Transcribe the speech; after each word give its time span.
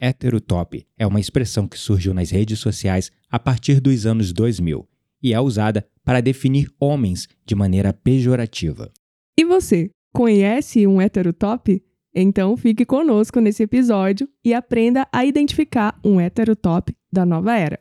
Heterotop 0.00 0.86
é 0.98 1.06
uma 1.06 1.20
expressão 1.20 1.66
que 1.66 1.78
surgiu 1.78 2.12
nas 2.12 2.30
redes 2.30 2.58
sociais 2.58 3.10
a 3.30 3.38
partir 3.38 3.80
dos 3.80 4.04
anos 4.04 4.32
2000 4.32 4.86
e 5.22 5.32
é 5.32 5.40
usada 5.40 5.86
para 6.04 6.20
definir 6.20 6.70
homens 6.78 7.26
de 7.44 7.54
maneira 7.54 7.92
pejorativa. 7.92 8.92
E 9.38 9.44
você, 9.44 9.90
conhece 10.12 10.86
um 10.86 11.00
heterotop? 11.00 11.82
Então 12.14 12.56
fique 12.56 12.84
conosco 12.84 13.40
nesse 13.40 13.62
episódio 13.62 14.28
e 14.44 14.54
aprenda 14.54 15.06
a 15.12 15.24
identificar 15.24 15.98
um 16.04 16.20
heterotop 16.20 16.94
da 17.12 17.26
nova 17.26 17.56
era. 17.56 17.78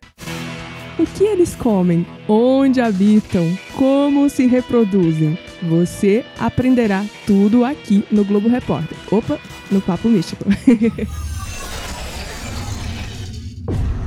O 0.97 1.05
que 1.05 1.25
eles 1.25 1.54
comem? 1.55 2.05
Onde 2.27 2.79
habitam? 2.79 3.45
Como 3.75 4.29
se 4.29 4.47
reproduzem? 4.47 5.38
Você 5.63 6.23
aprenderá 6.39 7.05
tudo 7.27 7.66
aqui 7.66 8.05
no 8.09 8.23
Globo 8.23 8.47
Repórter. 8.47 8.97
Opa, 9.11 9.39
no 9.70 9.82
Papo 9.82 10.07
Místico. 10.07 10.45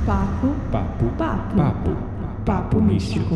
papo, 0.09 0.47
Papo, 0.71 1.05
papo, 1.19 1.55
papo, 1.55 1.91
papo 2.43 2.81
místico. 2.81 3.35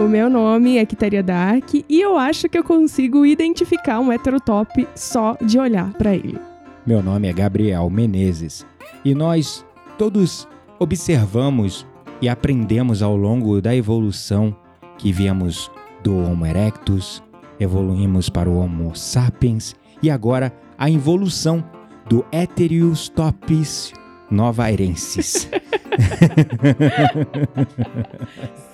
O 0.00 0.08
meu 0.08 0.28
nome 0.28 0.78
é 0.78 0.84
Kitaria 0.84 1.22
Dark 1.22 1.74
e 1.74 2.00
eu 2.00 2.18
acho 2.18 2.48
que 2.48 2.58
eu 2.58 2.64
consigo 2.64 3.24
identificar 3.24 4.00
um 4.00 4.12
heterotop 4.12 4.88
só 4.96 5.36
de 5.40 5.60
olhar 5.60 5.92
pra 5.92 6.12
ele. 6.12 6.40
Meu 6.84 7.00
nome 7.04 7.28
é 7.28 7.32
Gabriel 7.32 7.88
Menezes 7.88 8.66
e 9.04 9.14
nós 9.14 9.64
todos 9.98 10.48
observamos 10.78 11.84
e 12.22 12.28
aprendemos 12.28 13.02
ao 13.02 13.16
longo 13.16 13.60
da 13.60 13.74
evolução 13.74 14.56
que 14.96 15.12
viemos 15.12 15.70
do 16.02 16.16
Homo 16.16 16.46
erectus, 16.46 17.22
evoluímos 17.58 18.28
para 18.28 18.48
o 18.48 18.58
Homo 18.58 18.94
sapiens 18.94 19.74
e 20.00 20.08
agora 20.08 20.52
a 20.78 20.88
evolução 20.88 21.64
do 22.08 22.24
Heterius 22.32 23.08
topis 23.08 23.92
novairensis. 24.30 25.50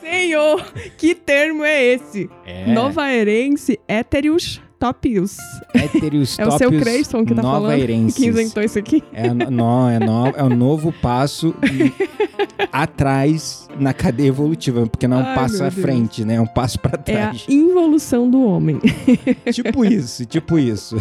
Senhor, 0.01 0.63
que 0.99 1.15
termo 1.15 1.65
é 1.65 1.83
esse? 1.83 2.29
É, 2.45 2.67
Novaerense 2.73 3.81
Heterius 3.89 4.61
Topius. 4.79 5.37
Heterius 5.75 6.37
É 6.41 6.47
o 6.47 6.51
seu 6.59 6.71
Creyson 6.71 7.25
que 7.25 7.35
tá 7.35 7.43
falando, 7.43 7.63
novairensis. 7.63 8.15
que 8.17 8.27
inventou 8.27 8.63
isso 8.63 8.79
aqui. 8.79 9.03
É, 9.13 9.33
no- 9.33 9.89
é, 9.91 9.99
no, 9.99 10.27
é 10.29 10.43
um 10.45 10.49
novo 10.51 10.93
passo 11.01 11.55
atrás 12.73 13.69
na 13.79 13.93
cadeia 13.93 14.29
evolutiva, 14.29 14.87
porque 14.87 15.07
não 15.09 15.19
é 15.19 15.23
um 15.23 15.27
Ai, 15.27 15.35
passo 15.35 15.57
à 15.65 15.69
Deus. 15.69 15.75
frente, 15.83 16.25
né? 16.25 16.35
É 16.37 16.41
um 16.41 16.47
passo 16.47 16.79
pra 16.79 16.93
É 16.93 16.95
a 16.97 17.03
trás. 17.29 17.45
involução 17.49 18.31
do 18.31 18.45
homem. 18.47 18.79
tipo 19.53 19.85
isso, 19.85 20.25
tipo 20.27 20.59
isso. 20.59 20.97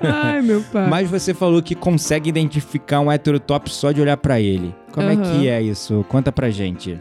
Ai, 0.00 0.40
meu 0.42 0.62
pai. 0.72 0.88
Mas 0.88 1.10
você 1.10 1.34
falou 1.34 1.62
que 1.62 1.74
consegue 1.74 2.28
identificar 2.28 3.00
um 3.00 3.10
heterotop 3.10 3.70
só 3.70 3.92
de 3.92 4.00
olhar 4.00 4.16
pra 4.16 4.40
ele. 4.40 4.74
Como 4.98 5.10
é 5.10 5.14
Aham. 5.14 5.40
que 5.40 5.48
é 5.48 5.62
isso? 5.62 6.04
Conta 6.08 6.32
pra 6.32 6.50
gente. 6.50 6.98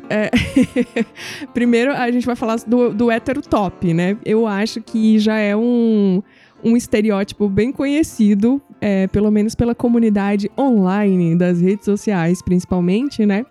Primeiro, 1.54 1.92
a 1.92 2.12
gente 2.12 2.26
vai 2.26 2.36
falar 2.36 2.58
do, 2.68 2.94
do 2.94 3.12
heterotop, 3.12 3.94
né? 3.94 4.18
Eu 4.24 4.46
acho 4.46 4.82
que 4.82 5.18
já 5.18 5.38
é 5.38 5.56
um, 5.56 6.22
um 6.64 6.78
estereótipo 6.78 7.50
bem 7.50 7.72
conhecido, 7.72 8.62
é, 8.80 9.08
pelo 9.08 9.32
menos 9.32 9.56
pela 9.56 9.74
comunidade 9.74 10.52
online 10.58 11.36
das 11.36 11.60
redes 11.60 11.86
sociais, 11.86 12.42
principalmente, 12.42 13.26
né? 13.26 13.46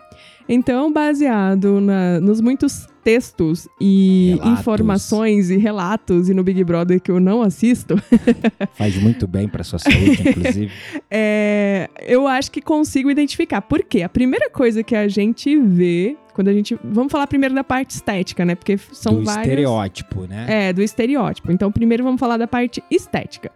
Então, 0.48 0.92
baseado 0.92 1.80
na- 1.80 2.20
nos 2.20 2.40
muitos 2.40 2.86
textos 3.02 3.68
e 3.80 4.32
Relatos. 4.38 4.60
informações 4.60 5.50
e 5.50 5.56
relatos, 5.56 6.28
e 6.28 6.34
no 6.34 6.42
Big 6.42 6.62
Brother 6.64 7.00
que 7.00 7.10
eu 7.10 7.20
não 7.20 7.40
assisto, 7.42 7.94
Faz 8.74 8.96
muito 8.96 9.26
bem 9.26 9.48
pra 9.48 9.62
sua 9.64 9.78
saúde, 9.78 10.28
inclusive. 10.28 10.70
é, 11.10 11.88
eu 12.06 12.26
acho 12.26 12.50
que 12.50 12.60
consigo 12.60 13.10
identificar. 13.10 13.60
Por 13.62 13.82
quê? 13.84 14.02
A 14.02 14.08
primeira 14.08 14.50
coisa 14.50 14.82
que 14.82 14.94
a 14.94 15.06
gente 15.08 15.56
vê, 15.58 16.16
quando 16.34 16.48
a 16.48 16.52
gente. 16.52 16.76
Vamos 16.84 17.10
falar 17.12 17.26
primeiro 17.26 17.54
da 17.54 17.64
parte 17.64 17.90
estética, 17.90 18.44
né? 18.44 18.54
Porque 18.54 18.76
são 18.92 19.14
do 19.14 19.24
vários. 19.24 19.42
estereótipo, 19.46 20.22
né? 20.26 20.46
É, 20.48 20.72
do 20.72 20.82
estereótipo. 20.82 21.50
Então, 21.52 21.70
primeiro 21.72 22.02
vamos 22.04 22.18
falar 22.20 22.36
da 22.36 22.46
parte 22.48 22.82
estética. 22.90 23.50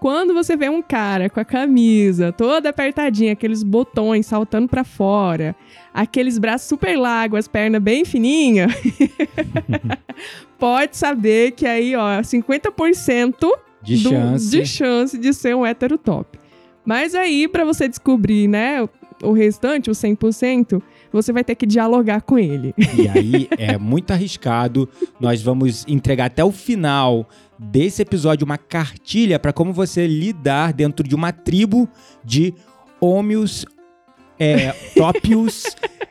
Quando 0.00 0.32
você 0.32 0.56
vê 0.56 0.68
um 0.68 0.80
cara 0.80 1.28
com 1.28 1.40
a 1.40 1.44
camisa 1.44 2.30
toda 2.32 2.68
apertadinha, 2.68 3.32
aqueles 3.32 3.62
botões 3.64 4.26
saltando 4.26 4.68
pra 4.68 4.84
fora, 4.84 5.56
aqueles 5.92 6.38
braços 6.38 6.68
super 6.68 6.96
largos, 6.96 7.40
as 7.40 7.48
pernas 7.48 7.82
bem 7.82 8.04
fininhas, 8.04 8.72
pode 10.58 10.96
saber 10.96 11.52
que 11.52 11.66
aí, 11.66 11.94
ó, 11.96 12.20
50% 12.20 13.34
De 13.82 13.96
do- 14.02 14.10
chance. 14.10 14.50
de 14.50 14.66
chance 14.66 15.18
de 15.18 15.32
ser 15.32 15.54
um 15.56 15.64
hétero 15.66 15.98
top. 15.98 16.38
Mas 16.84 17.14
aí, 17.14 17.46
pra 17.48 17.64
você 17.64 17.88
descobrir, 17.88 18.48
né, 18.48 18.82
o- 18.82 18.88
o 19.22 19.32
restante, 19.32 19.90
os 19.90 19.98
100%, 19.98 20.80
você 21.12 21.32
vai 21.32 21.44
ter 21.44 21.54
que 21.54 21.66
dialogar 21.66 22.22
com 22.22 22.38
ele. 22.38 22.74
E 22.96 23.08
aí 23.08 23.48
é 23.56 23.78
muito 23.78 24.10
arriscado. 24.12 24.88
Nós 25.20 25.42
vamos 25.42 25.84
entregar 25.88 26.26
até 26.26 26.44
o 26.44 26.52
final 26.52 27.28
desse 27.58 28.02
episódio 28.02 28.44
uma 28.44 28.58
cartilha 28.58 29.38
para 29.38 29.52
como 29.52 29.72
você 29.72 30.06
lidar 30.06 30.72
dentro 30.72 31.06
de 31.06 31.14
uma 31.14 31.32
tribo 31.32 31.88
de 32.24 32.54
homios 33.00 33.64
é, 34.38 34.72
tópios 34.96 35.64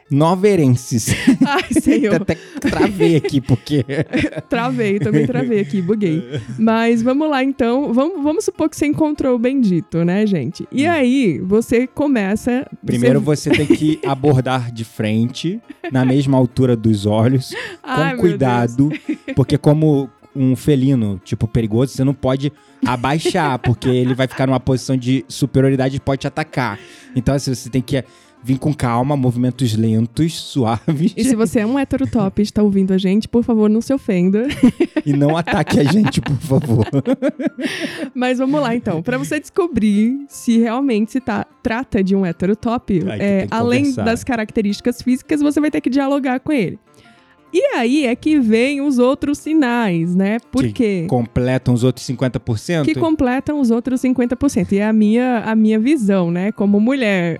noverenses. 0.09 1.13
Ai, 1.45 1.73
senhor. 1.81 2.21
Até 2.21 2.35
travei 2.59 3.15
aqui, 3.15 3.41
porque. 3.41 3.85
Travei, 4.49 4.99
também 4.99 5.25
travei 5.27 5.59
aqui, 5.59 5.81
buguei. 5.81 6.23
Mas 6.57 7.01
vamos 7.01 7.29
lá 7.29 7.43
então. 7.43 7.93
Vamos, 7.93 8.23
vamos 8.23 8.45
supor 8.45 8.69
que 8.69 8.77
você 8.77 8.85
encontrou 8.87 9.35
o 9.35 9.39
bendito, 9.39 10.03
né, 10.03 10.25
gente? 10.25 10.67
E 10.71 10.85
aí, 10.85 11.39
você 11.39 11.85
começa. 11.87 12.65
Primeiro 12.85 13.19
você... 13.19 13.49
você 13.49 13.65
tem 13.65 13.65
que 13.65 13.99
abordar 14.05 14.71
de 14.71 14.83
frente, 14.83 15.59
na 15.91 16.05
mesma 16.05 16.37
altura 16.37 16.75
dos 16.75 17.05
olhos, 17.05 17.53
Ai, 17.83 18.15
com 18.15 18.21
cuidado, 18.21 18.91
porque 19.35 19.57
como 19.57 20.09
um 20.37 20.55
felino, 20.55 21.19
tipo, 21.23 21.47
perigoso, 21.47 21.93
você 21.93 22.03
não 22.03 22.13
pode 22.13 22.51
abaixar, 22.85 23.57
porque 23.63 23.89
ele 23.89 24.13
vai 24.13 24.27
ficar 24.27 24.45
numa 24.45 24.59
posição 24.59 24.95
de 24.95 25.25
superioridade 25.27 25.97
e 25.97 25.99
pode 25.99 26.21
te 26.21 26.27
atacar. 26.27 26.79
Então, 27.15 27.33
assim, 27.33 27.53
você 27.53 27.69
tem 27.69 27.81
que 27.81 28.03
vir 28.43 28.59
com 28.59 28.73
calma, 28.73 29.17
movimentos 29.17 29.75
lentos, 29.75 30.39
suaves, 30.39 31.13
E 31.17 31.23
se 31.23 31.35
você 31.35 31.61
é 31.61 31.65
um 31.65 31.77
hétero 31.77 32.07
top 32.07 32.41
e 32.41 32.43
está 32.43 32.61
ouvindo 32.61 32.93
a 32.93 32.97
gente, 32.97 33.27
por 33.27 33.43
favor, 33.43 33.69
não 33.69 33.81
se 33.81 33.93
ofenda. 33.93 34.47
e 35.05 35.11
não 35.11 35.35
ataque 35.35 35.79
a 35.79 35.83
gente, 35.83 36.21
por 36.21 36.37
favor. 36.37 36.85
Mas 38.13 38.37
vamos 38.37 38.61
lá 38.61 38.75
então. 38.75 39.01
Pra 39.01 39.17
você 39.17 39.39
descobrir 39.39 40.25
se 40.29 40.59
realmente 40.59 41.11
se 41.11 41.19
tá, 41.19 41.45
trata 41.61 42.03
de 42.03 42.15
um 42.15 42.25
hétero 42.25 42.55
top, 42.55 43.03
é, 43.19 43.47
além 43.51 43.93
das 43.93 44.23
características 44.23 45.01
físicas, 45.01 45.41
você 45.41 45.59
vai 45.59 45.71
ter 45.71 45.81
que 45.81 45.89
dialogar 45.89 46.39
com 46.39 46.51
ele. 46.53 46.79
E 47.53 47.61
aí 47.75 48.05
é 48.05 48.15
que 48.15 48.39
vem 48.39 48.81
os 48.81 48.99
outros 48.99 49.37
sinais, 49.37 50.13
né? 50.13 50.37
Por 50.51 50.63
Que 50.63 50.73
quê? 50.73 51.05
Completam 51.09 51.73
os 51.73 51.83
outros 51.83 52.05
50%? 52.05 52.83
que 52.83 52.93
completam 52.93 53.59
os 53.59 53.71
outros 53.71 54.01
50%. 54.01 54.73
E 54.73 54.79
é 54.79 54.85
a 54.85 54.91
minha, 54.93 55.39
a 55.39 55.55
minha 55.55 55.79
visão, 55.79 56.29
né, 56.29 56.51
como 56.51 56.79
mulher. 56.79 57.37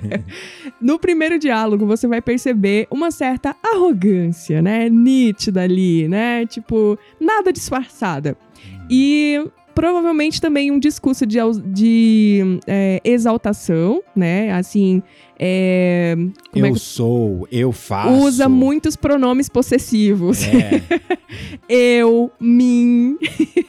no 0.80 0.98
primeiro 0.98 1.38
diálogo, 1.38 1.86
você 1.86 2.06
vai 2.06 2.22
perceber 2.22 2.86
uma 2.90 3.10
certa 3.10 3.54
arrogância, 3.62 4.62
né, 4.62 4.88
nítida 4.88 5.62
ali, 5.62 6.08
né, 6.08 6.46
tipo, 6.46 6.98
nada 7.20 7.52
disfarçada. 7.52 8.36
E 8.90 9.44
provavelmente 9.78 10.40
também 10.40 10.72
um 10.72 10.78
discurso 10.80 11.24
de, 11.24 11.38
de 11.66 12.58
é, 12.66 13.00
exaltação, 13.04 14.02
né, 14.14 14.50
assim, 14.50 15.00
é, 15.38 16.16
como 16.50 16.66
é 16.66 16.70
Eu 16.70 16.72
que 16.72 16.80
sou, 16.80 17.48
eu 17.52 17.70
faço. 17.70 18.12
usa 18.12 18.48
muitos 18.48 18.96
pronomes 18.96 19.48
possessivos 19.48 20.42
É, 20.42 20.82
eu, 22.00 22.28
mim, 22.40 23.16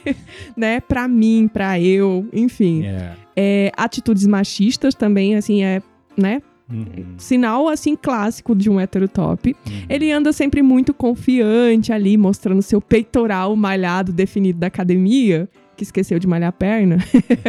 né? 0.56 0.80
Pra 0.80 1.06
mim, 1.06 1.48
pra 1.52 1.78
eu, 1.78 2.26
enfim. 2.32 2.84
é. 2.86 3.12
É, 3.36 3.72
atitudes 3.76 4.26
machistas 4.26 4.96
também, 4.96 5.36
assim, 5.36 5.62
é, 5.62 5.80
né? 6.16 6.42
Uhum, 6.68 7.14
Sinal, 7.18 7.68
assim, 7.68 7.96
clássico 7.96 8.54
de 8.54 8.68
um 8.68 8.78
hétero 8.78 9.08
top. 9.08 9.56
uhum. 9.66 9.72
Ele 9.88 10.10
anda 10.10 10.32
sempre 10.32 10.60
muito 10.62 10.92
confiante 10.92 11.92
ali, 11.92 12.16
mostrando 12.16 12.62
seu 12.62 12.80
peitoral 12.80 13.54
malhado 13.56 14.12
definido 14.12 14.58
da 14.58 14.66
academia, 14.68 15.48
que 15.80 15.84
esqueceu 15.84 16.18
de 16.18 16.26
malhar 16.26 16.50
a 16.50 16.52
perna, 16.52 16.98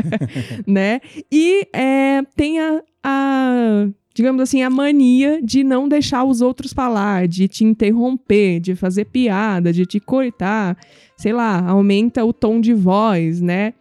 né? 0.65 1.01
E 1.29 1.67
é, 1.73 2.21
tem 2.33 2.61
a, 2.61 2.81
a, 3.03 3.87
digamos 4.15 4.41
assim, 4.41 4.63
a 4.63 4.69
mania 4.69 5.41
de 5.43 5.65
não 5.65 5.89
deixar 5.89 6.23
os 6.23 6.39
outros 6.39 6.71
falar, 6.71 7.27
de 7.27 7.49
te 7.49 7.65
interromper, 7.65 8.61
de 8.61 8.73
fazer 8.73 9.05
piada, 9.05 9.73
de 9.73 9.85
te 9.85 9.99
cortar, 9.99 10.77
sei 11.17 11.33
lá, 11.33 11.59
aumenta 11.59 12.23
o 12.23 12.31
tom 12.31 12.61
de 12.61 12.73
voz, 12.73 13.41
né? 13.41 13.73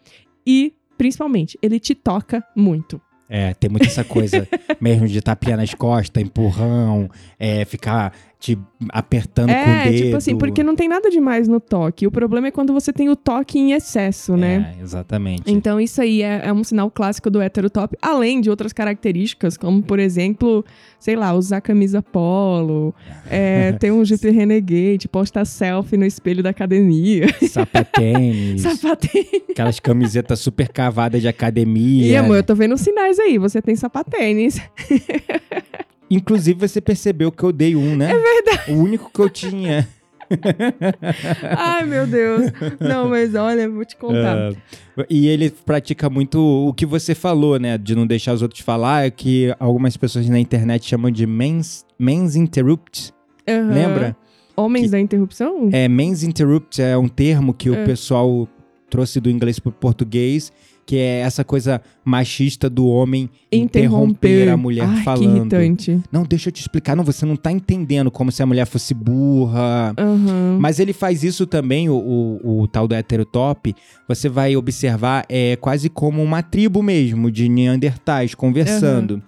E, 0.45 0.73
principalmente, 0.99 1.57
ele 1.63 1.79
te 1.79 1.95
toca 1.95 2.45
muito. 2.57 3.01
É, 3.29 3.55
tem 3.55 3.71
muito 3.71 3.87
essa 3.87 4.03
coisa 4.03 4.49
mesmo 4.81 5.07
de 5.07 5.21
tapinha 5.21 5.57
nas 5.57 5.73
costas, 5.73 6.21
empurrão, 6.21 7.09
é, 7.39 7.65
ficar 7.65 8.13
te 8.41 8.59
apertando 8.89 9.51
é, 9.51 9.65
com 9.65 9.71
o 9.71 9.93
dedo. 9.93 10.05
tipo 10.05 10.17
assim, 10.17 10.35
porque 10.35 10.63
não 10.63 10.75
tem 10.75 10.89
nada 10.89 11.11
demais 11.11 11.47
no 11.47 11.61
toque. 11.61 12.07
O 12.07 12.11
problema 12.11 12.49
é 12.49 12.51
quando 12.51 12.73
você 12.73 12.91
tem 12.91 13.11
o 13.11 13.15
toque 13.15 13.59
em 13.59 13.73
excesso, 13.73 14.35
né? 14.35 14.75
É, 14.79 14.83
exatamente. 14.83 15.43
Então 15.47 15.79
isso 15.79 16.01
aí 16.01 16.23
é, 16.23 16.47
é 16.47 16.53
um 16.53 16.65
sinal 16.65 16.91
clássico 16.91 17.31
do 17.31 17.43
heterotop, 17.43 17.95
além 18.01 18.41
de 18.41 18.49
outras 18.49 18.73
características, 18.73 19.59
como 19.59 19.83
por 19.83 19.99
exemplo, 19.99 20.65
sei 20.99 21.17
lá, 21.17 21.35
usar 21.35 21.61
camisa 21.61 22.01
polo, 22.01 22.95
é, 23.31 23.73
ter 23.73 23.93
um 23.93 24.03
Jeep 24.03 24.31
Renegade, 24.31 25.07
postar 25.07 25.45
selfie 25.45 25.99
no 25.99 26.07
espelho 26.07 26.43
da 26.43 26.49
academia. 26.49 27.27
Sapatênis. 27.47 28.63
Sapatênis. 28.81 29.51
Aquelas 29.51 29.79
camisetas 29.79 30.41
super 30.41 30.69
cavadas 30.69 31.21
de 31.21 31.29
academia. 31.29 32.07
E 32.07 32.17
amor, 32.17 32.37
eu 32.37 32.43
tô 32.43 32.55
vendo 32.55 32.79
sinais 32.79 33.19
aí, 33.19 33.37
você 33.37 33.61
tem 33.61 33.77
sapatênis. 33.77 34.59
Inclusive, 36.11 36.59
você 36.69 36.81
percebeu 36.81 37.31
que 37.31 37.43
eu 37.43 37.53
dei 37.53 37.77
um, 37.77 37.95
né? 37.97 38.11
É 38.13 38.19
verdade. 38.19 38.73
O 38.73 38.83
único 38.83 39.11
que 39.13 39.21
eu 39.21 39.31
tinha. 39.31 39.87
Ai, 41.57 41.85
meu 41.87 42.07
Deus. 42.07 42.51
Não, 42.81 43.09
mas 43.09 43.35
olha, 43.35 43.69
vou 43.69 43.85
te 43.85 43.97
contar. 43.97 44.53
Uh, 44.53 44.57
e 45.09 45.29
ele 45.29 45.51
pratica 45.51 46.09
muito 46.11 46.39
o 46.41 46.73
que 46.75 46.87
você 46.87 47.15
falou, 47.15 47.59
né? 47.59 47.77
De 47.79 47.95
não 47.95 48.07
deixar 48.07 48.33
os 48.35 48.43
outros 48.43 48.61
falar, 48.61 49.07
é 49.07 49.11
que 49.11 49.55
algumas 49.59 49.97
pessoas 49.97 50.29
na 50.29 50.39
internet 50.39 50.87
chamam 50.89 51.11
de 51.11 51.27
men's, 51.27 51.85
men's 51.99 52.37
interrupt. 52.37 53.13
Uhum. 53.49 53.73
Lembra? 53.73 54.17
Homens 54.57 54.87
Que- 54.87 54.91
da 54.93 55.01
interrupção? 55.01 55.69
É, 55.73 55.89
men's 55.89 56.23
interrupt 56.23 56.81
é 56.83 56.97
um 56.97 57.09
termo 57.09 57.55
que 57.55 57.69
É. 57.69 57.73
o 57.73 57.85
pessoal 57.85 58.49
trouxe 58.89 59.21
do 59.21 59.31
inglês 59.31 59.59
para 59.59 59.71
o 59.71 59.73
português, 59.73 60.53
que 60.91 60.97
é 60.97 61.21
essa 61.21 61.45
coisa 61.45 61.81
machista 62.05 62.69
do 62.69 62.85
homem 62.89 63.31
interromper, 63.53 64.49
a 64.49 64.57
mulher 64.57 64.89
Ai, 64.89 64.97
Que 64.97 65.05
falando. 65.05 65.37
irritante. 65.37 66.01
Não, 66.11 66.25
deixa 66.25 66.49
eu 66.49 66.53
te 66.53 66.61
explicar. 66.61 66.97
Não, 66.97 67.05
você 67.05 67.25
não 67.25 67.37
tá 67.37 67.53
entendendo 67.53 68.11
como 68.11 68.33
se 68.33 68.43
a 68.43 68.47
mulher 68.47 68.67
fosse 68.67 68.93
burra. 68.93 69.95
Aham. 69.97 70.59
Mas 70.61 70.81
ele 70.81 70.93
faz 70.93 71.23
isso 71.23 71.47
também, 71.47 71.89
o, 71.89 71.95
o, 71.95 72.63
o 72.63 72.67
tal 72.67 72.89
do 72.89 72.95
heterotop. 72.97 73.73
Você 74.09 74.29
vai 74.29 74.57
observar, 74.57 75.25
é 75.29 75.55
quase 75.61 75.89
como 75.89 76.21
uma 76.25 76.43
tribo 76.43 76.83
mesmo, 76.83 77.31
de 77.31 77.49
neandertais 77.49 78.35
conversando. 78.35 79.23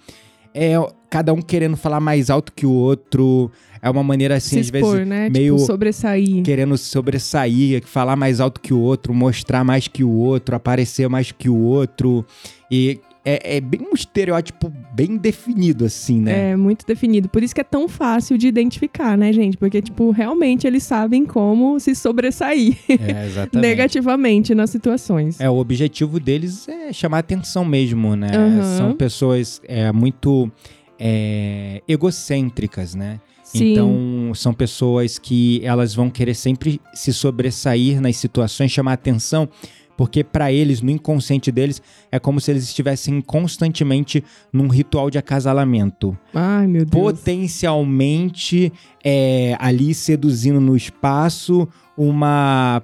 É 0.52 0.74
cada 1.08 1.32
um 1.32 1.40
querendo 1.40 1.76
falar 1.76 2.00
mais 2.00 2.28
alto 2.28 2.52
que 2.52 2.66
o 2.66 2.72
outro. 2.72 3.52
É 3.82 3.90
uma 3.90 4.04
maneira 4.04 4.36
assim, 4.36 4.50
Se 4.56 4.60
às 4.60 4.66
expor, 4.66 4.92
vezes, 4.92 5.08
né? 5.08 5.28
meio 5.28 5.56
Tipo, 5.56 5.66
sobressair. 5.66 6.42
querendo 6.44 6.78
sobressair, 6.78 7.82
falar 7.84 8.14
mais 8.14 8.38
alto 8.38 8.60
que 8.60 8.72
o 8.72 8.78
outro, 8.78 9.12
mostrar 9.12 9.64
mais 9.64 9.88
que 9.88 10.04
o 10.04 10.10
outro, 10.10 10.54
aparecer 10.54 11.08
mais 11.08 11.32
que 11.32 11.48
o 11.48 11.56
outro. 11.56 12.24
E 12.70 13.00
é, 13.24 13.56
é 13.56 13.60
bem 13.60 13.80
um 13.82 13.94
estereótipo 13.94 14.72
bem 14.94 15.16
definido, 15.16 15.84
assim, 15.84 16.20
né? 16.20 16.50
É 16.52 16.56
muito 16.56 16.86
definido. 16.86 17.28
Por 17.28 17.42
isso 17.42 17.54
que 17.54 17.60
é 17.60 17.64
tão 17.64 17.88
fácil 17.88 18.38
de 18.38 18.46
identificar, 18.46 19.18
né, 19.18 19.32
gente? 19.32 19.56
Porque, 19.56 19.82
tipo, 19.82 20.10
realmente 20.12 20.64
eles 20.66 20.84
sabem 20.84 21.24
como 21.24 21.78
se 21.80 21.92
sobressair 21.94 22.76
É, 22.88 23.28
negativamente 23.58 24.54
nas 24.54 24.70
situações. 24.70 25.40
É, 25.40 25.50
o 25.50 25.56
objetivo 25.56 26.20
deles 26.20 26.68
é 26.68 26.92
chamar 26.92 27.18
atenção 27.18 27.64
mesmo, 27.64 28.14
né? 28.14 28.28
Aham. 28.32 28.76
São 28.78 28.92
pessoas 28.94 29.60
é, 29.66 29.90
muito 29.92 30.50
é, 30.98 31.82
egocêntricas, 31.88 32.94
né? 32.94 33.18
Sim. 33.58 33.72
Então, 33.72 34.32
são 34.34 34.54
pessoas 34.54 35.18
que 35.18 35.60
elas 35.64 35.94
vão 35.94 36.08
querer 36.08 36.34
sempre 36.34 36.80
se 36.94 37.12
sobressair 37.12 38.00
nas 38.00 38.16
situações, 38.16 38.70
chamar 38.70 38.94
atenção, 38.94 39.48
porque 39.96 40.24
para 40.24 40.50
eles, 40.50 40.80
no 40.80 40.90
inconsciente 40.90 41.52
deles, 41.52 41.82
é 42.10 42.18
como 42.18 42.40
se 42.40 42.50
eles 42.50 42.64
estivessem 42.64 43.20
constantemente 43.20 44.24
num 44.52 44.68
ritual 44.68 45.10
de 45.10 45.18
acasalamento. 45.18 46.16
Ai, 46.32 46.66
meu 46.66 46.84
Deus. 46.84 46.90
Potencialmente 46.90 48.72
é, 49.04 49.56
ali 49.60 49.92
seduzindo 49.94 50.60
no 50.60 50.74
espaço 50.74 51.68
uma 51.96 52.82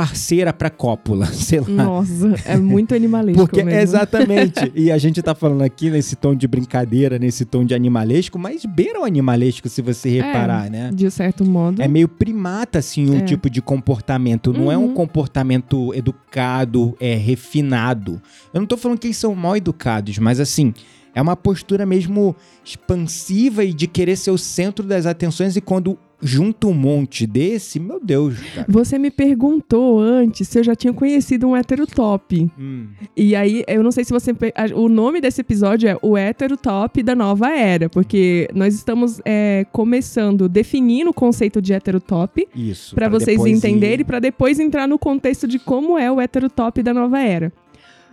parceira 0.00 0.50
pra 0.50 0.70
cópula, 0.70 1.26
sei 1.34 1.60
lá. 1.60 1.68
Nossa, 1.68 2.34
é 2.46 2.56
muito 2.56 2.94
animalesco 2.94 3.38
Porque 3.42 3.62
mesmo. 3.62 3.78
exatamente. 3.80 4.72
e 4.74 4.90
a 4.90 4.96
gente 4.96 5.20
tá 5.20 5.34
falando 5.34 5.60
aqui 5.62 5.90
nesse 5.90 6.16
tom 6.16 6.34
de 6.34 6.48
brincadeira, 6.48 7.18
nesse 7.18 7.44
tom 7.44 7.64
de 7.66 7.74
animalesco, 7.74 8.38
mas 8.38 8.64
beira 8.64 9.00
o 9.00 9.04
animalesco 9.04 9.68
se 9.68 9.82
você 9.82 10.08
reparar, 10.08 10.70
né? 10.70 10.90
De 10.94 11.10
certo 11.10 11.44
modo. 11.44 11.82
É 11.82 11.86
meio 11.86 12.08
primata, 12.08 12.78
assim, 12.78 13.10
um 13.10 13.18
É. 13.18 13.20
tipo 13.20 13.50
de 13.50 13.60
comportamento. 13.60 14.54
Não 14.54 14.72
é 14.72 14.78
um 14.78 14.84
Uhum. 14.86 14.94
comportamento 14.94 15.92
educado, 15.94 16.96
é 16.98 17.14
refinado. 17.14 18.22
Eu 18.54 18.60
não 18.60 18.66
tô 18.66 18.78
falando 18.78 18.98
que 18.98 19.06
eles 19.08 19.18
são 19.18 19.34
mal 19.34 19.54
educados, 19.54 20.16
mas 20.18 20.40
assim, 20.40 20.72
é 21.14 21.20
uma 21.20 21.36
postura 21.36 21.84
mesmo 21.84 22.34
expansiva 22.64 23.64
e 23.64 23.72
de 23.74 23.86
querer 23.86 24.16
ser 24.16 24.30
o 24.30 24.38
centro 24.38 24.86
das 24.86 25.04
atenções. 25.04 25.56
E 25.56 25.60
quando 25.60 25.98
junta 26.22 26.66
um 26.66 26.74
monte 26.74 27.26
desse, 27.26 27.78
meu 27.80 27.98
Deus, 28.02 28.38
cara. 28.54 28.66
Você 28.68 28.98
me 28.98 29.10
perguntou 29.10 29.98
antes 30.00 30.48
se 30.48 30.58
eu 30.58 30.64
já 30.64 30.74
tinha 30.74 30.92
conhecido 30.92 31.48
um 31.48 31.56
hétero 31.56 31.86
top. 31.86 32.50
Hum, 32.58 32.88
E 33.16 33.34
aí, 33.36 33.64
eu 33.66 33.82
não 33.82 33.90
sei 33.90 34.04
se 34.04 34.12
você. 34.12 34.34
O 34.74 34.88
nome 34.88 35.20
desse 35.20 35.40
episódio 35.40 35.88
é 35.88 35.96
O 36.02 36.16
Hétero 36.16 36.56
Top 36.56 37.02
da 37.02 37.14
Nova 37.14 37.50
Era, 37.50 37.88
porque 37.88 38.48
nós 38.54 38.74
estamos 38.74 39.20
é, 39.24 39.66
começando, 39.72 40.48
definindo 40.48 41.10
o 41.10 41.14
conceito 41.14 41.60
de 41.62 41.72
hétero 41.72 42.00
top, 42.00 42.46
isso. 42.54 42.94
para 42.94 43.08
vocês 43.08 43.36
depois 43.38 43.52
ir- 43.52 43.56
entenderem, 43.56 44.04
para 44.04 44.18
depois 44.20 44.58
entrar 44.60 44.86
no 44.86 44.98
contexto 44.98 45.46
de 45.48 45.58
como 45.58 45.98
é 45.98 46.10
o 46.10 46.20
hétero 46.20 46.48
top 46.50 46.82
da 46.82 46.92
Nova 46.94 47.20
Era. 47.20 47.52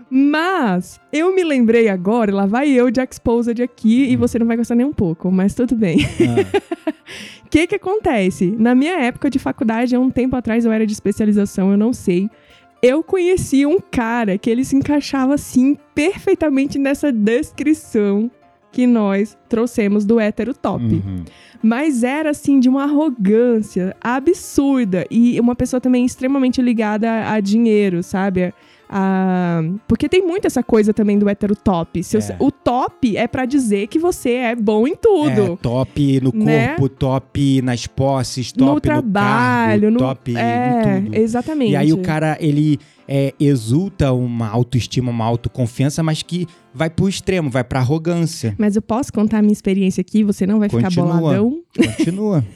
Mas 0.10 1.02
eu 1.12 1.36
me 1.36 1.44
lembrei 1.44 1.90
agora, 1.90 2.34
lá 2.34 2.46
vai 2.46 2.70
eu 2.70 2.90
de 2.90 3.02
Exposed 3.02 3.62
aqui, 3.62 4.06
e 4.10 4.16
você 4.16 4.40
não 4.40 4.48
vai 4.48 4.56
gostar 4.56 4.74
nem 4.76 4.86
um 4.86 4.94
pouco, 4.94 5.30
mas 5.30 5.54
tudo 5.54 5.76
bem. 5.76 5.98
Ah, 6.22 6.62
O 7.48 7.50
que 7.50 7.66
que 7.66 7.76
acontece? 7.76 8.54
Na 8.60 8.76
minha 8.76 9.00
época 9.00 9.30
de 9.30 9.40
faculdade, 9.40 9.96
há 9.96 10.00
um 10.00 10.10
tempo 10.10 10.36
atrás, 10.36 10.66
eu 10.66 10.72
era 10.72 10.86
de 10.86 10.92
especialização, 10.92 11.72
eu 11.72 11.78
não 11.78 11.94
sei. 11.94 12.30
Eu 12.84 13.02
conheci 13.02 13.66
um 13.66 13.80
cara 13.80 14.38
que 14.38 14.50
ele 14.50 14.66
se 14.66 14.76
encaixava 14.76 15.34
assim 15.34 15.78
perfeitamente 15.96 16.78
nessa 16.78 17.10
descrição 17.10 18.30
que 18.70 18.86
nós 18.86 19.38
trouxemos 19.48 20.06
do 20.06 20.20
hétero 20.20 20.54
top. 20.54 20.84
uhum. 20.84 21.24
Mas 21.64 22.04
era 22.04 22.32
assim 22.32 22.60
de 22.60 22.68
uma 22.68 22.84
arrogância 22.84 23.96
absurda 24.02 25.06
e 25.10 25.40
uma 25.40 25.56
pessoa 25.56 25.80
também 25.80 26.06
extremamente 26.06 26.62
ligada 26.62 27.10
a, 27.10 27.34
a 27.36 27.40
dinheiro, 27.40 28.04
sabe? 28.04 28.54
A- 28.90 29.62
Porque 29.88 30.08
tem 30.10 30.22
muito 30.26 30.46
essa 30.46 30.64
coisa 30.64 30.94
também 30.94 31.18
do 31.20 31.28
hétero 31.30 31.56
top. 31.56 32.00
É. 32.00 32.36
O 32.40 32.52
top 32.52 33.16
é 33.18 33.28
pra 33.28 33.46
dizer 33.46 33.88
que 33.88 34.00
você 34.00 34.32
é 34.32 34.56
bom 34.56 34.88
em 34.88 34.96
tudo. 34.96 35.54
É, 35.54 35.56
top 35.58 36.22
no 36.22 36.32
Né? 36.34 36.70
corpo, 36.70 36.90
top 36.90 37.62
nas 37.62 37.86
posses, 37.88 38.52
top 38.52 38.72
no 38.72 38.80
trabalho, 38.82 39.82
cargo, 39.82 39.92
no 39.92 39.98
top 40.00 40.36
é, 40.38 40.98
em 41.00 41.04
tudo. 41.06 41.16
exatamente. 41.16 41.72
E 41.72 41.76
aí 41.76 41.92
o 41.94 42.02
cara, 42.02 42.38
ele 42.40 42.80
é, 43.08 43.34
exulta 43.40 44.12
uma 44.12 44.48
autoestima, 44.50 45.10
uma 45.12 45.26
autoconfiança, 45.26 46.02
mas 46.04 46.22
que 46.24 46.46
vai 46.74 46.90
pro 46.90 47.08
extremo, 47.10 47.50
vai 47.50 47.64
pra 47.64 47.80
arrogância. 47.80 48.54
Mas 48.58 48.76
eu 48.76 48.82
posso 48.82 49.12
contar 49.14 49.40
a 49.40 49.42
minha 49.42 49.54
experiência 49.54 50.02
aqui, 50.02 50.24
você 50.24 50.46
não 50.46 50.60
vai 50.60 50.70
ficar 50.70 50.84
Continua. 50.84 51.18
boladão? 51.20 51.60
Continua. 51.76 52.44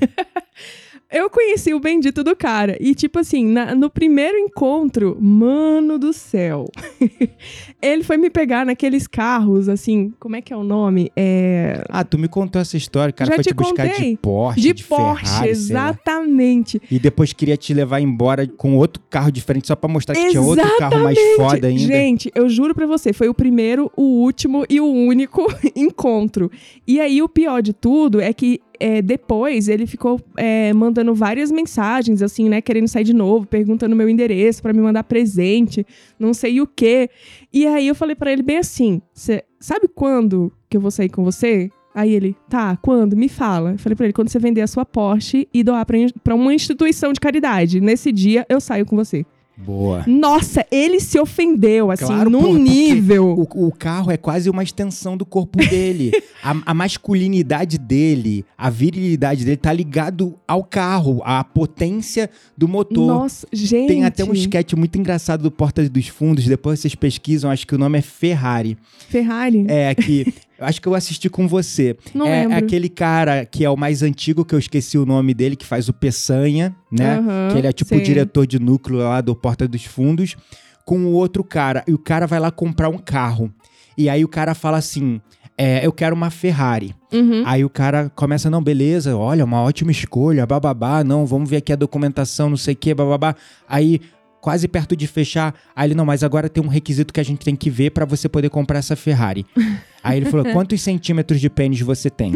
Eu 1.12 1.30
conheci 1.30 1.74
o 1.74 1.80
bendito 1.80 2.24
do 2.24 2.36
cara. 2.36 2.78
E, 2.80 2.96
tipo 2.96 3.20
assim, 3.20 3.46
na- 3.46 3.76
no 3.76 3.90
primeiro 3.90 4.38
encontro, 4.38 5.18
mano 5.20 6.00
do 6.00 6.14
céu. 6.14 6.66
ele 7.82 8.04
foi 8.04 8.16
me 8.18 8.30
pegar 8.30 8.66
naqueles 8.66 9.08
carros, 9.08 9.68
assim, 9.68 10.14
como 10.20 10.36
é 10.36 10.42
que 10.42 10.54
é 10.54 10.56
o 10.56 10.64
nome? 10.64 11.12
É. 11.16 11.84
ah, 11.90 12.04
tu 12.04 12.18
me 12.18 12.28
contou 12.28 12.62
essa 12.62 12.78
história, 12.78 13.12
o 13.12 13.14
cara 13.14 13.30
Já 13.32 13.36
foi 13.36 13.44
te 13.44 13.48
te 13.50 13.54
buscar 13.54 13.90
contei. 13.90 14.12
de 14.12 14.18
Porsche, 14.18 14.62
De, 14.62 14.74
de, 14.74 14.84
Porsche, 14.86 15.26
Ferrari, 15.26 15.50
exatamente. 15.50 16.82
E 16.90 17.00
depois 17.00 17.34
queria 17.34 17.58
te 17.58 17.74
levar 17.74 18.00
embora 18.00 18.48
com 18.48 18.78
outro 18.78 19.02
carro 19.10 19.32
diferente 19.32 19.68
só 19.68 19.76
pra 19.76 19.90
mostrar 19.90 20.16
que 20.16 20.30
tinha 20.30 20.42
outro 20.42 20.78
carro 20.78 21.04
mais 21.04 21.18
foda 21.36 21.68
ainda. 21.68 21.82
Gente, 21.82 22.32
eu 22.34 22.48
juro 22.50 22.74
pra 22.74 22.86
você, 22.86 23.12
foi 23.14 23.28
o 23.28 23.34
primeiro, 23.34 23.92
o 23.98 24.22
último 24.22 24.66
e 24.70 24.80
o 24.80 24.86
único 24.86 25.46
encontro. 25.76 26.50
E 26.88 27.00
aí, 27.00 27.22
o 27.22 27.30
pior 27.30 27.62
de 27.62 27.74
tudo 27.74 28.22
é 28.22 28.32
que 28.34 28.62
é, 28.82 29.02
depois 29.02 29.68
ele 29.68 29.86
ficou 29.86 30.20
é, 30.36 30.74
mandando 30.74 31.14
várias 31.14 31.52
mensagens, 31.52 32.22
assim, 32.22 32.50
né? 32.50 32.62
Querendo 32.62 32.88
sair 32.88 33.04
de 33.04 33.14
novo, 33.14 33.46
perguntando 33.46 33.96
meu 33.96 34.10
endereço 34.10 34.62
pra 34.62 34.74
me 34.74 34.82
mandar 34.82 35.04
presente, 35.04 35.86
não 36.20 36.34
sei 36.34 36.60
o 36.60 36.68
quê. 36.68 37.10
E 37.54 37.68
aí 37.68 37.88
eu 37.88 37.94
falei 37.94 38.16
pra 38.16 38.32
ele 38.32 38.42
bem 38.42 38.58
assim: 38.58 39.02
"Cê 39.14 39.44
sabe 39.60 39.88
quando 39.88 40.52
que 40.68 40.76
eu 40.76 40.82
vou 40.82 40.90
sair 40.90 41.10
com 41.10 41.24
você? 41.24 41.70
Aí 41.94 42.14
ele, 42.14 42.36
tá, 42.50 42.78
quando? 42.78 43.16
Me 43.18 43.28
fala. 43.28 43.74
Eu 43.74 43.78
falei 43.78 43.96
pra 43.96 44.06
ele, 44.06 44.14
quando 44.14 44.30
você 44.30 44.40
vender 44.40 44.62
a 44.62 44.68
sua 44.68 44.86
Porsche 44.86 45.48
e 45.54 45.64
doar 45.64 45.86
pra, 45.86 45.98
pra 46.24 46.36
uma 46.36 46.54
instituição 46.54 47.12
de 47.12 47.20
caridade. 47.20 47.82
Nesse 47.82 48.12
dia 48.12 48.46
eu 48.50 48.62
saio 48.62 48.86
com 48.86 48.96
você. 48.96 49.26
Boa. 49.66 50.04
Nossa, 50.08 50.66
ele 50.72 51.00
se 51.00 51.20
ofendeu, 51.20 51.92
assim, 51.92 52.06
Claro, 52.06 52.30
num 52.30 52.42
porque 52.42 52.60
nível. 52.60 53.48
O, 53.54 53.68
o 53.68 53.72
carro 53.72 54.12
é 54.12 54.18
quase 54.18 54.50
uma 54.50 54.64
extensão 54.64 55.16
do 55.16 55.26
corpo 55.26 55.58
dele. 55.70 56.12
a, 56.44 56.56
a 56.66 56.74
masculinidade 56.74 57.78
dele, 57.78 58.44
a 58.58 58.70
virilidade 58.70 59.46
dele 59.46 59.58
tá 59.58 59.72
ligado 59.72 60.36
ao 60.48 60.64
carro, 60.64 61.22
à 61.24 61.44
potência 61.44 62.30
do 62.58 62.68
motor. 62.68 63.08
Nossa, 63.08 63.48
gente. 63.54 63.88
Tem 63.88 64.04
até 64.04 64.24
um 64.24 64.34
sketch 64.34 64.74
muito 64.74 64.98
engraçado 64.98 65.44
do 65.44 65.52
Porta 65.52 65.88
dos 65.88 66.08
Fundos, 66.08 66.46
depois 66.46 66.80
vocês 66.80 66.96
pesquisam, 66.96 67.52
acho 67.52 67.68
que 67.68 67.76
o 67.76 67.78
nome 67.78 68.00
é 68.00 68.02
Ferrari. 68.02 68.78
Ferrari. 69.10 69.66
É, 69.68 69.94
que 69.94 70.34
eu 70.62 70.68
acho 70.68 70.80
que 70.80 70.88
eu 70.88 70.94
assisti 70.94 71.28
com 71.28 71.48
você. 71.48 71.98
Não 72.14 72.28
é, 72.28 72.42
lembro. 72.42 72.58
aquele 72.58 72.88
cara 72.88 73.46
que 73.46 73.66
é 73.66 73.70
o 73.70 73.76
mais 73.76 74.04
antigo, 74.04 74.46
que 74.46 74.54
eu 74.54 74.60
esqueci 74.60 74.96
o 74.96 75.06
nome 75.08 75.34
dele, 75.34 75.56
que 75.56 75.66
faz 75.66 75.90
o 75.90 75.94
Peçanha, 75.94 76.76
né? 76.92 77.18
Aham, 77.18 77.50
que 77.52 77.58
ele 77.58 77.68
é 77.68 77.74
tipo 77.74 77.90
sei. 77.90 77.98
o 77.98 78.04
diretor 78.04 78.46
de 78.46 78.60
núcleo 78.60 79.00
lá 79.00 79.22
do 79.22 79.36
Porta 79.36 79.68
dos 79.68 79.84
Fundos, 79.86 80.38
com 80.86 81.00
o 81.00 81.14
outro 81.14 81.44
cara. 81.44 81.84
E 81.88 81.94
o 81.94 81.98
cara 81.98 82.28
vai 82.28 82.40
lá 82.40 82.52
comprar 82.52 82.90
um 82.90 82.98
carro. 83.00 83.52
E 83.98 84.08
aí 84.08 84.24
o 84.24 84.28
cara 84.28 84.54
fala 84.54 84.78
assim: 84.78 85.20
é, 85.58 85.84
eu 85.86 85.92
quero 85.92 86.16
uma 86.16 86.30
Ferrari. 86.30 86.96
Uhum. 87.12 87.44
Aí 87.46 87.66
o 87.66 87.70
cara 87.70 88.12
começa, 88.16 88.50
não, 88.50 88.64
beleza, 88.64 89.18
olha, 89.18 89.44
uma 89.44 89.62
ótima 89.62 89.92
escolha, 89.92 90.46
bababá, 90.46 91.04
não, 91.04 91.26
vamos 91.26 91.50
ver 91.50 91.58
aqui 91.58 91.74
a 91.74 91.76
documentação, 91.76 92.52
não 92.52 92.58
sei 92.58 92.76
o 92.76 92.78
que, 92.78 92.94
bababá. 92.94 93.36
Aí, 93.68 94.00
quase 94.42 94.68
perto 94.68 94.96
de 94.96 95.08
fechar, 95.08 95.54
aí 95.76 95.88
ele, 95.88 95.96
não, 95.96 96.04
mas 96.04 96.24
agora 96.24 96.50
tem 96.50 96.64
um 96.64 96.68
requisito 96.68 97.14
que 97.14 97.20
a 97.20 97.24
gente 97.24 97.46
tem 97.46 97.56
que 97.56 97.70
ver 97.70 97.92
pra 97.92 98.04
você 98.04 98.28
poder 98.28 98.50
comprar 98.50 98.80
essa 98.80 98.96
Ferrari. 98.96 99.46
aí 100.04 100.18
ele 100.18 100.30
falou, 100.30 100.46
quantos 100.52 100.82
centímetros 100.82 101.40
de 101.40 101.50
pênis 101.50 101.80
você 101.80 102.10
tem? 102.10 102.34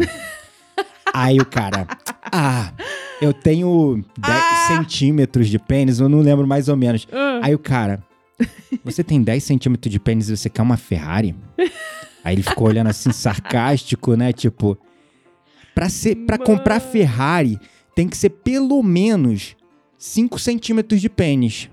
aí 1.12 1.38
o 1.38 1.44
cara, 1.44 1.86
ah, 2.32 2.72
eu 3.20 3.32
tenho 3.32 4.04
10 4.18 4.44
centímetros 4.68 5.48
de 5.48 5.58
pênis, 5.58 5.98
eu 5.98 6.08
não 6.08 6.20
lembro 6.20 6.46
mais 6.46 6.68
ou 6.68 6.76
menos. 6.76 7.06
Ah. 7.12 7.40
Aí 7.42 7.54
o 7.54 7.58
cara, 7.58 8.02
você 8.84 9.02
tem 9.02 9.20
10 9.20 9.42
centímetros 9.42 9.90
de 9.90 9.98
pênis 9.98 10.28
e 10.28 10.36
você 10.36 10.48
quer 10.48 10.62
uma 10.62 10.76
Ferrari? 10.76 11.34
Aí 12.22 12.34
ele 12.34 12.42
ficou 12.42 12.68
olhando 12.68 12.88
assim, 12.88 13.10
sarcástico, 13.12 14.14
né? 14.14 14.32
Tipo, 14.32 14.78
pra, 15.74 15.88
ser, 15.88 16.14
pra 16.26 16.38
comprar. 16.38 16.80
Ferrari, 16.80 17.58
tem 17.94 18.08
que 18.08 18.16
ser 18.16 18.30
pelo 18.30 18.82
menos 18.82 19.56
5 19.98 20.38
centímetros 20.38 21.00
de 21.00 21.08
pênis. 21.08 21.70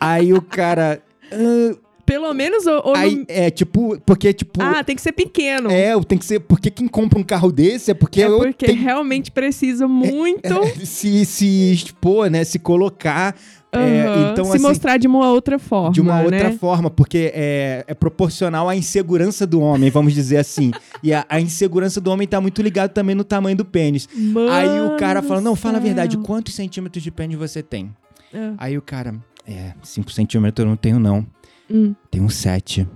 Aí 0.00 0.32
o 0.32 0.42
cara. 0.42 1.02
"Ah", 1.32 1.76
Pelo 2.06 2.32
menos. 2.34 2.66
Ou, 2.66 2.82
ou 2.88 2.94
aí 2.94 3.16
no- 3.16 3.24
é 3.28 3.50
tipo, 3.50 3.98
porque 4.04 4.32
tipo. 4.34 4.60
Ah, 4.62 4.84
tem 4.84 4.94
que 4.94 5.00
ser 5.00 5.12
pequeno. 5.12 5.70
é, 5.70 5.98
tem 6.04 6.18
que 6.18 6.24
ser. 6.26 6.38
Porque 6.40 6.70
quem 6.70 6.86
compra 6.86 7.18
um 7.18 7.22
carro 7.22 7.50
desse 7.50 7.90
é 7.90 7.94
porque, 7.94 8.20
É 8.22 8.26
eu 8.26 8.38
porque 8.38 8.70
realmente 8.72 9.30
precisa 9.30 9.88
muito. 9.88 10.52
é, 10.52 10.66
se, 10.84 11.24
se 11.24 11.72
expor, 11.72 12.28
né? 12.30 12.44
Se 12.44 12.58
colocar. 12.58 13.34
é, 13.72 13.78
aham, 14.02 14.32
então, 14.32 14.44
se 14.44 14.50
assim, 14.52 14.60
mostrar 14.62 14.98
de 14.98 15.06
uma 15.06 15.30
outra 15.30 15.58
forma. 15.58 15.92
de 15.92 16.00
uma 16.02 16.20
outra 16.20 16.50
né? 16.50 16.56
forma, 16.60 16.90
porque 16.90 17.32
é, 17.34 17.84
é 17.88 17.94
proporcional 17.94 18.68
à 18.68 18.76
insegurança 18.76 19.46
do 19.46 19.60
homem, 19.62 19.88
vamos 19.90 20.12
dizer 20.12 20.36
assim. 20.36 20.72
e 21.02 21.10
a, 21.14 21.24
a 21.26 21.40
insegurança 21.40 22.02
do 22.02 22.10
homem 22.10 22.28
tá 22.28 22.38
muito 22.38 22.60
ligado 22.60 22.90
também 22.92 23.14
no 23.14 23.24
tamanho 23.24 23.56
do 23.56 23.64
pênis. 23.64 24.06
Aí 24.52 24.78
o 24.82 24.94
cara 24.98 25.22
Mano 25.22 25.28
fala: 25.28 25.40
Não, 25.40 25.56
fala 25.56 25.78
a 25.78 25.80
verdade, 25.80 26.18
quantos 26.18 26.54
centímetros 26.54 27.02
de 27.02 27.10
pênis 27.10 27.38
você 27.38 27.62
tem? 27.62 27.90
Ah, 28.34 28.54
Aí 28.58 28.76
o 28.76 28.82
cara, 28.82 29.14
é, 29.46 29.74
5 29.82 30.10
centímetros 30.10 30.64
eu 30.64 30.68
não 30.68 30.76
tenho, 30.76 30.98
não. 30.98 31.26
hum. 31.70 31.94
Tenho 32.10 32.28
7. 32.28 32.86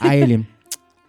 Aí 0.00 0.20
ele, 0.22 0.46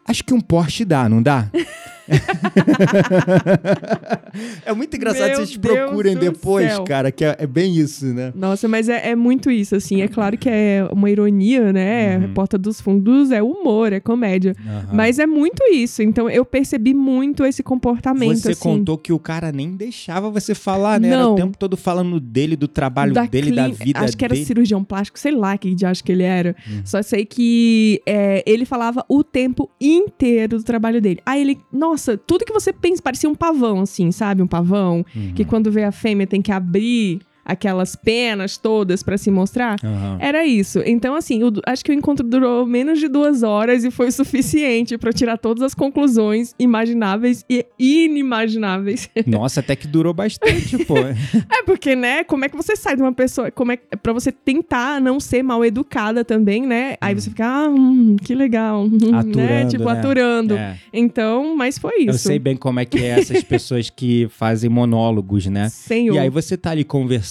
acho 0.06 0.24
que 0.24 0.34
um 0.34 0.42
Porsche 0.42 0.84
dá, 0.86 1.08
não 1.08 1.22
dá? 1.24 1.50
é 4.66 4.74
muito 4.74 4.96
engraçado 4.96 5.28
Meu 5.28 5.36
vocês 5.38 5.58
Deus 5.58 5.76
procurem 5.78 6.16
depois, 6.16 6.72
céu. 6.72 6.84
cara, 6.84 7.12
que 7.12 7.24
é, 7.26 7.36
é 7.40 7.48
bem 7.48 7.76
isso, 7.76 8.06
né? 8.08 8.32
Nossa, 8.36 8.68
mas 8.68 8.90
é, 8.90 9.10
é 9.12 9.16
muito 9.16 9.50
isso, 9.52 9.76
assim. 9.76 10.02
É 10.02 10.08
claro 10.08 10.38
que 10.38 10.50
é 10.50 10.88
uma 10.92 11.10
ironia, 11.10 11.72
né? 11.74 12.18
Uhum. 12.18 12.34
Porta 12.34 12.58
dos 12.58 12.80
Fundos 12.82 13.32
é 13.32 13.42
humor, 13.42 13.94
é 13.94 14.00
comédia. 14.00 14.56
Aham. 14.66 14.90
Mas 14.94 15.20
é 15.20 15.26
muito 15.26 15.64
isso. 15.72 16.02
Então 16.02 16.30
eu 16.30 16.46
percebi 16.46 16.94
muito 16.94 17.46
esse 17.46 17.64
comportamento, 17.64 18.38
Você 18.38 18.52
assim. 18.52 18.62
contou 18.62 18.98
que 18.98 19.12
o 19.14 19.20
cara 19.20 19.52
nem 19.52 19.76
deixava 19.76 20.30
você 20.30 20.54
falar, 20.56 21.00
né? 21.00 21.10
Era 21.10 21.24
Não. 21.24 21.34
o 21.34 21.36
tempo 21.36 21.58
todo 21.58 21.76
falando 21.78 22.20
dele, 22.20 22.56
do 22.56 22.68
trabalho 22.68 23.14
da 23.14 23.26
dele, 23.26 23.52
da 23.52 23.66
clín- 23.66 23.74
vida 23.86 24.00
Acho 24.00 24.18
que 24.18 24.26
era 24.26 24.34
dele. 24.34 24.46
cirurgião 24.46 24.84
plástico, 24.84 25.20
sei 25.20 25.32
lá 25.32 25.58
que 25.58 25.74
de 25.76 25.86
acho 25.86 26.04
que 26.04 26.12
ele 26.12 26.24
era. 26.24 26.56
Hum. 26.68 26.82
Só 26.86 27.02
sei 27.02 27.26
que 27.26 28.02
é, 28.06 28.44
ele 28.46 28.66
falava 28.66 29.04
o 29.08 29.24
tempo 29.24 29.70
inteiro 29.80 30.58
do 30.58 30.64
trabalho 30.64 31.02
dele. 31.02 31.20
Aí 31.26 31.42
ele, 31.42 31.60
nossa, 31.72 31.91
tudo 32.26 32.46
que 32.46 32.54
você 32.54 32.72
pensa 32.74 33.02
parecia 33.02 33.30
um 33.30 33.36
pavão, 33.36 33.82
assim, 33.82 34.12
sabe? 34.12 34.42
Um 34.42 34.48
pavão. 34.48 35.06
Uhum. 35.16 35.34
Que 35.34 35.46
quando 35.46 35.72
vê 35.72 35.84
a 35.84 35.92
fêmea 35.92 36.28
tem 36.28 36.42
que 36.42 36.52
abrir 36.52 37.20
aquelas 37.46 37.96
penas 37.96 38.58
todas 38.58 39.02
pra 39.04 39.18
se 39.18 39.32
mostrar. 39.32 39.78
Aham. 39.84 40.18
Era 40.20 40.46
isso. 40.46 40.80
Então, 40.86 41.16
assim, 41.16 41.44
o- 41.44 41.52
acho 41.66 41.84
que 41.84 41.92
o 41.92 41.94
encontro 41.94 42.26
durou 42.28 42.66
menos 42.66 43.00
de 43.00 43.08
duas 43.08 43.44
horas 43.44 43.84
e 43.84 43.92
foi 43.92 44.08
o 44.08 44.12
suficiente 44.12 44.98
pra 44.98 45.12
tirar 45.12 45.38
todas 45.38 45.64
as 45.64 45.74
conclusões 45.74 46.54
imagináveis 46.60 47.44
e 47.50 47.66
inimagináveis. 47.80 49.10
Nossa, 49.26 49.60
até 49.60 49.76
que 49.76 49.88
durou 49.88 50.14
bastante, 50.14 50.78
pô. 50.86 50.96
É 51.52 51.64
porque, 51.64 51.96
né? 51.96 52.24
Como 52.24 52.46
é 52.46 52.50
que 52.50 52.56
você 52.56 52.76
sai 52.76 52.96
de 52.96 53.02
uma 53.02 53.14
pessoa. 53.14 53.52
Como 53.52 53.72
é 53.72 53.78
para 53.78 54.14
você 54.14 54.32
tentar 54.32 55.00
não 55.02 55.20
ser 55.20 55.44
mal 55.44 55.64
educada 55.64 56.24
também, 56.26 56.66
né? 56.66 56.96
Aí 57.02 57.14
você 57.14 57.30
fica, 57.30 57.46
ah, 57.46 57.70
hum, 57.70 58.16
que 58.22 58.34
legal. 58.34 58.88
né? 58.88 59.18
Aturando, 59.18 59.70
Tipo, 59.72 59.84
né? 59.86 59.92
aturando. 59.92 60.54
É. 60.58 60.78
Então, 60.94 61.56
mas 61.56 61.78
foi 61.78 62.00
isso. 62.02 62.10
Eu 62.10 62.14
sei 62.18 62.40
bem 62.40 62.56
como 62.56 62.80
é 62.80 62.86
que 62.86 63.00
é 63.00 63.20
essas 63.20 63.44
pessoas 63.44 63.90
que 63.90 64.28
fazem 64.30 64.70
monólogos, 64.70 65.46
né? 65.48 65.70
Senhor. 65.74 66.16
E 66.16 66.20
aí 66.20 66.30
você 66.30 66.56
tá 66.58 66.72
ali 66.72 66.84
conversando 66.84 67.31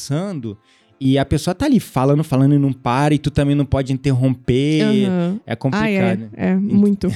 e 1.02 1.18
a 1.18 1.24
pessoa 1.24 1.54
tá 1.54 1.64
ali 1.64 1.80
falando, 1.80 2.22
falando 2.22 2.54
e 2.54 2.58
não 2.58 2.74
para, 2.74 3.14
e 3.14 3.18
tu 3.18 3.30
também 3.30 3.54
não 3.54 3.64
pode 3.64 3.90
interromper. 3.90 4.82
Aham. 4.82 5.40
É 5.46 5.52
Ah, 5.52 5.56
complicado. 5.56 6.30
é, 6.36 6.48
é, 6.50 6.54
muito. 6.56 7.08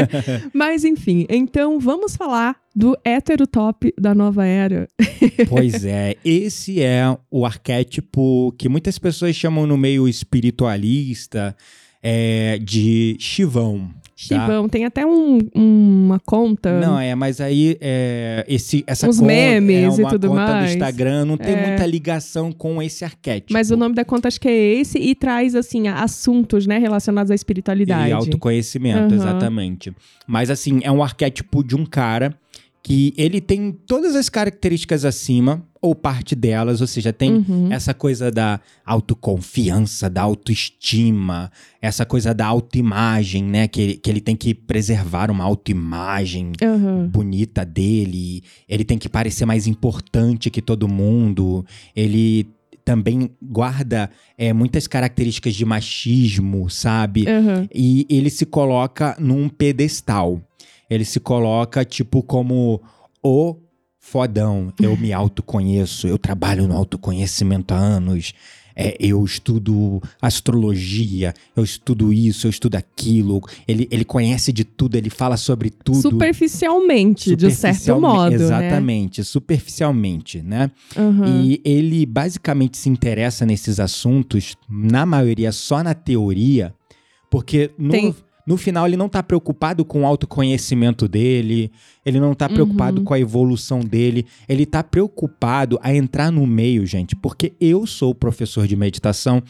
Mas 0.52 0.84
enfim, 0.84 1.24
então 1.30 1.80
vamos 1.80 2.14
falar 2.14 2.56
do 2.76 2.94
hétero 3.02 3.46
top 3.46 3.92
da 3.98 4.14
nova 4.14 4.44
era. 4.44 4.86
Pois 5.48 5.82
é, 5.84 6.14
esse 6.24 6.82
é 6.82 7.04
o 7.30 7.46
arquétipo 7.46 8.54
que 8.58 8.68
muitas 8.68 8.98
pessoas 8.98 9.34
chamam 9.34 9.66
no 9.66 9.76
meio 9.78 10.06
espiritualista 10.06 11.56
é, 12.02 12.58
de 12.60 13.16
chivão. 13.20 13.88
tá? 13.88 13.92
Chivão, 14.14 14.68
tem 14.68 14.84
até 14.84 15.04
um- 15.04 15.38
uma 15.54 16.20
conta. 16.20 16.78
Não, 16.80 16.96
é, 16.98 17.12
mas 17.14 17.40
aí 17.40 17.76
é, 17.80 18.44
esse, 18.48 18.84
essa 18.86 19.08
Uns 19.08 19.16
conta 19.18 19.26
memes 19.26 19.76
é 19.76 20.00
e 20.00 20.02
uma 20.02 20.10
tudo 20.10 20.28
conta 20.28 20.46
do 20.46 20.52
mais. 20.52 20.70
Instagram, 20.72 21.24
não 21.24 21.36
tem 21.36 21.54
É. 21.54 21.66
muita 21.68 21.84
ligação 21.86 22.52
com 22.52 22.80
esse 22.80 23.04
arquétipo. 23.04 23.52
Mas 23.52 23.70
o 23.72 23.76
nome 23.76 23.94
da 23.96 24.04
conta 24.04 24.28
acho 24.28 24.40
que 24.40 24.46
é 24.48 24.74
esse 24.74 24.96
e 24.98 25.14
traz, 25.16 25.56
assim, 25.56 25.88
assuntos, 25.88 26.66
né, 26.68 26.78
relacionados 26.78 27.32
à 27.32 27.34
espiritualidade. 27.34 28.10
E 28.10 28.12
autoconhecimento, 28.12 28.98
Aham. 29.12 29.14
exatamente. 29.14 29.92
Mas 30.26 30.50
assim, 30.50 30.80
é 30.84 30.92
um 30.92 31.02
arquétipo 31.02 31.64
de 31.64 31.74
um 31.74 31.84
cara 31.84 32.32
que 32.82 33.14
ele 33.16 33.40
tem 33.40 33.70
todas 33.70 34.16
as 34.16 34.28
características 34.28 35.04
acima, 35.04 35.64
ou 35.80 35.94
parte 35.94 36.34
delas, 36.34 36.80
ou 36.80 36.86
seja, 36.86 37.12
tem 37.12 37.32
Uhum. 37.48 37.72
essa 37.72 37.92
coisa 37.94 38.30
da 38.30 38.60
autoconfiança, 38.84 40.08
da 40.08 40.22
autoestima, 40.22 41.50
essa 41.80 42.04
coisa 42.04 42.32
da 42.34 42.46
autoimagem, 42.46 43.44
né? 43.44 43.68
Que 43.68 43.80
ele, 43.80 43.94
que 43.96 44.10
ele 44.10 44.20
tem 44.20 44.36
que 44.36 44.54
preservar 44.54 45.30
uma 45.30 45.44
autoimagem 45.44 46.52
Aham. 46.62 47.08
bonita 47.08 47.64
dele, 47.64 48.42
ele 48.68 48.84
tem 48.84 48.98
que 48.98 49.08
parecer 49.08 49.44
mais 49.44 49.66
importante 49.66 50.50
que 50.50 50.62
todo 50.62 50.88
mundo, 50.88 51.64
ele 51.94 52.48
também 52.84 53.30
guarda 53.40 54.10
é, 54.36 54.52
muitas 54.52 54.88
características 54.88 55.54
de 55.54 55.64
machismo, 55.64 56.68
sabe? 56.68 57.28
Aham. 57.28 57.68
E 57.72 58.04
ele 58.10 58.28
se 58.28 58.44
coloca 58.44 59.16
num 59.20 59.48
pedestal. 59.48 60.40
Ele 60.92 61.04
se 61.04 61.18
coloca, 61.20 61.84
tipo, 61.84 62.22
como 62.22 62.80
o 63.22 63.56
fodão. 63.98 64.72
Eu 64.80 64.96
me 64.96 65.12
autoconheço, 65.12 66.06
eu 66.06 66.18
trabalho 66.18 66.66
no 66.66 66.76
autoconhecimento 66.76 67.72
há 67.72 67.78
anos. 67.78 68.32
É, 68.74 68.96
eu 68.98 69.22
estudo 69.22 70.00
astrologia, 70.20 71.34
eu 71.54 71.62
estudo 71.62 72.10
isso, 72.12 72.46
eu 72.46 72.50
estudo 72.50 72.76
aquilo. 72.76 73.40
Ele, 73.68 73.86
ele 73.90 74.04
conhece 74.04 74.50
de 74.52 74.64
tudo, 74.64 74.96
ele 74.96 75.10
fala 75.10 75.36
sobre 75.36 75.68
tudo. 75.70 76.00
Superficialmente, 76.00 77.36
de 77.36 77.50
certo 77.50 78.00
modo, 78.00 78.30
né? 78.30 78.34
Exatamente, 78.34 79.24
superficialmente, 79.24 80.42
né? 80.42 80.70
Aham. 80.96 81.26
E 81.26 81.60
ele 81.64 82.06
basicamente 82.06 82.78
se 82.78 82.88
interessa 82.88 83.44
nesses 83.44 83.78
assuntos, 83.78 84.56
na 84.68 85.04
maioria 85.04 85.52
só 85.52 85.82
na 85.82 85.92
teoria, 85.94 86.74
porque 87.30 87.70
no, 87.78 87.90
Tem- 87.90 88.14
no 88.46 88.56
final 88.56 88.86
ele 88.86 88.96
não 88.96 89.08
tá 89.08 89.22
preocupado 89.22 89.84
com 89.84 90.02
o 90.02 90.06
autoconhecimento 90.06 91.06
dele, 91.06 91.70
ele 92.04 92.18
não 92.20 92.34
tá 92.34 92.48
preocupado 92.48 92.98
Uhum. 92.98 93.04
com 93.04 93.14
a 93.14 93.20
evolução 93.20 93.80
dele, 93.80 94.26
ele 94.48 94.66
tá 94.66 94.82
preocupado 94.82 95.78
a 95.82 95.94
entrar 95.94 96.30
no 96.30 96.46
meio, 96.46 96.84
gente, 96.86 97.14
porque 97.16 97.52
eu 97.60 97.86
sou 97.86 98.14
professor 98.14 98.66
de 98.66 98.74
meditação 98.76 99.42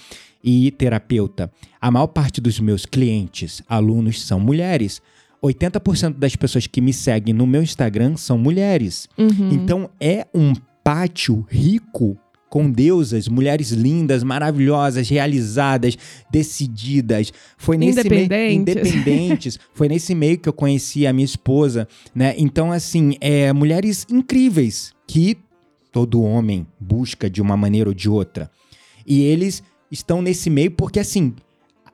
e 0.44 0.70
terapeuta. 0.72 1.50
A 1.80 1.90
maior 1.90 2.08
parte 2.08 2.40
dos 2.40 2.58
meus 2.61 2.84
clientes, 2.84 3.62
alunos, 3.68 4.22
são 4.26 4.38
mulheres. 4.40 5.00
80% 5.42 6.18
das 6.18 6.37
pessoas 6.37 6.66
que 6.66 6.80
me 6.80 6.92
seguem 6.92 7.34
no 7.34 7.46
meu 7.46 7.62
Instagram 7.62 8.16
são 8.16 8.38
mulheres. 8.38 9.08
Uhum. 9.18 9.50
Então 9.52 9.90
é 10.00 10.26
um 10.34 10.52
pátio 10.84 11.46
rico 11.49 12.16
com 12.52 12.71
deusas, 12.71 13.28
mulheres 13.28 13.71
lindas, 13.71 14.23
maravilhosas, 14.23 15.09
realizadas, 15.09 15.97
decididas. 16.30 17.32
Foi 17.56 17.78
nesse 17.78 18.06
meio 18.06 18.25
Independentes. 18.25 18.92
independentes. 18.92 19.59
Foi 19.73 19.88
nesse 19.88 20.14
meio 20.14 20.37
que 20.37 20.50
eu 20.50 20.52
conheci 20.52 21.06
a 21.06 21.14
minha 21.14 21.25
esposa, 21.25 21.88
né? 22.14 22.35
Então 22.37 22.71
assim, 22.71 23.16
é 23.23 23.54
mulheres 23.54 24.06
incríveis 24.11 24.92
que 25.06 25.38
todo 25.90 26.23
homem 26.23 26.66
busca 26.78 27.30
de 27.30 27.40
uma 27.40 27.56
maneira 27.56 27.88
ou 27.88 27.94
de 27.94 28.11
outra. 28.11 28.50
E 29.06 29.23
eles 29.23 29.62
estão 29.90 30.21
nesse 30.21 30.50
meio 30.50 30.73
porque 30.73 31.00
assim, 31.00 31.32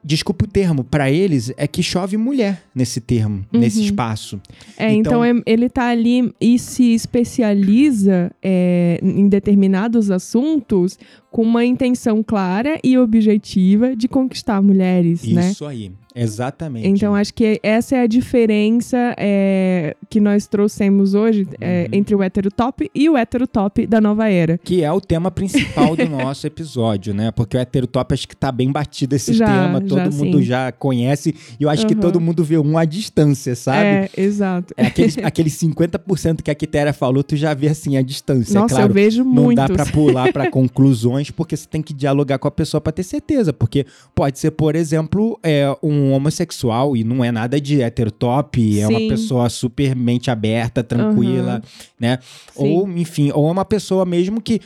desculpa 0.08 0.46
o 0.46 0.48
termo, 0.48 0.82
pra 0.82 1.10
eles 1.10 1.52
é 1.56 1.66
que 1.68 1.82
chove 1.82 2.16
mulher 2.16 2.62
nesse 2.74 2.98
termo, 3.00 3.44
nesse 3.52 3.78
Uhum. 3.80 3.84
espaço. 3.84 4.40
É, 4.78 4.90
então, 4.92 5.22
Então- 5.22 5.24
é- 5.24 5.42
ele 5.44 5.68
tá 5.68 5.88
ali 5.88 6.32
e 6.40 6.58
se 6.58 6.94
especializa 6.94 8.30
é, 8.42 8.98
em 9.02 9.28
determinados 9.28 10.10
assuntos 10.10 10.98
com 11.38 11.42
uma 11.42 11.64
intenção 11.64 12.20
clara 12.20 12.80
e 12.82 12.98
objetiva 12.98 13.94
de 13.94 14.08
conquistar 14.08 14.60
mulheres, 14.60 15.22
né? 15.22 15.52
Isso 15.52 15.64
aí, 15.64 15.92
exatamente. 16.12 16.88
Então, 16.88 17.14
acho 17.14 17.32
que 17.32 17.60
essa 17.62 17.94
é 17.94 18.00
a 18.00 18.06
diferença 18.08 19.14
é, 19.16 19.94
que 20.10 20.18
nós 20.18 20.48
trouxemos 20.48 21.14
hoje 21.14 21.46
é, 21.60 21.82
Uhum. 21.92 21.98
entre 21.98 22.14
o 22.16 22.22
hétero 22.24 22.50
top 22.50 22.90
e 22.92 23.08
o 23.08 23.16
hétero 23.16 23.46
top 23.46 23.86
da 23.86 24.00
nova 24.00 24.28
era. 24.28 24.58
Que 24.58 24.82
é 24.82 24.90
o 24.92 25.00
tema 25.00 25.30
principal 25.30 25.94
do 25.94 26.06
nosso 26.10 26.44
episódio, 26.44 27.14
né? 27.14 27.30
Porque 27.30 27.56
o 27.56 27.60
heterotop 27.60 28.12
acho 28.14 28.26
que 28.26 28.34
tá 28.36 28.50
bem 28.50 28.72
batido 28.72 29.14
esse 29.14 29.32
Já, 29.32 29.46
tema, 29.46 29.80
todo 29.80 29.98
já 29.98 30.10
mundo 30.10 30.38
sim. 30.38 30.42
já 30.42 30.72
conhece. 30.72 31.36
E 31.60 31.62
eu 31.62 31.70
acho 31.70 31.86
que 31.86 31.94
Aham. 31.94 32.00
todo 32.02 32.20
mundo 32.20 32.42
vê 32.42 32.58
um 32.58 32.76
à 32.76 32.84
distância, 32.84 33.54
sabe? 33.54 33.86
É, 33.86 34.10
exato. 34.16 34.74
É 34.76 34.86
aqueles, 34.86 35.16
aqueles 35.22 35.52
50% 35.54 36.42
que 36.42 36.50
a 36.50 36.54
Quitéria 36.56 36.92
falou, 36.92 37.22
tu 37.22 37.36
já 37.36 37.54
vê 37.54 37.68
assim 37.68 37.96
a 37.96 38.02
distância. 38.02 38.58
Nossa, 38.60 38.74
é 38.74 38.78
claro, 38.78 38.90
eu 38.90 38.94
vejo 38.94 39.22
não 39.22 39.44
muitos. 39.44 39.68
dá 39.68 39.72
pra 39.72 39.86
pular 39.86 40.32
pra 40.32 40.50
conclusões, 40.58 41.27
porque 41.32 41.56
você 41.56 41.66
tem 41.68 41.82
que 41.82 41.92
dialogar 41.92 42.38
com 42.38 42.48
a 42.48 42.50
pessoa 42.50 42.80
pra 42.80 42.92
ter 42.92 43.02
certeza. 43.02 43.52
Porque 43.52 43.86
pode 44.14 44.38
ser, 44.38 44.50
por 44.52 44.74
exemplo, 44.76 45.38
é, 45.42 45.74
um 45.82 46.12
homossexual 46.12 46.96
e 46.96 47.04
não 47.04 47.24
é 47.24 47.30
nada 47.32 47.60
de 47.60 47.80
heterotop, 47.80 48.80
é 48.80 48.86
uma 48.88 48.98
Sim. 48.98 49.08
pessoa 49.08 49.48
super 49.48 49.94
mente 49.96 50.30
aberta, 50.30 50.82
tranquila, 50.82 51.54
Aham. 51.54 51.62
né? 51.98 52.18
Sim. 52.54 52.74
Ou, 52.76 52.88
enfim, 52.90 53.30
ou 53.34 53.48
é 53.48 53.52
uma 53.52 53.64
pessoa 53.64 54.04
mesmo 54.04 54.40
que 54.40 54.60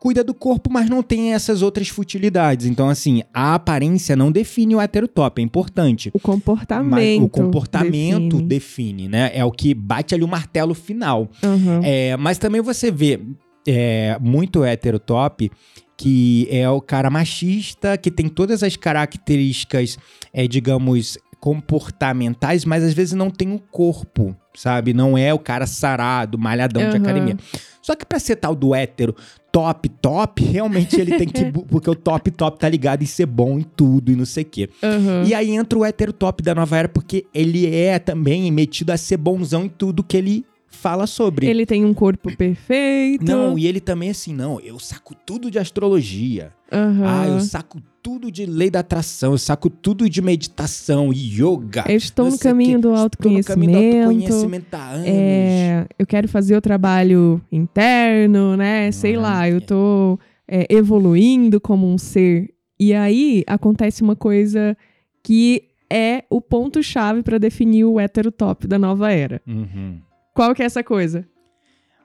cuida 0.00 0.22
do 0.22 0.32
corpo, 0.32 0.70
mas 0.72 0.88
não 0.88 1.02
tem 1.02 1.34
essas 1.34 1.60
outras 1.60 1.88
futilidades. 1.88 2.66
Então, 2.66 2.88
assim, 2.88 3.22
a 3.34 3.54
aparência 3.54 4.14
não 4.14 4.30
define 4.30 4.76
o 4.76 4.80
heterotop, 4.80 5.40
é 5.40 5.44
importante. 5.44 6.10
O 6.14 6.20
comportamento. 6.20 6.90
Mas 6.90 7.20
o 7.20 7.28
comportamento 7.28 8.36
define. 8.40 8.48
define. 8.48 9.08
né? 9.08 9.30
É 9.34 9.44
o 9.44 9.50
que 9.50 9.74
bate 9.74 10.14
ali 10.14 10.22
o 10.22 10.28
martelo 10.28 10.72
final. 10.74 11.28
Aham. 11.42 11.80
É, 11.82 12.16
mas 12.16 12.38
também 12.38 12.60
você 12.60 12.90
vê 12.90 13.20
é, 13.66 14.16
muito 14.20 14.64
heterotop 14.64 15.50
que 15.98 16.46
é 16.48 16.70
o 16.70 16.80
cara 16.80 17.10
machista, 17.10 17.98
que 17.98 18.08
tem 18.08 18.28
todas 18.28 18.62
as 18.62 18.76
características, 18.76 19.98
é, 20.32 20.46
digamos, 20.46 21.18
comportamentais, 21.40 22.64
mas 22.64 22.84
às 22.84 22.94
vezes 22.94 23.14
não 23.14 23.30
tem 23.30 23.52
o 23.52 23.58
corpo, 23.58 24.34
sabe? 24.54 24.94
Não 24.94 25.18
é 25.18 25.34
o 25.34 25.38
cara 25.40 25.66
sarado, 25.66 26.38
malhadão 26.38 26.82
de 26.82 26.96
Aham. 26.96 27.02
academia. 27.02 27.36
Só 27.82 27.96
que 27.96 28.06
pra 28.06 28.18
ser 28.20 28.36
tal 28.36 28.54
do 28.54 28.74
hétero 28.74 29.14
top, 29.50 29.88
top, 29.88 30.44
realmente 30.44 31.00
ele 31.00 31.16
tem 31.16 31.26
que... 31.26 31.44
Porque 31.68 31.90
o 31.90 31.94
top, 31.96 32.30
top 32.30 32.58
tá 32.58 32.68
ligado 32.68 33.02
em 33.02 33.06
ser 33.06 33.26
bom 33.26 33.58
em 33.58 33.62
tudo 33.62 34.12
e 34.12 34.16
não 34.16 34.24
sei 34.26 34.44
o 34.44 34.46
quê. 34.46 34.70
Aham. 34.82 35.24
E 35.26 35.34
aí 35.34 35.50
entra 35.50 35.78
o 35.78 35.84
hétero 35.84 36.12
top 36.12 36.42
da 36.44 36.54
nova 36.54 36.76
era, 36.76 36.88
porque 36.88 37.26
ele 37.34 37.74
é 37.74 37.98
também 37.98 38.50
metido 38.52 38.90
a 38.90 38.96
ser 38.96 39.16
bonzão 39.16 39.64
em 39.64 39.68
tudo 39.68 40.04
que 40.04 40.16
ele 40.16 40.44
fala 40.68 41.06
sobre. 41.06 41.46
Ele 41.46 41.64
tem 41.66 41.84
um 41.84 41.92
corpo 41.94 42.34
perfeito. 42.36 43.24
Não, 43.24 43.58
e 43.58 43.66
ele 43.66 43.80
também 43.80 44.10
assim, 44.10 44.32
não, 44.34 44.60
eu 44.60 44.78
saco 44.78 45.14
tudo 45.14 45.50
de 45.50 45.58
astrologia. 45.58 46.52
Aham. 46.70 47.04
Ah, 47.06 47.26
eu 47.26 47.40
saco 47.40 47.80
tudo 48.02 48.30
de 48.30 48.46
lei 48.46 48.70
da 48.70 48.80
atração, 48.80 49.32
eu 49.32 49.38
saco 49.38 49.68
tudo 49.68 50.08
de 50.08 50.22
meditação 50.22 51.12
e 51.12 51.34
yoga. 51.42 51.84
Eu 51.88 51.96
estou 51.96 52.30
no 52.30 52.38
caminho 52.38 52.78
do 52.80 52.88
Estou 52.88 52.92
no 52.92 52.98
autoconhecimento. 52.98 53.46
caminho 53.72 53.72
do 53.72 54.08
autoconhecimento 54.10 54.74
há 54.74 54.88
anos. 54.90 55.06
É, 55.08 55.86
eu 55.98 56.06
quero 56.06 56.28
fazer 56.28 56.56
o 56.56 56.60
trabalho 56.60 57.40
interno, 57.50 58.56
né? 58.56 58.90
Sei 58.92 59.16
Ah, 59.16 59.20
lá, 59.20 59.48
eu 59.48 59.56
é. 59.58 59.60
tô 59.60 60.18
é, 60.46 60.66
evoluindo 60.70 61.60
como 61.60 61.86
um 61.86 61.98
ser. 61.98 62.50
E 62.78 62.94
aí 62.94 63.42
acontece 63.46 64.02
uma 64.02 64.14
coisa 64.14 64.76
que 65.22 65.64
é 65.90 66.24
o 66.30 66.40
ponto-chave 66.40 67.22
para 67.22 67.38
definir 67.38 67.84
o 67.84 67.98
hétero 67.98 68.30
top 68.30 68.66
da 68.66 68.78
nova 68.78 69.10
era. 69.12 69.40
Uhum. 69.46 69.98
Qual 70.38 70.54
que 70.54 70.62
é 70.62 70.66
essa 70.66 70.84
coisa? 70.84 71.26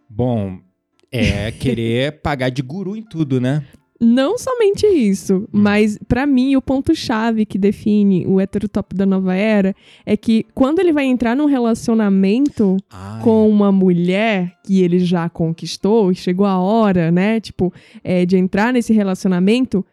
Bom, 0.10 0.58
é 1.12 1.52
querer 1.52 2.13
pagar 2.26 2.50
de 2.50 2.63
guru 2.63 2.96
em 2.96 3.04
tudo, 3.04 3.39
né? 3.39 3.63
Não 4.02 4.39
somente 4.39 4.88
isso, 4.88 5.48
mas 5.52 6.00
pra 6.08 6.26
mim 6.26 6.56
o 6.56 6.62
ponto-chave 6.62 7.46
que 7.46 7.60
define 7.60 8.26
o 8.26 8.39
hétero 8.39 8.67
top 8.67 8.96
da 8.96 9.06
nova 9.06 9.36
era 9.36 9.76
é 10.04 10.17
que 10.17 10.48
quando 10.56 10.80
ele 10.80 10.91
vai 10.91 11.06
entrar 11.06 11.36
num 11.36 11.46
relacionamento 11.46 12.76
Ah, 12.89 13.19
com 13.24 13.48
uma 13.48 13.72
mulher 13.72 14.58
que 14.65 14.82
ele 14.82 14.98
já 14.98 15.30
conquistou 15.30 16.12
e 16.12 16.15
chegou 16.15 16.48
a 16.48 16.58
hora, 16.58 17.12
né, 17.12 17.39
tipo, 17.39 17.72
é, 18.04 18.26
de 18.26 18.36
entrar 18.36 18.74
nesse 18.74 18.91
relacionamento, 18.93 19.86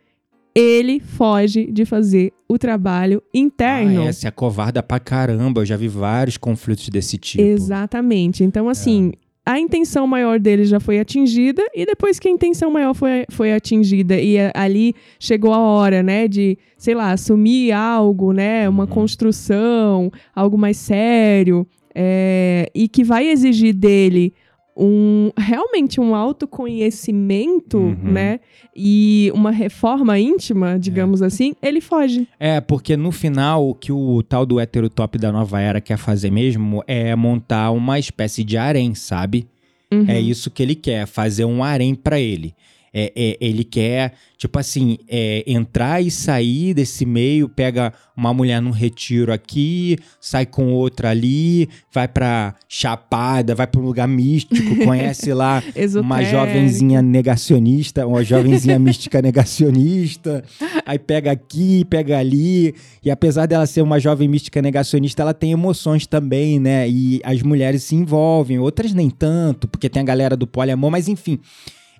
ele 0.54 1.00
foge 1.00 1.66
de 1.70 1.84
fazer 1.84 2.32
o 2.48 2.58
trabalho 2.58 3.22
interno. 3.32 4.02
Ah, 4.02 4.06
essa 4.06 4.28
é 4.28 4.30
covarda 4.30 4.82
pra 4.82 4.98
caramba. 4.98 5.60
Eu 5.60 5.66
já 5.66 5.76
vi 5.76 5.88
vários 5.88 6.36
conflitos 6.36 6.88
desse 6.88 7.16
tipo. 7.18 7.42
Exatamente. 7.42 8.42
Então, 8.42 8.68
assim, 8.68 9.12
a 9.46 9.58
intenção 9.58 10.06
maior 10.06 10.38
dele 10.38 10.64
já 10.64 10.78
foi 10.80 10.98
atingida, 11.00 11.62
e 11.74 11.86
depois 11.86 12.18
que 12.18 12.28
a 12.28 12.30
intenção 12.30 12.70
maior 12.70 12.94
foi, 12.94 13.24
foi 13.30 13.52
atingida 13.52 14.20
e 14.20 14.38
a- 14.38 14.52
ali 14.54 14.94
chegou 15.18 15.52
a 15.54 15.58
hora, 15.58 16.02
né, 16.02 16.28
de, 16.28 16.58
sei 16.76 16.94
lá, 16.94 17.12
assumir 17.12 17.72
algo, 17.72 18.32
né, 18.32 18.68
uma 18.68 18.84
Uhum. 18.84 18.90
construção, 18.90 20.12
algo 20.34 20.58
mais 20.58 20.76
sério, 20.76 21.66
é, 21.94 22.70
e 22.74 22.86
que 22.88 23.02
vai 23.02 23.28
exigir 23.28 23.74
dele 23.74 24.32
um 24.80 25.30
realmente 25.36 26.00
um 26.00 26.14
autoconhecimento, 26.14 27.76
Uhum. 27.78 27.96
né, 28.12 28.40
e 28.74 29.30
uma 29.34 29.50
reforma 29.50 30.18
íntima, 30.18 30.78
digamos 30.78 31.20
assim, 31.22 31.54
ele 31.62 31.80
foge. 31.80 32.26
É, 32.38 32.60
porque 32.60 32.96
no 32.96 33.12
final, 33.12 33.68
o 33.68 33.74
que 33.74 33.92
o 33.92 34.22
tal 34.22 34.46
do 34.46 34.58
heterotop 34.58 35.18
da 35.18 35.30
nova 35.30 35.60
era 35.60 35.80
quer 35.80 35.98
fazer 35.98 36.30
mesmo 36.30 36.82
é 36.86 37.14
montar 37.14 37.70
uma 37.72 37.98
espécie 37.98 38.42
de 38.42 38.56
harém, 38.56 38.94
sabe? 38.94 39.46
Uhum. 39.92 40.04
É 40.08 40.20
isso 40.20 40.50
que 40.50 40.62
ele 40.62 40.74
quer, 40.74 41.06
fazer 41.06 41.44
um 41.44 41.62
harém 41.62 41.94
pra 41.94 42.18
ele. 42.18 42.54
É, 42.92 43.12
é, 43.14 43.36
ele 43.40 43.62
quer, 43.62 44.14
tipo 44.36 44.58
assim, 44.58 44.98
é, 45.08 45.44
entrar 45.46 46.02
e 46.02 46.10
sair 46.10 46.74
desse 46.74 47.06
meio, 47.06 47.48
pega 47.48 47.92
uma 48.16 48.34
mulher 48.34 48.60
num 48.60 48.72
retiro 48.72 49.32
aqui, 49.32 49.96
sai 50.20 50.44
com 50.44 50.72
outra 50.72 51.10
ali, 51.10 51.68
vai 51.92 52.08
pra 52.08 52.54
Chapada, 52.68 53.54
vai 53.54 53.66
pra 53.68 53.80
um 53.80 53.84
lugar 53.84 54.08
místico, 54.08 54.76
conhece 54.84 55.32
lá 55.32 55.62
uma 56.00 56.22
jovenzinha 56.24 57.00
negacionista, 57.00 58.04
uma 58.04 58.24
jovenzinha 58.24 58.76
mística 58.80 59.22
negacionista, 59.22 60.42
aí 60.84 60.98
pega 60.98 61.30
aqui, 61.30 61.84
pega 61.84 62.18
ali, 62.18 62.74
e 63.04 63.10
apesar 63.10 63.46
dela 63.46 63.66
ser 63.66 63.82
uma 63.82 64.00
jovem 64.00 64.26
mística 64.26 64.60
negacionista, 64.60 65.22
ela 65.22 65.32
tem 65.32 65.52
emoções 65.52 66.08
também, 66.08 66.58
né? 66.58 66.88
E 66.88 67.20
as 67.22 67.40
mulheres 67.40 67.84
se 67.84 67.94
envolvem, 67.94 68.58
outras 68.58 68.92
nem 68.92 69.08
tanto, 69.08 69.68
porque 69.68 69.88
tem 69.88 70.02
a 70.02 70.04
galera 70.04 70.36
do 70.36 70.46
poliamor, 70.46 70.90
mas 70.90 71.06
enfim. 71.06 71.38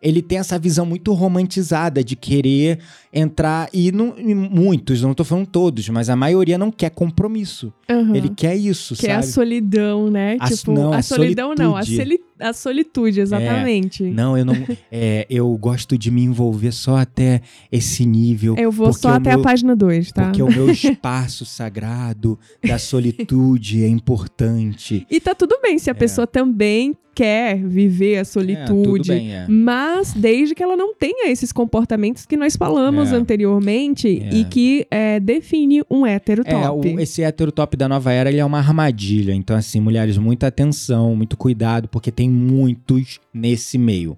Ele 0.02 0.22
tem 0.22 0.38
essa 0.38 0.58
visão 0.58 0.86
muito 0.86 1.12
romantizada 1.12 2.02
de 2.02 2.16
querer 2.16 2.78
entrar, 3.12 3.68
e, 3.72 3.92
não, 3.92 4.14
e 4.16 4.34
muitos, 4.34 5.02
não 5.02 5.12
tô 5.12 5.24
falando 5.24 5.46
todos, 5.46 5.88
mas 5.90 6.08
a 6.08 6.16
maioria 6.16 6.56
não 6.56 6.70
quer 6.70 6.90
compromisso. 6.90 7.72
Uhum. 7.90 8.14
Ele 8.14 8.28
quer 8.30 8.56
isso, 8.56 8.94
Que 8.96 9.06
é 9.08 9.14
a 9.16 9.20
sabe? 9.22 9.32
solidão, 9.34 10.10
né? 10.10 10.36
A- 10.40 10.48
tipo, 10.48 10.72
não, 10.72 10.92
a 10.92 10.98
a 10.98 11.02
solidão 11.02 11.54
não, 11.56 11.76
a, 11.76 11.82
solitude. 11.82 12.20
A 12.40 12.53
solitude, 12.53 13.20
exatamente. 13.20 14.03
Não, 14.05 14.37
eu 14.37 14.44
não. 14.44 14.55
é, 14.90 15.26
eu 15.31 15.55
gosto 15.59 15.96
de 15.98 16.11
me 16.11 16.22
envolver 16.22 16.72
só 16.72 16.96
até 16.96 17.40
esse 17.70 18.05
nível. 18.07 18.55
Eu 18.59 18.70
vou 18.72 18.92
só 18.92 19.11
até 19.14 19.31
meu- 19.31 19.40
a 19.40 19.42
página 19.42 19.76
2, 19.76 20.12
tá? 20.12 20.24
Porque 20.24 20.42
o 20.42 20.50
meu 20.50 20.68
espaço 20.72 21.44
sagrado 21.44 22.38
da 22.66 22.79
solitude 22.79 23.85
é 23.85 23.88
importante. 23.88 25.07
E 25.11 25.20
tá 25.20 25.35
tudo 25.35 25.59
bem 25.62 25.79
se 25.79 25.90
a 25.90 25.94
pessoa 25.94 26.26
também 26.26 26.94
quer 27.12 27.57
viver 27.59 28.16
a 28.16 28.20
É, 28.20 28.24
solitude. 28.24 28.68
tudo 29.03 29.09
bem, 29.09 29.35
é. 29.35 29.44
Mas 29.48 30.14
desde 30.14 30.55
que 30.55 30.62
ela 30.62 30.76
não 30.76 30.94
tenha 30.94 31.29
esses 31.31 31.53
comportamentos 31.53 32.24
que 32.24 32.37
nós 32.37 32.57
falamos 32.57 33.12
É. 33.12 33.16
anteriormente 33.16 34.22
É. 34.22 34.31
e 34.33 34.44
que 34.44 34.87
é, 34.90 35.18
define 35.18 35.83
um 35.90 36.07
hétero 36.07 36.42
É, 36.46 36.53
top. 36.62 36.88
o, 36.88 37.00
esse 37.00 37.20
heterotop 37.22 37.76
da 37.76 37.88
nova 37.88 38.12
era, 38.12 38.31
ele 38.31 38.38
é 38.38 38.44
uma 38.44 38.59
armadilha. 38.59 39.35
Então, 39.35 39.57
assim, 39.57 39.81
mulheres, 39.81 40.16
muita 40.16 40.46
atenção, 40.46 41.14
muito 41.16 41.37
cuidado, 41.37 41.88
porque 41.88 42.11
tem 42.12 42.30
muitos 42.31 43.19
nesse 43.35 43.77
meio. 43.77 44.16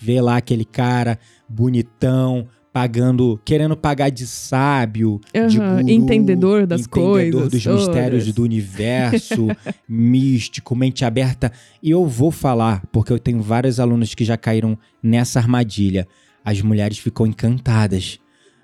Vê 0.00 0.20
lá 0.20 0.36
aquele 0.38 0.64
cara 0.64 1.18
bonitão, 1.48 2.48
pagando, 2.72 3.38
querendo 3.44 3.76
pagar 3.76 4.08
de 4.10 4.26
sábio, 4.26 5.20
de 5.48 5.60
Aham, 5.60 5.76
guru, 5.82 5.90
entendedor 5.90 6.66
das 6.66 6.80
entendedor 6.82 7.10
coisas 7.12 7.48
dos 7.50 7.62
todas. 7.62 7.86
mistérios 7.86 8.32
do 8.32 8.42
universo, 8.42 9.46
místico, 9.88 10.74
mente 10.74 11.04
aberta. 11.04 11.52
E 11.82 11.90
eu 11.90 12.06
vou 12.06 12.30
falar, 12.30 12.82
porque 12.90 13.12
eu 13.12 13.18
tenho 13.18 13.40
vários 13.42 13.78
alunos 13.78 14.14
que 14.14 14.24
já 14.24 14.36
caíram 14.36 14.76
nessa 15.02 15.38
armadilha. 15.38 16.08
as 16.44 16.60
mulheres 16.60 16.98
ficam 16.98 17.26
encantadas. 17.26 18.18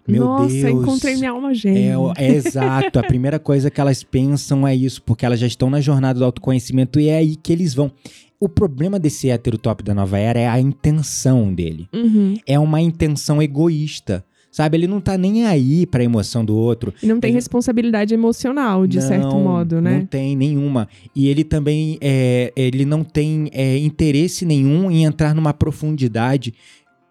Meu 0.08 0.24
Nossa, 0.24 0.48
Deus. 0.48 0.82
encontrei 0.82 1.16
minha 1.16 1.30
alma 1.30 1.52
gêmea. 1.52 1.94
É, 2.16 2.24
é 2.24 2.34
exato. 2.34 2.98
A 2.98 3.02
primeira 3.02 3.38
coisa 3.38 3.70
que 3.70 3.78
elas 3.78 4.02
pensam 4.02 4.66
é 4.66 4.74
isso, 4.74 5.02
porque 5.02 5.26
elas 5.26 5.38
já 5.38 5.46
estão 5.46 5.68
na 5.68 5.82
jornada 5.82 6.18
do 6.18 6.24
autoconhecimento 6.24 6.98
e 6.98 7.08
é 7.08 7.18
aí 7.18 7.36
que 7.36 7.52
eles 7.52 7.74
vão. 7.74 7.92
O 8.40 8.48
problema 8.48 8.98
desse 8.98 9.30
hétero 9.30 9.58
top 9.58 9.82
da 9.82 9.94
nova 9.94 10.18
era 10.18 10.38
é 10.38 10.48
a 10.48 10.60
intenção 10.60 11.52
dele. 11.52 11.88
Uhum. 11.92 12.36
É 12.46 12.58
uma 12.58 12.80
intenção 12.80 13.42
egoísta. 13.42 14.24
Sabe, 14.50 14.76
ele 14.78 14.86
não 14.86 15.00
tá 15.00 15.16
nem 15.18 15.44
aí 15.46 15.84
pra 15.86 16.02
emoção 16.02 16.42
do 16.44 16.56
outro. 16.56 16.92
E 17.02 17.06
não 17.06 17.20
tem 17.20 17.28
Ele- 17.30 17.36
responsabilidade 17.36 18.14
emocional, 18.14 18.86
de 18.86 19.00
certo 19.02 19.28
Não, 19.28 19.40
modo, 19.42 19.80
né? 19.80 19.98
Não 19.98 20.06
tem 20.06 20.34
nenhuma. 20.34 20.88
E 21.14 21.28
ele 21.28 21.44
também 21.44 21.98
é, 22.00 22.52
ele 22.56 22.84
não 22.86 23.04
tem 23.04 23.50
é, 23.52 23.76
interesse 23.76 24.46
nenhum 24.46 24.90
em 24.90 25.04
entrar 25.04 25.34
numa 25.34 25.52
profundidade 25.52 26.54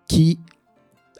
que 0.08 0.40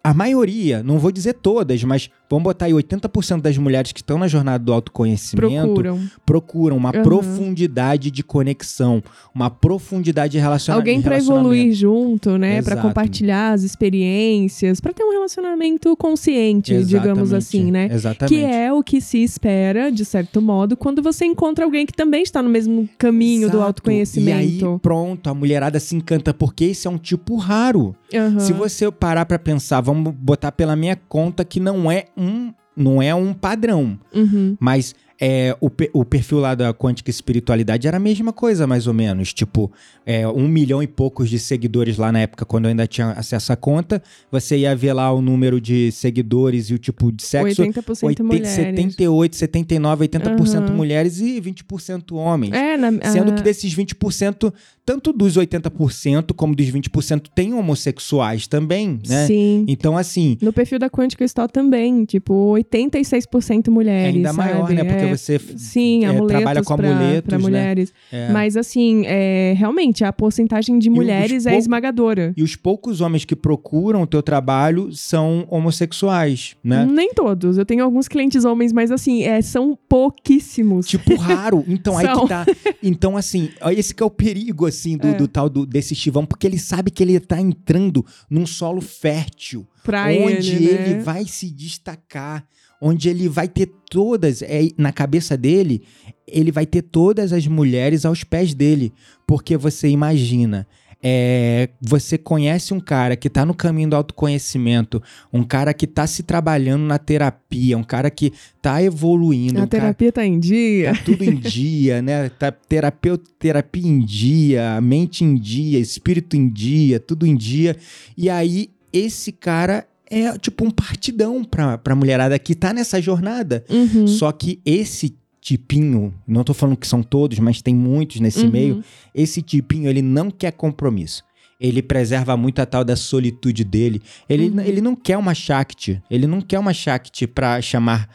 a 0.04 0.14
maioria, 0.14 0.82
não 0.82 0.98
vou 1.00 1.12
dizer 1.12 1.34
todas, 1.34 1.84
mas 1.84 2.10
vamos 2.30 2.44
botar 2.44 2.66
aí 2.66 2.74
80% 2.74 3.42
das 3.42 3.58
mulheres 3.58 3.92
que 3.92 4.00
estão 4.02 4.18
na 4.18 4.28
jornada 4.28 4.64
do 4.64 4.74
autoconhecimento 4.74 5.66
Procuram. 5.74 6.00
procuram 6.26 6.78
uma 6.78 6.90
Aham. 6.90 7.04
profundidade 7.04 8.12
de 8.12 8.24
conexão, 8.24 9.02
uma 9.34 9.50
profundidade 9.50 10.34
de 10.34 10.40
relaciona 10.40 10.80
Alguém 10.80 11.00
relacionamento. 11.00 11.54
evoluir 11.54 11.74
junto, 11.74 12.38
né? 12.38 12.58
Exato. 12.58 12.82
compartilhar 12.82 13.54
as 13.54 13.64
experiências, 13.64 14.80
pra 14.80 14.94
ter 14.94 15.04
um 15.04 15.12
relacionamento 15.12 15.96
consciente, 15.96 16.72
digamos 16.84 17.32
Exatamente, 17.32 17.36
assim, 17.36 17.72
né? 17.72 17.90
Exatamente. 17.92 18.34
Que 18.36 18.44
é 18.46 18.72
o 18.72 18.84
que 18.84 19.02
se 19.02 19.18
espera, 19.24 19.92
de 19.92 20.06
certo 20.06 20.42
modo, 20.42 20.76
quando 20.78 21.02
você 21.02 21.26
encontra 21.26 21.66
alguém 21.66 21.86
que 21.86 21.94
também 21.94 22.24
está 22.24 22.42
no 22.42 22.50
mesmo 22.50 22.88
caminho 22.98 23.48
do 23.50 23.58
Exato. 23.58 23.64
autoconhecimento. 23.64 24.30
E 24.64 24.66
aí, 24.66 24.80
pronto, 24.82 25.30
a 25.30 25.34
mulherada 25.34 25.80
se 25.80 25.96
encanta, 25.96 26.34
porque 26.34 26.66
esse 26.66 26.88
é 26.88 26.90
um 26.90 26.98
tipo 26.98 27.36
raro. 27.36 27.96
Aham. 28.14 28.40
Se 28.40 28.54
você 28.54 28.90
parar 28.92 29.26
pra 29.26 29.38
pensar, 29.40 29.82
vamos 29.82 30.14
botar 30.14 30.52
pela 30.52 30.76
minha 30.76 30.96
conta 31.10 31.44
que 31.44 31.60
não 31.60 31.92
é 31.92 32.06
um, 32.18 32.54
não 32.76 33.02
é 33.02 33.14
um 33.14 33.34
padrão, 33.34 33.98
Uhum. 34.14 34.56
mas 34.60 34.94
é, 35.20 35.58
o, 35.60 35.72
o 35.94 36.06
perfil 36.06 36.38
lá 36.38 36.54
da 36.54 36.72
Quântica 36.72 37.10
Espiritualidade 37.10 37.88
era 37.88 37.98
a 37.98 38.00
mesma 38.00 38.32
coisa, 38.32 38.68
mais 38.68 38.86
ou 38.86 38.94
menos. 38.94 39.34
Tipo, 39.34 39.72
é, 40.06 40.28
um 40.28 40.48
milhão 40.48 40.84
e 40.84 40.86
poucos 40.86 41.28
de 41.28 41.40
seguidores 41.40 41.98
lá 41.98 42.12
na 42.12 42.20
época, 42.20 42.46
quando 42.46 42.66
eu 42.66 42.70
ainda 42.70 42.86
tinha 42.86 43.12
acesso 43.14 43.52
à 43.52 43.56
conta. 43.56 44.00
Você 44.32 44.58
ia 44.60 44.76
ver 44.76 44.94
lá 44.94 45.12
o 45.12 45.20
número 45.20 45.60
de 45.60 45.92
seguidores 45.92 46.70
e 46.70 46.76
o 46.76 46.78
tipo 46.78 47.12
de 47.12 47.24
sexo. 47.24 47.64
80% 47.64 48.04
80, 48.04 48.24
mulheres. 48.24 48.48
78, 48.50 49.36
79, 49.36 50.08
80% 50.08 50.56
Aham. 50.58 50.74
mulheres 50.76 51.20
e 51.20 51.42
20% 51.42 52.12
homens. 52.16 52.54
É, 52.54 52.78
na, 52.78 52.92
Sendo 53.12 53.34
que 53.34 53.42
desses 53.42 53.74
20%, 53.76 54.54
tanto 54.88 55.12
dos 55.12 55.38
80% 55.38 56.34
como 56.34 56.56
dos 56.56 56.66
20% 56.68 57.24
tem 57.36 57.54
homossexuais 57.54 58.48
também, 58.48 59.02
né? 59.06 59.28
Sim. 59.28 59.66
Então, 59.68 59.98
assim, 59.98 60.38
No 60.42 60.54
perfil 60.54 60.80
da 60.80 60.90
Quântica 60.90 61.28
Style 61.28 61.50
também, 61.52 62.06
tipo, 62.06 62.54
86% 62.54 63.68
é 63.68 63.70
mulheres, 63.70 64.16
ainda 64.16 64.32
maior, 64.32 64.62
sabe? 64.62 64.76
né? 64.76 64.84
Porque 64.86 65.04
É, 65.04 65.18
você 65.18 65.40
Sim, 65.58 66.06
é, 66.06 66.26
trabalha 66.26 66.64
com 66.64 66.78
pra, 66.78 66.90
amuletos, 66.90 67.28
pra 67.28 67.38
né? 67.38 67.44
mulheres. 67.44 67.94
É. 68.10 68.30
Mas 68.32 68.56
assim, 68.56 69.04
é, 69.06 69.54
realmente, 69.58 70.06
a 70.06 70.14
porcentagem 70.14 70.80
de 70.80 70.90
mulheres 70.90 71.46
é 71.46 71.58
esmagadora. 71.58 72.34
E 72.38 72.42
os 72.42 72.56
poucos 72.56 73.02
homens 73.02 73.26
que 73.26 73.36
procuram 73.36 74.04
o 74.04 74.08
teu 74.08 74.24
trabalho 74.24 74.90
são 74.94 75.46
homossexuais, 75.50 76.56
né? 76.64 76.88
Nem 76.90 77.14
todos. 77.14 77.58
Eu 77.58 77.66
tenho 77.66 77.84
alguns 77.84 78.08
clientes 78.08 78.46
homens, 78.46 78.72
mas 78.72 78.90
assim, 78.90 79.24
é, 79.24 79.42
são 79.42 79.78
pouquíssimos. 79.90 80.88
Tipo, 80.88 81.14
raro. 81.18 81.66
Então, 81.68 81.98
aí 81.98 82.08
que 82.08 82.28
tá. 82.30 82.46
Então, 82.82 83.18
assim, 83.18 83.50
esse 83.76 83.94
que 83.94 84.02
é 84.02 84.06
o 84.06 84.10
perigo, 84.10 84.66
assim, 84.66 84.77
do, 84.98 85.08
É. 85.08 85.14
do 85.14 85.28
tal 85.28 85.50
do, 85.50 85.66
desse 85.66 85.94
estivão, 85.94 86.26
porque 86.26 86.46
ele 86.46 86.60
sabe 86.60 86.92
que 86.92 87.02
ele 87.04 87.20
tá 87.20 87.40
entrando 87.42 88.06
num 88.30 88.46
solo 88.46 88.82
fértil. 88.82 89.66
pra 89.84 90.08
onde 90.08 90.56
ele, 90.56 90.66
ele, 90.66 90.94
né? 90.96 91.00
vai 91.02 91.26
se 91.26 91.50
destacar, 91.50 92.46
onde 92.82 93.10
ele 93.10 93.30
vai 93.30 93.48
ter 93.48 93.68
todas, 93.90 94.42
é, 94.42 94.68
na 94.78 94.92
cabeça 94.92 95.38
dele, 95.38 95.82
ele 96.28 96.52
vai 96.52 96.66
ter 96.66 96.82
todas 96.82 97.32
as 97.32 97.48
mulheres 97.48 98.06
aos 98.06 98.24
pés 98.24 98.54
dele, 98.54 98.92
porque 99.26 99.56
você 99.56 99.88
imagina, 99.88 100.68
é, 101.02 101.70
você 101.80 102.18
conhece 102.18 102.74
um 102.74 102.80
cara 102.80 103.16
que 103.16 103.30
tá 103.30 103.46
no 103.46 103.54
caminho 103.54 103.90
do 103.90 103.96
autoconhecimento, 103.96 105.02
um 105.32 105.44
cara 105.44 105.74
que 105.74 105.86
tá 105.86 106.08
se 106.08 106.24
trabalhando 106.24 106.84
na 106.84 106.98
terapia, 106.98 107.78
um 107.78 107.84
cara 107.84 108.10
que 108.10 108.34
tá 108.62 108.82
evoluindo, 108.82 109.60
A 109.60 109.64
um 109.64 109.68
terapia 109.68 110.12
tá 110.12 110.26
em 110.26 110.40
dia. 110.40 110.94
tá 110.94 111.02
tudo 111.06 111.24
em 111.24 111.36
dia, 111.36 112.02
né? 112.02 112.30
Tá 112.30 112.52
terapeuta, 112.52 113.30
terapia 113.38 113.88
em 113.88 114.00
dia, 114.00 114.82
mente 114.82 115.24
em 115.24 115.36
dia, 115.36 115.80
espírito 115.80 116.36
em 116.36 116.50
dia, 116.50 117.00
tudo 117.00 117.26
em 117.26 117.36
dia. 117.36 117.76
E 118.18 118.30
aí, 118.30 118.70
esse 118.92 119.32
cara 119.32 119.86
é 120.10 120.38
tipo 120.38 120.66
um 120.66 120.72
partidão 120.72 121.44
pra, 121.44 121.78
pra 121.78 121.96
mulherada 121.96 122.38
que 122.40 122.56
tá 122.56 122.74
nessa 122.74 123.02
jornada. 123.02 123.64
Uhum. 123.70 124.08
Só 124.08 124.32
que 124.32 124.60
esse 124.66 125.16
tipinho, 125.48 126.14
não 126.28 126.44
tô 126.44 126.54
falando 126.54 126.76
que 126.76 126.88
são 126.88 127.02
todos, 127.02 127.40
mas 127.40 127.62
tem 127.62 127.74
muitos 127.74 128.20
nesse 128.20 128.44
Uhum. 128.46 128.52
meio, 128.52 128.84
esse 129.16 129.42
tipinho, 129.42 129.90
ele 129.90 130.02
não 130.02 130.30
quer 130.30 130.52
compromisso. 130.52 131.24
Ele 131.60 131.82
preserva 131.82 132.36
muito 132.38 132.60
a 132.62 132.66
tal 132.66 132.84
da 132.84 132.96
solitude 132.96 133.64
dele. 133.64 134.02
Ele, 134.30 134.50
Uhum. 134.50 134.60
ele 134.60 134.82
não 134.82 134.96
quer 134.96 135.18
uma 135.18 135.34
Shakti. 135.34 136.02
Ele 136.12 136.28
não 136.28 136.40
quer 136.42 136.60
uma 136.60 136.74
Shakti 136.74 137.26
pra 137.26 137.60
chamar 137.62 138.10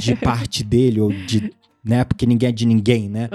de 0.00 0.14
parte 0.16 0.62
dele 0.64 1.00
ou 1.00 1.10
de. 1.12 1.52
Né? 1.84 2.04
Porque 2.04 2.26
ninguém 2.26 2.48
é 2.48 2.52
de 2.52 2.66
ninguém, 2.66 3.08
né? 3.08 3.28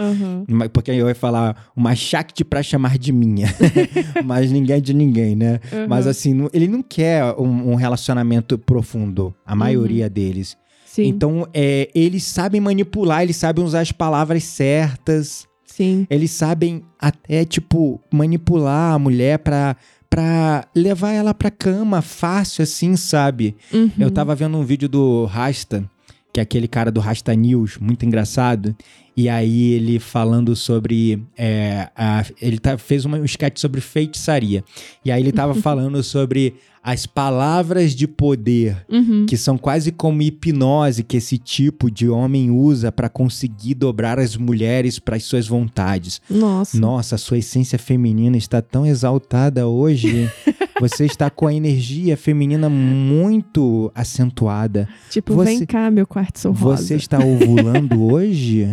Mas- 0.48 0.70
Porque 0.70 0.92
eu 0.92 1.08
ia 1.08 1.16
falar 1.16 1.72
uma 1.76 1.94
Shakti 1.96 2.44
pra 2.44 2.62
chamar 2.64 2.98
de 2.98 3.12
minha. 3.12 3.48
Mas 4.26 4.52
ninguém 4.52 4.76
é 4.78 4.80
de 4.80 4.94
ninguém, 4.94 5.36
né? 5.36 5.60
Aham. 5.72 5.88
Mas 5.88 6.08
assim, 6.08 6.48
ele 6.54 6.68
não 6.68 6.82
quer 6.84 7.24
um, 7.40 7.72
um 7.72 7.76
relacionamento 7.76 8.58
profundo. 8.58 9.34
A 9.46 9.56
maioria 9.56 10.10
deles. 10.10 10.56
Sim, 10.94 11.06
Então, 11.08 11.48
é, 11.52 11.90
eles 11.96 12.24
sabem 12.24 12.62
manipular, 12.62 13.24
eles 13.24 13.36
sabem 13.36 13.66
usar 13.66 13.80
as 13.82 13.92
palavras 13.92 14.44
certas. 14.44 15.48
sim. 15.66 16.06
Eles 16.08 16.30
sabem 16.30 16.84
até, 17.00 17.44
tipo, 17.44 18.00
manipular 18.12 18.94
a 18.94 19.00
mulher 19.00 19.40
pra, 19.40 19.76
pra 20.08 20.68
levar 20.76 21.12
ela 21.12 21.34
pra 21.34 21.50
cama 21.50 22.00
fácil, 22.04 22.62
assim, 22.62 22.96
sabe? 22.96 23.56
Uhum. 23.74 23.90
Eu 23.98 24.12
tava 24.12 24.36
vendo 24.36 24.56
um 24.56 24.64
vídeo 24.64 24.88
do 24.88 25.26
Rasta, 25.26 25.84
que 26.32 26.40
é 26.40 26.44
aquele 26.44 26.68
cara 26.68 26.92
do 26.92 27.00
Rasta 27.00 27.34
News, 27.34 27.80
muito 27.80 28.06
engraçado. 28.06 28.76
E 29.16 29.30
aí 29.30 29.74
ele 29.74 30.00
falando 30.00 30.56
sobre. 30.56 31.24
é, 31.38 31.90
a- 31.96 32.26
ele 32.42 32.58
tá, 32.58 32.78
fez 32.78 33.06
uma, 33.06 33.18
um 33.18 33.26
sketch 33.26 33.60
sobre 33.60 33.80
feitiçaria. 33.82 34.64
E 35.06 35.12
aí 35.12 35.22
ele 35.22 35.32
tava 35.32 35.54
falando 35.62 36.02
sobre 36.04 36.56
as 36.86 37.06
palavras 37.06 37.96
de 37.96 38.06
poder 38.08 38.76
Uhum. 38.90 39.26
que 39.26 39.38
são 39.38 39.58
quase 39.58 39.90
como 39.90 40.22
hipnose 40.22 41.02
que 41.02 41.16
esse 41.16 41.38
tipo 41.38 41.90
de 41.90 42.10
homem 42.10 42.52
usa 42.52 42.92
pra 42.92 43.08
conseguir 43.08 43.74
dobrar 43.76 44.20
as 44.20 44.36
mulheres 44.36 45.00
para 45.00 45.16
as 45.16 45.24
suas 45.24 45.48
vontades. 45.48 46.20
Nossa. 46.30 46.78
Nossa, 46.78 47.16
a 47.16 47.18
sua 47.18 47.38
essência 47.38 47.80
feminina 47.80 48.36
está 48.36 48.62
tão 48.62 48.86
exaltada 48.86 49.66
hoje. 49.68 50.30
Você 50.82 51.06
está 51.06 51.30
com 51.30 51.48
a 51.48 51.54
energia 51.54 52.18
feminina 52.18 52.68
muito 52.68 53.90
acentuada. 53.96 54.90
Tipo, 55.10 55.36
Você- 55.36 55.46
vem 55.58 55.66
cá, 55.66 55.90
meu 55.90 56.06
quartzo 56.06 56.52
rosa. 56.52 56.84
Você 56.84 56.96
está 56.96 57.20
ovulando 57.20 58.04
hoje? 58.12 58.68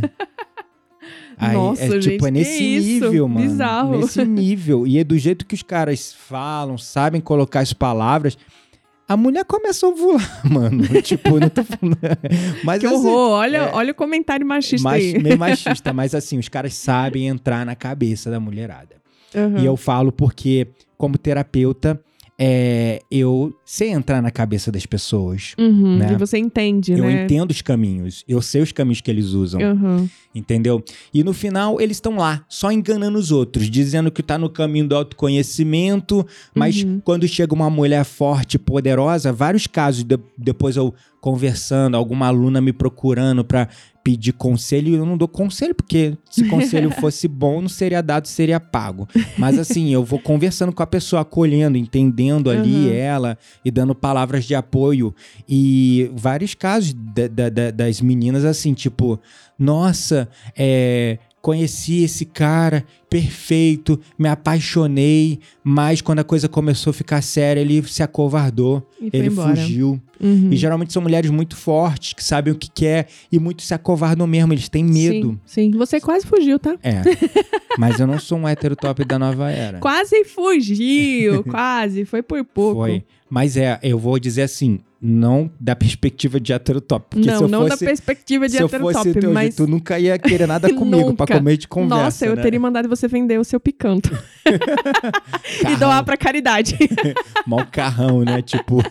Aí, 1.40 1.54
Nossa, 1.54 1.82
é, 1.84 1.88
tipo, 1.88 2.02
gente, 2.02 2.26
é 2.26 2.30
nesse 2.30 2.58
que 2.58 2.64
isso? 2.64 3.04
nível, 3.06 3.28
mano. 3.28 3.48
Bizarro. 3.48 3.98
Nesse 3.98 4.24
nível. 4.24 4.86
E 4.86 4.98
é 4.98 5.04
do 5.04 5.16
jeito 5.18 5.46
que 5.46 5.54
os 5.54 5.62
caras 5.62 6.12
falam, 6.12 6.76
sabem 6.76 7.20
colocar 7.20 7.60
as 7.60 7.72
palavras. 7.72 8.36
A 9.08 9.16
mulher 9.16 9.44
começa 9.44 9.86
a 9.86 9.88
ovular, 9.88 10.40
mano. 10.48 10.82
tipo, 11.02 11.40
não 11.40 11.48
tô 11.48 11.64
falando. 11.64 11.98
Mas 12.62 12.80
Que 12.80 12.86
assim, 12.86 12.94
horror. 12.96 13.30
Olha, 13.40 13.56
é- 13.56 13.74
olha 13.74 13.90
o 13.92 13.94
comentário 13.94 14.46
machista 14.46 14.88
mach- 14.88 15.00
aí. 15.00 15.18
meio 15.20 15.36
machista, 15.38 15.92
mas 15.92 16.14
assim, 16.14 16.38
os 16.38 16.48
caras 16.48 16.74
sabem 16.74 17.26
entrar 17.26 17.66
na 17.66 17.74
cabeça 17.74 18.30
da 18.30 18.38
mulherada. 18.38 18.96
Aham. 19.34 19.58
E 19.60 19.66
eu 19.66 19.76
falo 19.76 20.12
porque, 20.12 20.68
como 20.96 21.16
terapeuta, 21.18 22.00
é, 22.42 23.02
eu 23.10 23.54
sei 23.66 23.90
entrar 23.90 24.22
na 24.22 24.30
cabeça 24.30 24.72
das 24.72 24.86
pessoas. 24.86 25.54
Uhum, 25.58 25.98
né? 25.98 26.12
E 26.14 26.16
você 26.16 26.38
entende, 26.38 26.92
Eu 26.92 27.04
né? 27.04 27.24
entendo 27.24 27.50
os 27.50 27.60
caminhos. 27.60 28.24
Eu 28.26 28.40
sei 28.40 28.62
os 28.62 28.72
caminhos 28.72 29.02
que 29.02 29.10
eles 29.10 29.26
usam. 29.26 29.60
Aham. 29.60 30.08
Entendeu? 30.34 30.82
E 31.12 31.22
no 31.22 31.34
final, 31.34 31.80
eles 31.80 31.96
estão 31.98 32.16
lá, 32.16 32.42
só 32.48 32.70
enganando 32.72 33.18
os 33.18 33.30
outros, 33.30 33.68
dizendo 33.68 34.10
que 34.10 34.22
tá 34.22 34.38
no 34.38 34.48
caminho 34.48 34.88
do 34.88 34.96
autoconhecimento, 34.96 36.26
mas 36.54 36.82
Uhum. 36.82 37.00
quando 37.04 37.26
chega 37.28 37.54
uma 37.54 37.68
mulher 37.68 38.04
forte, 38.04 38.58
poderosa, 38.58 39.32
vários 39.32 39.66
casos, 39.66 40.04
de- 40.04 40.18
depois 40.38 40.76
eu 40.76 40.94
conversando, 41.20 41.96
alguma 41.96 42.26
aluna 42.26 42.60
me 42.60 42.72
procurando 42.72 43.44
pra 43.44 43.68
pedir 44.02 44.32
conselho, 44.32 44.88
e 44.88 44.94
eu 44.94 45.04
não 45.04 45.16
dou 45.18 45.28
conselho, 45.28 45.74
porque 45.74 46.16
se 46.30 46.44
conselho 46.48 46.90
fosse 46.98 47.28
bom, 47.28 47.60
não 47.60 47.68
seria 47.68 48.02
dado, 48.02 48.26
seria 48.26 48.58
pago. 48.58 49.06
Mas 49.36 49.58
assim, 49.58 49.92
eu 49.92 50.02
vou 50.02 50.18
conversando 50.18 50.72
com 50.72 50.82
a 50.82 50.86
pessoa, 50.86 51.20
acolhendo, 51.20 51.76
entendendo 51.76 52.48
ali 52.48 52.86
Uhum. 52.88 52.92
ela 52.94 53.38
e 53.62 53.70
dando 53.70 53.94
palavras 53.94 54.46
de 54.46 54.54
apoio. 54.54 55.14
E 55.46 56.10
vários 56.14 56.54
casos 56.54 56.94
da- 56.94 57.28
da- 57.28 57.48
da- 57.50 57.70
das 57.70 58.00
meninas, 58.00 58.44
assim, 58.46 58.72
tipo, 58.72 59.20
nossa, 59.58 60.26
é, 60.56 61.18
conheci 61.40 62.02
esse 62.02 62.24
cara 62.24 62.84
perfeito, 63.08 63.98
me 64.16 64.28
apaixonei, 64.28 65.40
mas 65.64 66.00
quando 66.00 66.20
a 66.20 66.24
coisa 66.24 66.48
começou 66.48 66.92
a 66.92 66.94
ficar 66.94 67.20
séria, 67.22 67.60
ele 67.60 67.82
se 67.82 68.04
acovardou, 68.04 68.86
ele 69.12 69.26
embora. 69.26 69.56
fugiu. 69.56 70.00
Uhum. 70.20 70.50
E 70.52 70.56
geralmente 70.56 70.92
são 70.92 71.02
mulheres 71.02 71.30
muito 71.30 71.56
fortes, 71.56 72.12
que 72.12 72.22
sabem 72.22 72.52
o 72.52 72.56
que 72.56 72.70
quer, 72.70 73.08
e 73.32 73.38
muitos 73.38 73.66
se 73.66 73.74
acovardam 73.74 74.26
mesmo, 74.26 74.52
eles 74.52 74.68
têm 74.68 74.84
medo. 74.84 75.40
Sim, 75.44 75.72
sim. 75.72 75.78
Você 75.78 76.00
quase 76.00 76.24
fugiu, 76.24 76.58
tá? 76.58 76.76
É. 76.82 77.02
Mas 77.76 77.98
eu 77.98 78.06
não 78.06 78.18
sou 78.18 78.38
um 78.38 78.46
hétero 78.46 78.76
top 78.76 79.04
da 79.04 79.18
nova 79.18 79.50
era. 79.50 79.78
Quase 79.80 80.24
fugiu, 80.24 81.42
quase. 81.44 82.04
Foi 82.04 82.22
por 82.22 82.44
pouco. 82.44 82.80
Foi. 82.82 83.02
Mas 83.30 83.56
é, 83.56 83.78
eu 83.82 83.98
vou 83.98 84.18
dizer 84.18 84.42
assim, 84.42 84.80
não 85.00 85.50
da 85.58 85.74
perspectiva 85.74 86.38
de 86.38 86.52
hétero 86.52 86.80
top. 86.80 87.06
Porque 87.10 87.24
se 87.24 87.34
não, 87.34 87.42
eu 87.42 87.48
não 87.48 87.60
fosse, 87.62 87.84
da 87.84 87.86
perspectiva 87.86 88.46
de 88.46 88.56
se 88.56 88.62
eu 88.62 88.66
hétero 88.66 88.82
fosse 88.82 89.12
top, 89.12 89.20
teu 89.20 89.32
mas... 89.32 89.54
tu 89.54 89.66
nunca 89.66 89.98
ia 89.98 90.18
querer 90.18 90.46
nada 90.46 90.68
comigo 90.74 91.14
pra 91.14 91.26
comer 91.26 91.56
de 91.56 91.66
conversa. 91.66 92.04
Nossa, 92.04 92.26
eu 92.26 92.36
né? 92.36 92.42
teria 92.42 92.60
mandado 92.60 92.88
você 92.88 93.08
vender 93.08 93.38
o 93.38 93.44
seu 93.44 93.58
picanto 93.58 94.10
e 95.72 95.76
doar 95.76 96.04
pra 96.04 96.18
caridade. 96.18 96.76
Mal 97.46 97.66
carrão, 97.66 98.22
né? 98.22 98.42
Tipo. 98.42 98.82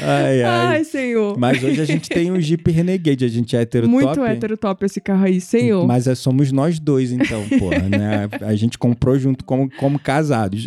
ai, 0.00 0.42
ai. 0.42 0.66
Ai, 0.76 0.84
senhor. 0.84 1.38
Mas 1.38 1.62
hoje 1.62 1.80
a 1.80 1.84
gente 1.84 2.08
tem 2.08 2.32
um 2.32 2.40
Jeep 2.40 2.70
Renegade, 2.70 3.24
a 3.24 3.28
gente 3.28 3.54
é 3.54 3.60
hétero 3.60 3.88
Muito 3.88 4.14
top. 4.14 4.26
hétero 4.26 4.56
top 4.56 4.86
esse 4.86 5.00
carro 5.00 5.24
aí, 5.24 5.40
senhor. 5.40 5.86
Mas 5.86 6.06
é, 6.06 6.14
somos 6.14 6.50
nós 6.50 6.78
dois, 6.78 7.12
então, 7.12 7.46
porra, 7.58 7.88
né? 7.88 8.28
A 8.40 8.54
gente 8.54 8.78
comprou 8.78 9.18
junto 9.18 9.44
como, 9.44 9.68
como 9.76 9.98
casados. 9.98 10.64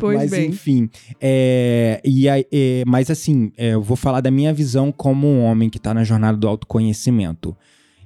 Pois 0.00 0.16
mas 0.16 0.30
bem. 0.30 0.50
enfim, 0.50 0.88
é, 1.20 1.55
e 2.04 2.28
aí, 2.28 2.46
é, 2.52 2.82
mas 2.86 3.10
assim, 3.10 3.52
é, 3.56 3.74
eu 3.74 3.82
vou 3.82 3.96
falar 3.96 4.20
da 4.20 4.30
minha 4.30 4.52
visão 4.52 4.90
como 4.90 5.26
um 5.26 5.42
homem 5.44 5.68
que 5.70 5.78
tá 5.78 5.92
na 5.92 6.04
jornada 6.04 6.36
do 6.36 6.48
autoconhecimento. 6.48 7.56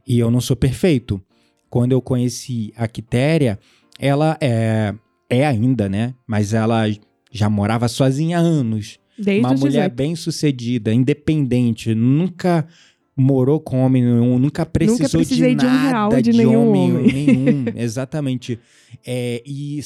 E 0.07 0.19
eu 0.19 0.31
não 0.31 0.41
sou 0.41 0.57
perfeito. 0.57 1.21
Quando 1.69 1.93
eu 1.93 2.03
conheci 2.03 2.73
a 2.77 2.89
Quitéria, 2.89 3.59
ela 3.99 4.37
é, 4.41 4.95
é 5.29 5.47
ainda, 5.47 5.89
né? 5.89 6.15
Mas 6.27 6.53
ela 6.53 6.85
já 7.31 7.49
morava 7.49 7.87
sozinha 7.89 8.39
há 8.39 8.41
anos. 8.41 8.99
Desde 9.17 9.41
Uma 9.41 9.55
mulher 9.55 9.91
18. 9.91 9.95
bem 9.95 10.17
sucedida, 10.17 10.93
independente, 10.93 11.95
nunca 11.95 12.67
morou 13.21 13.61
com 13.61 13.85
homem 13.85 14.03
nenhum, 14.03 14.39
nunca 14.39 14.65
precisou 14.65 15.21
precisei 15.21 15.55
de 15.55 15.61
de 15.61 15.67
um 15.67 15.69
nada 15.69 15.89
real 15.89 16.23
de 16.23 16.33
nenhum 16.33 16.69
homem. 16.71 17.13
nenhum, 17.13 17.65
exatamente. 17.77 18.59
É, 19.07 19.43
e 19.47 19.81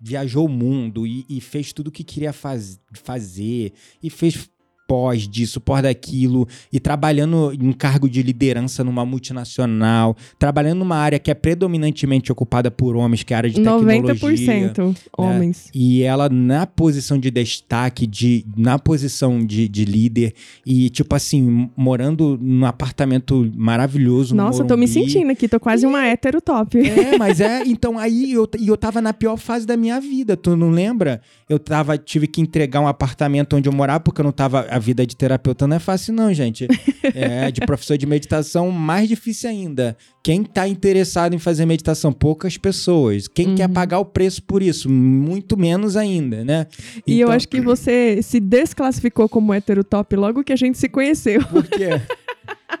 viajou 0.00 0.46
o 0.46 0.48
mundo 0.48 1.06
e, 1.06 1.24
e 1.28 1.40
fez 1.40 1.72
tudo 1.72 1.88
o 1.88 1.90
que 1.92 2.04
queria 2.04 2.32
faz- 2.32 2.78
fazer 2.92 3.72
e 4.02 4.10
fez 4.10 4.48
pós 4.86 5.26
disso, 5.26 5.60
pós 5.60 5.82
daquilo 5.82 6.46
e 6.72 6.78
trabalhando 6.78 7.52
em 7.52 7.72
cargo 7.72 8.08
de 8.08 8.22
liderança 8.22 8.84
numa 8.84 9.04
multinacional, 9.04 10.16
trabalhando 10.38 10.80
numa 10.80 10.96
área 10.96 11.18
que 11.18 11.30
é 11.30 11.34
predominantemente 11.34 12.30
ocupada 12.30 12.70
por 12.70 12.96
homens, 12.96 13.22
que 13.22 13.32
é 13.32 13.36
a 13.36 13.38
área 13.38 13.50
de 13.50 13.56
tecnologia. 13.56 14.74
90% 14.74 14.96
homens. 15.16 15.70
E 15.74 16.02
ela 16.02 16.28
na 16.28 16.66
posição 16.66 17.18
de 17.18 17.30
destaque, 17.30 18.06
de, 18.06 18.44
na 18.56 18.78
posição 18.78 19.44
de, 19.44 19.68
de 19.68 19.84
líder, 19.84 20.34
e 20.64 20.90
tipo 20.90 21.14
assim, 21.14 21.70
morando 21.76 22.38
num 22.40 22.66
apartamento 22.66 23.50
maravilhoso. 23.56 24.34
no 24.34 24.44
Nossa, 24.44 24.62
eu 24.62 24.66
tô 24.66 24.76
me 24.76 24.88
sentindo 24.88 25.30
aqui, 25.30 25.48
tô 25.48 25.58
quase 25.60 25.86
uma 25.86 26.04
hétero 26.04 26.40
top. 26.40 26.78
É, 26.78 27.16
mas 27.18 27.40
é, 27.40 27.62
então 27.64 27.98
aí 27.98 28.32
eu, 28.32 28.48
e 28.58 28.68
eu 28.68 28.76
tava 28.76 29.00
na 29.00 29.12
pior 29.12 29.36
fase 29.36 29.66
da 29.66 29.76
minha 29.76 30.00
vida, 30.00 30.36
tu 30.36 30.56
não 30.56 30.70
lembra? 30.70 31.20
Eu 31.48 31.58
tava, 31.58 31.96
tive 31.96 32.26
que 32.26 32.40
entregar 32.40 32.80
um 32.80 32.88
apartamento 32.88 33.56
onde 33.56 33.68
eu 33.68 33.72
morava, 33.72 34.00
porque 34.00 34.20
eu 34.20 34.24
não 34.24 34.32
tava, 34.32 34.66
a 34.74 34.78
vida 34.78 35.06
de 35.06 35.14
terapeuta 35.16 35.66
não 35.66 35.76
é 35.76 35.78
fácil 35.78 36.12
não, 36.14 36.32
gente. 36.34 36.66
É, 37.16 37.50
de 37.50 37.60
professor 37.60 37.98
de 37.98 38.06
meditação, 38.06 38.70
mais 38.70 39.06
difícil 39.08 39.48
ainda. 39.50 39.94
Quem 40.22 40.42
tá 40.42 40.66
interessado 40.66 41.34
em 41.34 41.38
fazer 41.38 41.66
meditação? 41.66 42.12
Poucas 42.12 42.56
pessoas. 42.56 43.28
Quem 43.28 43.48
Uhum. 43.48 43.54
quer 43.56 43.68
pagar 43.68 43.98
o 43.98 44.04
preço 44.06 44.42
por 44.42 44.62
isso? 44.62 44.88
Muito 44.90 45.54
menos 45.56 45.96
ainda, 45.98 46.42
né? 46.42 46.66
E 47.06 47.20
eu 47.20 47.26
Então- 47.26 47.36
acho 47.36 47.46
que 47.46 47.60
você 47.60 48.20
se 48.22 48.40
desclassificou 48.40 49.28
como 49.28 49.52
hétero 49.52 49.84
top 49.84 50.16
logo 50.16 50.42
que 50.42 50.52
a 50.52 50.56
gente 50.56 50.78
se 50.78 50.88
conheceu. 50.88 51.44
Por 51.46 51.64
quê? 51.66 51.90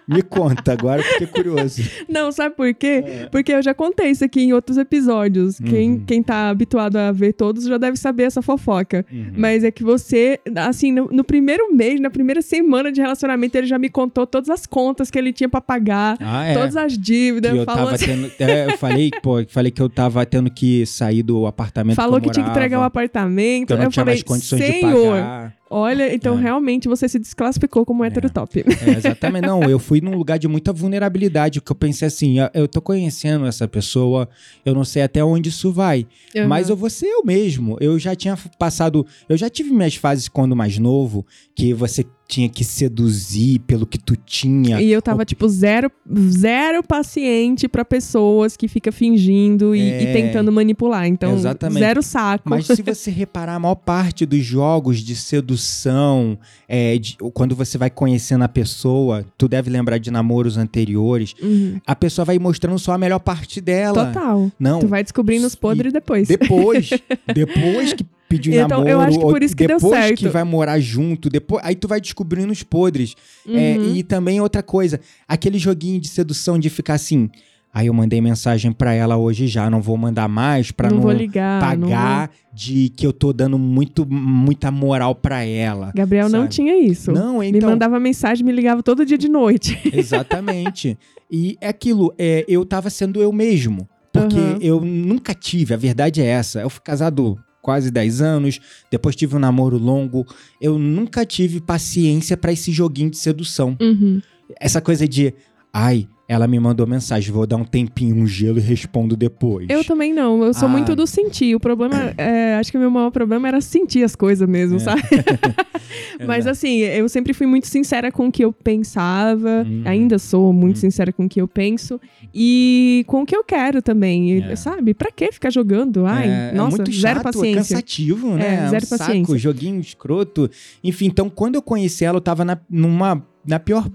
Me 0.06 0.20
conta, 0.22 0.72
agora 0.72 1.02
fiquei 1.02 1.26
curioso. 1.26 1.82
Não, 2.08 2.30
sabe 2.30 2.54
por 2.54 2.72
quê? 2.74 3.02
É. 3.06 3.26
Porque 3.32 3.52
eu 3.52 3.62
já 3.62 3.72
contei 3.72 4.10
isso 4.10 4.22
aqui 4.24 4.42
em 4.42 4.52
outros 4.52 4.76
episódios. 4.76 5.58
Quem, 5.58 5.92
Uhum. 5.92 6.04
quem 6.04 6.22
tá 6.22 6.50
habituado 6.50 6.96
a 6.96 7.10
ver 7.10 7.32
todos 7.32 7.64
já 7.64 7.78
deve 7.78 7.96
saber 7.96 8.24
essa 8.24 8.42
fofoca. 8.42 9.04
Uhum. 9.10 9.32
Mas 9.36 9.64
é 9.64 9.70
que 9.70 9.82
você, 9.82 10.38
assim, 10.56 10.92
no, 10.92 11.06
no 11.10 11.24
primeiro 11.24 11.74
mês, 11.74 12.00
na 12.00 12.10
primeira 12.10 12.42
semana 12.42 12.92
de 12.92 13.00
relacionamento, 13.00 13.56
ele 13.56 13.66
já 13.66 13.78
me 13.78 13.88
contou 13.88 14.26
todas 14.26 14.50
as 14.50 14.66
contas 14.66 15.10
que 15.10 15.18
ele 15.18 15.32
tinha 15.32 15.48
pra 15.48 15.60
pagar, 15.60 16.16
Ah, 16.20 16.44
é. 16.44 16.54
todas 16.54 16.76
as 16.76 16.98
dívidas, 16.98 17.52
que 17.52 17.58
eu 17.58 17.64
falou, 17.64 17.84
tava 17.84 17.94
assim- 17.94 18.06
tendo, 18.06 18.50
é, 18.50 18.66
eu 18.66 18.76
falei, 18.78 19.10
pô, 19.22 19.40
eu 19.40 19.46
falei 19.48 19.70
que 19.70 19.80
eu 19.80 19.88
tava 19.88 20.26
tendo 20.26 20.50
que 20.50 20.84
sair 20.84 21.22
do 21.22 21.46
apartamento 21.46 21.96
falou 21.96 22.20
que, 22.20 22.26
que 22.26 22.32
tinha 22.32 22.44
que 22.44 22.50
entregar 22.50 22.76
o 22.76 22.80
morava, 22.80 22.86
apartamento. 22.88 23.68
que 23.68 23.72
eu 23.72 23.76
não 23.78 23.84
eu 23.84 23.90
tinha 23.90 24.04
falei, 24.04 24.14
mais 24.16 24.22
condições 24.22 24.60
de 24.60 24.66
senhor, 24.72 25.12
pagar. 25.16 25.54
Olha, 25.76 26.14
então 26.14 26.38
É. 26.38 26.42
realmente 26.42 26.88
você 26.88 27.08
se 27.08 27.18
desclassificou 27.18 27.84
como 27.84 28.04
hétero 28.04 28.30
top. 28.30 28.64
É, 28.86 28.90
exatamente, 28.96 29.46
não, 29.46 29.62
eu 29.64 29.78
fui 29.78 30.00
num 30.00 30.16
lugar 30.16 30.38
de 30.38 30.46
muita 30.48 30.72
vulnerabilidade, 30.72 31.60
que 31.60 31.70
eu 31.72 31.76
pensei 31.76 32.06
assim, 32.08 32.38
eu- 32.38 32.50
eu 32.54 32.68
tô 32.68 32.80
conhecendo 32.80 33.46
essa 33.46 33.66
pessoa, 33.66 34.28
eu 34.64 34.74
não 34.74 34.84
sei 34.84 35.02
até 35.02 35.24
onde 35.24 35.48
isso 35.48 35.72
vai, 35.72 36.06
mas 36.48 36.68
eu 36.68 36.76
vou 36.76 36.88
ser 36.90 37.06
eu 37.06 37.24
mesmo. 37.24 37.76
Eu 37.80 37.98
já 37.98 38.14
tinha 38.14 38.36
passado, 38.58 39.06
eu 39.28 39.36
já 39.36 39.50
tive 39.50 39.70
minhas 39.72 39.96
fases 39.96 40.28
quando 40.28 40.54
mais 40.54 40.78
novo, 40.78 41.26
que 41.54 41.72
você 41.74 42.04
tinha 42.26 42.48
que 42.48 42.64
seduzir 42.64 43.58
pelo 43.60 43.86
que 43.86 43.98
tu 43.98 44.16
tinha. 44.16 44.80
E 44.80 44.90
eu 44.90 45.02
tava, 45.02 45.24
tipo, 45.24 45.46
zero, 45.48 45.90
zero 46.30 46.82
paciente 46.82 47.68
pra 47.68 47.84
pessoas 47.84 48.56
que 48.56 48.66
fica 48.66 48.90
fingindo 48.90 49.74
e, 49.74 49.80
É. 49.80 50.02
e 50.02 50.12
tentando 50.12 50.50
manipular. 50.50 51.06
Então, 51.06 51.34
Exatamente. 51.34 51.80
zero 51.80 52.02
saco. 52.02 52.48
Mas 52.48 52.66
se 52.66 52.82
você 52.82 53.10
reparar, 53.12 53.54
a 53.56 53.58
maior 53.58 53.74
parte 53.74 54.24
dos 54.24 54.42
jogos 54.44 55.00
de 55.00 55.14
sedução, 55.14 56.38
é, 56.68 56.96
de- 56.98 57.16
quando 57.32 57.54
você 57.54 57.76
vai 57.78 57.90
conhecendo 57.90 58.42
a 58.44 58.48
pessoa, 58.48 59.24
tu 59.36 59.46
deve 59.48 59.70
lembrar 59.70 59.98
de 59.98 60.10
namoros 60.10 60.56
anteriores, 60.56 61.34
Uhum. 61.42 61.78
a 61.86 61.94
pessoa 61.94 62.24
vai 62.24 62.38
mostrando 62.38 62.78
só 62.78 62.92
a 62.92 62.98
melhor 62.98 63.18
parte 63.20 63.60
dela. 63.60 64.06
Total. 64.06 64.50
Não, 64.58 64.80
Tu 64.80 64.88
vai 64.88 65.02
descobrindo 65.02 65.46
os 65.46 65.54
podres 65.54 65.92
depois. 65.92 66.26
depois. 66.28 66.90
depois 67.34 67.92
que 67.92 68.04
Então, 68.36 68.68
namoro, 68.68 68.88
eu 68.88 69.00
acho 69.00 69.18
que 69.18 69.24
por 69.24 69.42
isso 69.42 69.56
que 69.56 69.66
deu 69.66 69.76
depois 69.78 70.00
certo. 70.04 70.18
que 70.18 70.28
vai 70.28 70.44
morar 70.44 70.78
junto, 70.80 71.28
depois, 71.28 71.62
aí 71.64 71.74
tu 71.74 71.86
vai 71.88 72.00
descobrindo 72.00 72.52
os 72.52 72.62
podres. 72.62 73.14
É, 73.48 73.76
Uhum. 73.78 73.94
e 73.94 74.02
também 74.02 74.40
outra 74.40 74.62
coisa, 74.62 75.00
aquele 75.28 75.58
joguinho 75.58 76.00
de 76.00 76.08
sedução 76.08 76.58
de 76.58 76.68
ficar 76.70 76.94
assim, 76.94 77.28
aí 77.72 77.88
eu 77.88 77.94
mandei 77.94 78.20
mensagem 78.20 78.70
pra 78.72 78.92
ela 78.94 79.16
hoje 79.16 79.46
já, 79.48 79.68
não 79.68 79.80
vou 79.82 79.96
mandar 79.96 80.28
mais 80.28 80.70
pra 80.70 80.88
não, 80.90 81.00
não, 81.00 81.10
ligar. 81.10 81.76
não 81.76 81.88
pagar 81.88 82.30
de 82.52 82.88
que 82.90 83.04
eu 83.06 83.12
tô 83.12 83.32
dando 83.32 83.58
muito, 83.58 84.06
muita 84.06 84.70
moral 84.70 85.14
pra 85.14 85.44
ela. 85.44 85.90
Gabriel 85.94 86.28
não 86.28 86.42
sabe? 86.42 86.50
tinha 86.54 86.76
isso. 86.76 87.10
Não, 87.12 87.40
Me 87.40 87.48
então. 87.50 87.68
mandava 87.70 87.98
mensagem, 87.98 88.44
me 88.44 88.52
ligava 88.52 88.82
todo 88.82 89.04
dia 89.04 89.18
de 89.18 89.28
noite. 89.28 89.76
Exatamente. 89.92 90.96
e 91.30 91.56
é 91.60 91.68
aquilo, 91.68 92.14
é, 92.18 92.44
eu 92.46 92.64
tava 92.64 92.90
sendo 92.90 93.20
eu 93.20 93.32
mesmo. 93.32 93.88
Porque 94.12 94.38
Aham. 94.38 94.58
eu 94.60 94.80
nunca 94.80 95.34
tive, 95.34 95.74
a 95.74 95.76
verdade 95.76 96.22
é 96.22 96.26
essa. 96.26 96.60
Eu 96.60 96.70
fui 96.70 96.80
casado 96.84 97.36
quase 97.64 97.90
10 97.90 98.20
anos, 98.20 98.60
depois 98.90 99.16
tive 99.16 99.34
um 99.34 99.38
namoro 99.38 99.78
longo. 99.78 100.26
Eu 100.60 100.78
nunca 100.78 101.24
tive 101.24 101.62
paciência 101.62 102.36
pra 102.36 102.52
esse 102.52 102.70
joguinho 102.70 103.08
de 103.08 103.16
sedução. 103.16 103.74
Uhum. 103.80 104.20
Essa 104.60 104.82
coisa 104.82 105.08
de, 105.08 105.32
ai, 105.72 106.06
ela 106.26 106.46
me 106.48 106.58
mandou 106.58 106.86
mensagem, 106.86 107.30
vou 107.32 107.46
dar 107.46 107.56
um 107.56 107.64
tempinho, 107.64 108.16
um 108.16 108.26
gelo 108.26 108.58
e 108.58 108.60
respondo 108.62 109.16
depois. 109.16 109.66
Eu 109.68 109.84
também 109.84 110.12
não. 110.12 110.42
Eu 110.42 110.54
sou 110.54 110.66
Ah. 110.68 110.70
muito 110.70 110.96
do 110.96 111.06
sentir. 111.06 111.54
O 111.54 111.60
problema, 111.60 112.14
é, 112.16 112.54
acho 112.56 112.70
que 112.70 112.78
o 112.78 112.80
meu 112.80 112.90
maior 112.90 113.10
problema 113.10 113.46
era 113.48 113.60
sentir 113.60 114.02
as 114.02 114.16
coisas 114.16 114.48
mesmo, 114.48 114.76
É. 114.76 114.80
sabe? 114.80 115.02
Mas 116.26 116.46
assim, 116.46 116.78
eu 116.78 117.08
sempre 117.08 117.32
fui 117.34 117.46
muito 117.46 117.66
sincera 117.66 118.10
com 118.10 118.28
o 118.28 118.32
que 118.32 118.44
eu 118.44 118.52
pensava. 118.52 119.64
Uhum. 119.66 119.82
Ainda 119.84 120.18
sou 120.18 120.52
muito 120.52 120.76
Uhum. 120.76 120.80
sincera 120.80 121.12
com 121.12 121.26
o 121.26 121.28
que 121.28 121.40
eu 121.40 121.46
penso. 121.48 122.00
E 122.34 123.04
com 123.06 123.22
o 123.22 123.26
que 123.26 123.36
eu 123.36 123.44
quero 123.44 123.82
também. 123.82 124.42
É. 124.42 124.56
Sabe? 124.56 124.94
Pra 124.94 125.10
que 125.10 125.30
ficar 125.32 125.50
jogando? 125.50 126.06
Ai, 126.06 126.28
é, 126.28 126.50
é 126.50 126.52
nossa, 126.54 126.76
muito 126.78 126.92
zero 126.92 127.16
chato, 127.16 127.28
é 127.28 127.32
paciência. 127.32 127.74
cansativo, 127.76 128.34
né? 128.34 128.64
É, 128.66 128.68
zero 128.70 128.84
um 128.84 128.88
saco, 128.88 129.04
paciência. 129.04 129.38
joguinho 129.38 129.80
escroto. 129.80 130.50
Enfim, 130.82 131.06
então 131.06 131.28
quando 131.28 131.56
eu 131.56 131.62
conheci 131.62 132.04
ela, 132.04 132.16
eu 132.16 132.20
tava 132.22 132.44
na, 132.44 132.58
numa, 132.70 133.22
na 133.46 133.58
pior 133.58 133.88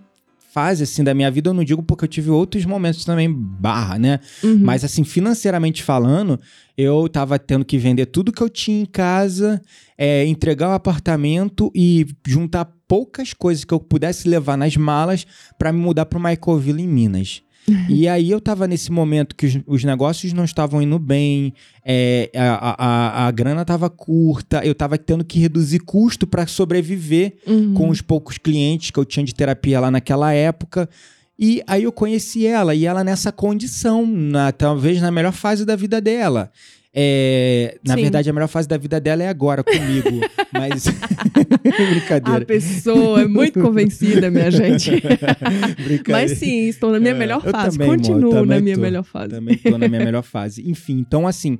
fase, 0.51 0.83
assim, 0.83 1.03
da 1.03 1.13
minha 1.13 1.29
vida. 1.29 1.49
Eu 1.49 1.53
não 1.53 1.63
digo 1.63 1.83
porque 1.83 2.05
eu 2.05 2.09
tive 2.09 2.29
outros 2.29 2.65
momentos 2.65 3.05
também 3.05 3.31
barra, 3.31 3.97
né? 3.97 4.19
Uhum. 4.43 4.59
Mas, 4.59 4.83
assim, 4.83 5.03
financeiramente 5.03 5.83
falando, 5.83 6.39
eu 6.77 7.07
tava 7.07 7.37
tendo 7.37 7.63
que 7.63 7.77
vender 7.77 8.07
tudo 8.07 8.31
que 8.31 8.41
eu 8.41 8.49
tinha 8.49 8.81
em 8.81 8.85
casa, 8.85 9.61
é, 9.97 10.25
entregar 10.25 10.69
o 10.69 10.73
apartamento 10.73 11.71
e 11.75 12.07
juntar 12.27 12.65
poucas 12.87 13.33
coisas 13.33 13.63
que 13.63 13.73
eu 13.73 13.79
pudesse 13.79 14.27
levar 14.27 14.57
nas 14.57 14.75
malas 14.75 15.25
pra 15.57 15.71
me 15.71 15.79
mudar 15.79 16.05
pro 16.05 16.19
Michaelville, 16.19 16.81
em 16.81 16.87
Minas. 16.87 17.41
E 17.89 18.07
aí 18.07 18.29
eu 18.31 18.39
tava 18.41 18.67
nesse 18.67 18.91
momento 18.91 19.35
que 19.35 19.45
os, 19.45 19.59
os 19.65 19.83
negócios 19.83 20.33
não 20.33 20.43
estavam 20.43 20.81
indo 20.81 20.97
bem, 20.99 21.53
é, 21.83 22.29
a, 22.35 22.75
a, 22.77 23.27
a, 23.27 23.31
grana 23.31 23.65
tava 23.65 23.89
curta, 23.89 24.61
eu 24.65 24.75
tava 24.75 24.97
tendo 24.97 25.23
que 25.23 25.39
reduzir 25.39 25.79
custo 25.79 26.27
pra 26.27 26.45
sobreviver 26.47 27.33
Uhum. 27.47 27.73
com 27.73 27.89
os 27.89 28.01
poucos 28.01 28.37
clientes 28.37 28.91
que 28.91 28.99
eu 28.99 29.05
tinha 29.05 29.25
de 29.25 29.33
terapia 29.33 29.79
lá 29.79 29.89
naquela 29.89 30.33
época. 30.33 30.89
E 31.37 31.63
aí 31.65 31.83
eu 31.83 31.91
conheci 31.91 32.45
ela, 32.45 32.75
e 32.75 32.85
ela 32.85 33.03
nessa 33.03 33.31
condição, 33.31 34.05
na, 34.05 34.51
talvez 34.51 35.01
na 35.01 35.09
melhor 35.09 35.31
fase 35.31 35.65
da 35.65 35.75
vida 35.75 36.01
dela. 36.01 36.51
É, 37.01 37.77
na 37.87 37.95
Sim. 37.95 38.01
verdade, 38.01 38.29
a 38.29 38.33
melhor 38.33 38.47
fase 38.49 38.67
da 38.67 38.75
vida 38.77 38.99
dela 38.99 39.23
é 39.23 39.29
agora 39.29 39.63
comigo. 39.63 40.19
mas. 40.51 40.85
A 41.69 41.91
Brincadeira. 41.91 42.45
pessoa 42.45 43.21
é 43.21 43.27
muito 43.27 43.59
convencida, 43.61 44.29
minha 44.29 44.51
gente. 44.51 44.91
Mas 46.09 46.31
sim, 46.31 46.67
estou 46.67 46.91
na 46.91 46.99
minha 46.99 47.11
É, 47.13 47.17
melhor 47.17 47.41
fase. 47.41 47.77
também, 47.77 47.95
Continuo 47.95 48.45
na 48.45 48.59
minha 48.59 48.75
tô. 48.75 48.81
melhor 48.81 49.03
fase. 49.03 49.29
Também 49.29 49.57
tô 49.57 49.77
na 49.77 49.87
minha 49.87 50.03
melhor 50.03 50.23
fase. 50.23 50.69
Enfim, 50.69 50.97
então 50.99 51.25
assim, 51.25 51.57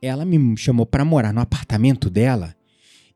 ela 0.00 0.24
me 0.24 0.56
chamou 0.56 0.86
pra 0.86 1.04
morar 1.04 1.32
no 1.32 1.40
apartamento 1.40 2.08
dela. 2.08 2.54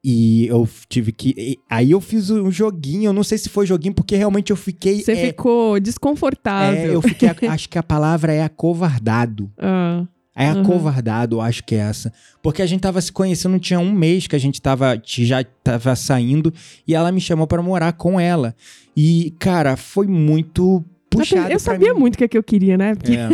E 0.02 0.46
eu 0.46 0.66
tive 0.88 1.12
que. 1.12 1.35
e- 1.37 1.59
Aí 1.68 1.90
eu 1.90 2.00
fiz 2.00 2.30
um 2.30 2.50
joguinho, 2.50 3.09
eu 3.11 3.12
não 3.12 3.22
sei 3.22 3.37
se 3.38 3.48
foi 3.48 3.66
joguinho, 3.66 3.94
porque 3.94 4.16
realmente 4.16 4.50
eu 4.50 4.56
fiquei. 4.56 5.02
Você 5.02 5.12
é, 5.12 5.26
ficou 5.26 5.76
é, 5.76 5.80
desconfortável. 5.80 6.92
eu 6.94 7.02
fiquei. 7.02 7.28
Acho 7.48 7.68
que 7.68 7.78
a 7.78 7.83
palavra 7.83 8.33
é 8.33 8.42
acovardado. 8.42 9.50
Ah, 9.59 10.04
É 10.42 10.53
Uhum. 10.53 10.62
acovardado, 10.62 11.37
eu 11.37 11.40
acho 11.40 11.62
que 11.64 11.74
é 11.74 11.79
essa. 11.79 12.12
Porque 12.42 12.62
a 12.62 12.66
gente 12.66 12.81
tava 12.81 13.00
se 13.00 13.12
conhecendo, 13.12 13.59
tinha 13.59 13.79
um 13.79 13.92
mês 13.92 14.26
que 14.26 14.35
a 14.35 14.38
gente 14.40 14.61
tava, 14.61 15.00
já 15.05 15.44
tava 15.62 15.94
saindo, 15.94 16.53
e 16.87 16.94
ela 16.94 17.12
me 17.12 17.20
chamou 17.20 17.46
pra 17.46 17.61
morar 17.62 17.92
com 17.92 18.18
ela. 18.18 18.55
E, 18.96 19.35
cara, 19.38 19.76
foi 19.76 20.07
muito 20.07 20.85
puxado. 21.11 21.50
eu 21.53 21.59
sabia 21.59 21.92
muito 21.92 22.14
o 22.14 22.18
que, 22.18 22.24
é 22.24 22.29
que 22.29 22.38
eu 22.38 22.42
queria, 22.42 22.79
né? 22.79 22.94
Porque- 22.94 23.12
É. 23.16 23.29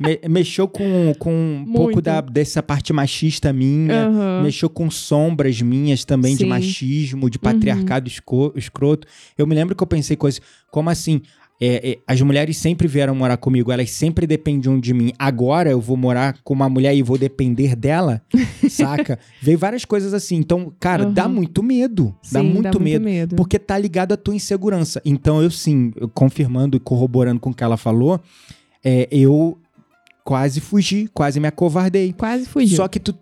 Me- 0.00 0.18
mexeu 0.28 0.66
com, 0.66 1.14
com 1.16 1.32
um 1.32 1.58
Muito. 1.58 1.72
pouco 1.74 2.02
da, 2.02 2.20
dessa 2.20 2.60
parte 2.60 2.92
machista 2.92 3.52
minha. 3.52 4.06
Aham. 4.08 4.42
Mexeu 4.42 4.68
com 4.68 4.90
sombras 4.90 5.60
minhas 5.62 6.04
também 6.04 6.32
de 6.34 6.42
Sim. 6.42 6.48
machismo, 6.48 7.30
de 7.30 7.38
patriarcado 7.38 8.08
esco- 8.08 8.52
escroto. 8.56 9.06
Eu 9.38 9.46
me 9.46 9.54
lembro 9.54 9.76
que 9.76 9.82
eu 9.82 9.86
pensei 9.86 10.16
coisas 10.16 10.40
como 10.72 10.90
assim. 10.90 11.20
É, 11.64 11.90
é, 11.92 11.98
as 12.08 12.20
mulheres 12.20 12.56
sempre 12.56 12.88
vieram 12.88 13.14
morar 13.14 13.36
comigo, 13.36 13.70
elas 13.70 13.88
sempre 13.92 14.26
dependiam 14.26 14.80
de 14.80 14.92
mim. 14.92 15.12
Agora 15.16 15.70
eu 15.70 15.80
vou 15.80 15.96
morar 15.96 16.36
com 16.42 16.52
uma 16.54 16.68
mulher 16.68 16.92
e 16.92 17.04
vou 17.04 17.16
depender 17.16 17.76
dela, 17.76 18.20
saca? 18.68 19.16
Veio 19.40 19.56
várias 19.56 19.84
coisas 19.84 20.12
assim. 20.12 20.34
Então, 20.34 20.72
cara, 20.80 21.06
dá 21.06 21.22
Aham. 21.22 21.34
muito 21.34 21.62
medo. 21.62 22.16
dá 22.32 22.40
Sim, 22.40 22.52
muito 22.52 22.80
medo. 22.80 23.36
Porque 23.36 23.60
tá 23.60 23.78
ligado 23.78 24.10
à 24.10 24.16
tua 24.16 24.34
insegurança. 24.34 25.00
Então, 25.04 25.40
eu 25.40 25.52
sim, 25.52 25.92
eu 25.94 26.08
confirmando 26.08 26.76
e 26.76 26.80
corroborando 26.80 27.38
com 27.38 27.50
o 27.50 27.54
que 27.54 27.62
ela 27.62 27.76
falou, 27.76 28.20
é, 28.84 29.06
eu 29.12 29.56
quase 30.24 30.60
fugi, 30.60 31.08
quase 31.14 31.38
me 31.38 31.46
acovardei. 31.46 32.12
Quase 32.12 32.44
fugiu. 32.44 32.76
Só 32.76 32.88
que 32.88 32.98
tu. 32.98 33.14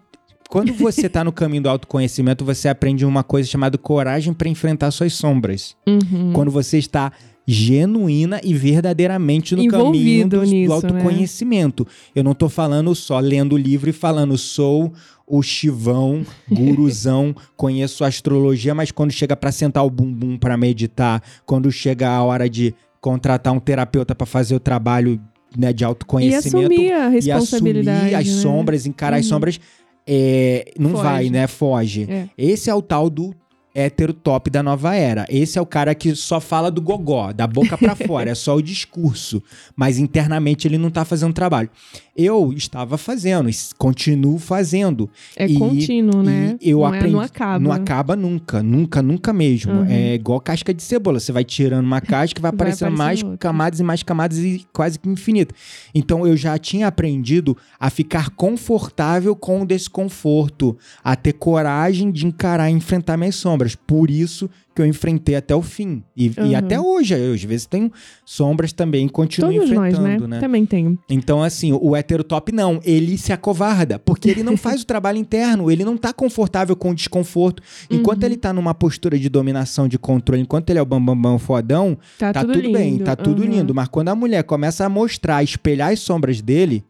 Quando 0.49 0.73
você 0.73 1.11
tá 1.11 1.23
no 1.23 1.31
caminho 1.31 1.65
do 1.65 1.69
autoconhecimento, 1.69 2.43
você 2.43 2.69
aprende 2.69 3.05
uma 3.05 3.23
coisa 3.23 3.47
chamada 3.47 3.77
coragem 3.77 4.33
para 4.33 4.49
enfrentar 4.49 4.91
suas 4.91 5.13
sombras. 5.13 5.77
Uhum. 5.87 6.33
Quando 6.33 6.51
você 6.51 6.79
está 6.79 7.13
genuína 7.53 8.41
e 8.45 8.55
verdadeiramente 8.55 9.57
no 9.57 9.67
caminho 9.67 9.87
Envolvido 9.89 10.37
do, 10.39 10.43
nisso, 10.45 10.55
né? 10.55 10.67
do 10.67 10.73
autoconhecimento. 10.73 11.87
Eu 12.15 12.23
não 12.25 12.35
tô 12.35 12.49
falando 12.49 12.95
só 12.95 13.19
lendo 13.19 13.55
o 13.55 13.59
livro 13.59 13.91
e 13.91 13.93
falando 13.93 14.37
sou 14.39 14.93
o 15.27 15.43
chivão, 15.43 16.25
guruzão, 16.51 17.35
conheço 17.57 18.05
astrologia, 18.05 18.75
mas 18.75 18.91
quando 18.91 19.11
chega 19.13 19.37
pra 19.37 19.53
sentar 19.53 19.85
o 19.85 19.91
bumbum 19.91 20.37
pra 20.37 20.57
meditar, 20.57 21.23
quando 21.47 21.71
chega 21.71 22.09
a 22.09 22.23
hora 22.23 22.49
de 22.49 22.75
contratar 23.01 23.53
um 23.53 23.61
terapeuta 23.61 24.15
pra 24.15 24.27
fazer 24.27 24.55
o 24.55 24.61
trabalho 24.61 25.21
né, 25.57 25.73
de 25.73 25.83
E 25.83 25.87
autoconhecimento 25.87 26.73
assumir 26.73 26.93
a 26.93 27.09
e 27.09 27.13
responsabilidade. 27.13 27.99
assumir 27.99 28.15
as 28.15 28.27
né? 28.27 28.43
sombras, 28.43 28.87
encarar 28.87 29.17
as 29.19 29.25
Uhum. 29.25 29.29
sombras, 29.31 29.61
é, 30.07 30.65
não 30.79 30.91
Foge. 30.91 31.03
vai, 31.03 31.31
né? 31.31 31.47
Foge. 31.47 32.07
É. 32.09 32.29
Esse 32.37 32.69
é 32.71 32.75
o 32.75 32.83
tal 32.83 33.09
do 33.11 33.35
hétero 33.75 34.13
top 34.13 34.51
da 34.51 34.63
nova 34.63 34.95
era. 34.95 35.25
Esse 35.29 35.59
é 35.59 35.63
o 35.63 35.67
cara 35.67 35.95
que 35.95 36.15
só 36.15 36.41
fala 36.41 36.71
do 36.71 36.81
gogó, 36.81 37.33
da 37.33 37.47
boca 37.47 37.77
pra 37.79 37.95
fora, 37.97 38.31
é 38.31 38.35
só 38.35 38.57
o 38.57 38.63
discurso, 38.63 39.43
mas 39.77 39.99
internamente 39.99 40.67
ele 40.69 40.79
não 40.79 40.91
tá 40.91 41.05
fazendo 41.05 41.33
trabalho. 41.33 41.71
Eu 42.17 42.53
estava 42.55 42.99
fazendo, 42.99 43.49
continuo 43.79 44.39
fazendo. 44.39 45.09
É 45.37 45.47
E- 45.47 45.55
contínuo, 45.59 46.23
né? 46.23 46.57
E 46.61 46.71
eu 46.71 46.81
não, 46.81 46.87
aprendi. 46.87 47.07
É, 47.07 47.11
não 47.13 47.21
acaba. 47.21 47.59
Não 47.59 47.73
acaba 47.73 48.17
nunca, 48.17 48.63
nunca, 48.63 49.01
nunca 49.03 49.33
mesmo. 49.33 49.73
Uhum. 49.73 49.87
É 49.89 50.15
igual 50.15 50.39
casca 50.41 50.75
de 50.75 50.83
cebola. 50.83 51.19
Você 51.19 51.33
vai 51.33 51.45
tirando 51.45 51.85
uma 51.87 52.01
casca 52.01 52.39
e 52.39 52.43
vai 52.43 52.51
Vai 52.51 52.57
aparecendo 52.57 52.89
aparecendo 52.89 52.99
mais 52.99 53.23
outra. 53.23 53.39
camadas 53.39 53.81
e 53.81 53.83
mais 53.83 54.03
camadas 54.03 54.39
e 54.39 54.67
quase 54.73 54.99
que 54.99 55.09
infinito. 55.09 55.55
Então 55.95 56.27
eu 56.27 56.37
já 56.37 56.59
tinha 56.59 56.89
aprendido 56.89 57.57
a 57.79 57.89
ficar 57.89 58.29
confortável 58.31 59.35
com 59.35 59.63
o 59.63 59.67
desconforto, 59.67 60.77
a 61.03 61.15
ter 61.17 61.33
coragem 61.35 62.11
de 62.11 62.27
encarar 62.27 62.71
e 62.71 62.75
enfrentar 62.75 63.17
minhas 63.17 63.37
sombras. 63.37 63.60
Por 63.75 64.11
isso 64.11 64.49
que 64.75 64.81
eu 64.81 64.87
enfrentei 64.87 65.35
até 65.35 65.55
o 65.55 65.61
fim. 65.63 66.03
E, 66.17 66.27
e 66.27 66.41
Uhum. 66.41 66.57
até 66.57 66.81
hoje, 66.81 67.15
eu 67.15 67.35
às 67.35 67.43
vezes 67.43 67.67
tenho 67.67 67.93
sombras 68.25 68.73
também, 68.73 69.07
continuo 69.09 69.53
Todos 69.53 69.71
nós, 69.71 69.93
enfrentando, 69.95 70.29
né? 70.29 70.37
né? 70.37 70.41
Também 70.41 70.65
tenho. 70.65 70.99
Então, 71.09 71.43
assim, 71.43 71.73
o 71.73 71.95
hétero 71.97 72.23
top 72.25 72.53
não, 72.53 72.81
ele 72.85 73.19
se 73.19 73.33
acovarda, 73.33 73.99
porque 73.99 74.31
ele 74.31 74.43
não 74.43 74.57
faz 74.59 74.83
o 74.83 74.87
trabalho 74.87 75.19
interno, 75.19 75.71
ele 75.71 75.85
não 75.85 75.97
tá 75.97 76.13
confortável 76.13 76.75
com 76.77 76.91
o 76.91 76.95
desconforto. 76.95 77.63
Enquanto 77.91 78.23
Uhum. 78.23 78.29
ele 78.29 78.37
tá 78.37 78.53
numa 78.53 78.73
postura 78.75 79.19
de 79.19 79.29
dominação, 79.29 79.87
de 79.89 79.99
controle, 79.99 80.43
enquanto 80.43 80.71
ele 80.71 80.79
é 80.79 80.83
o 80.83 80.87
bambambam 80.87 81.23
bam, 81.23 81.33
bam, 81.33 81.39
fodão, 81.39 81.99
Tá, 82.19 82.33
tá 82.33 82.41
tudo, 82.45 82.55
tudo, 82.55 82.73
bem, 82.73 82.99
tá 82.99 83.17
tudo 83.17 83.43
Uhum. 83.43 83.49
lindo. 83.49 83.75
Mas 83.75 83.89
quando 83.89 84.09
a 84.09 84.15
mulher 84.15 84.45
começa 84.45 84.85
a 84.85 84.89
mostrar, 84.89 85.37
a 85.39 85.43
espelhar 85.43 85.93
as 85.93 85.99
sombras 86.01 86.41
dele, 86.41 86.85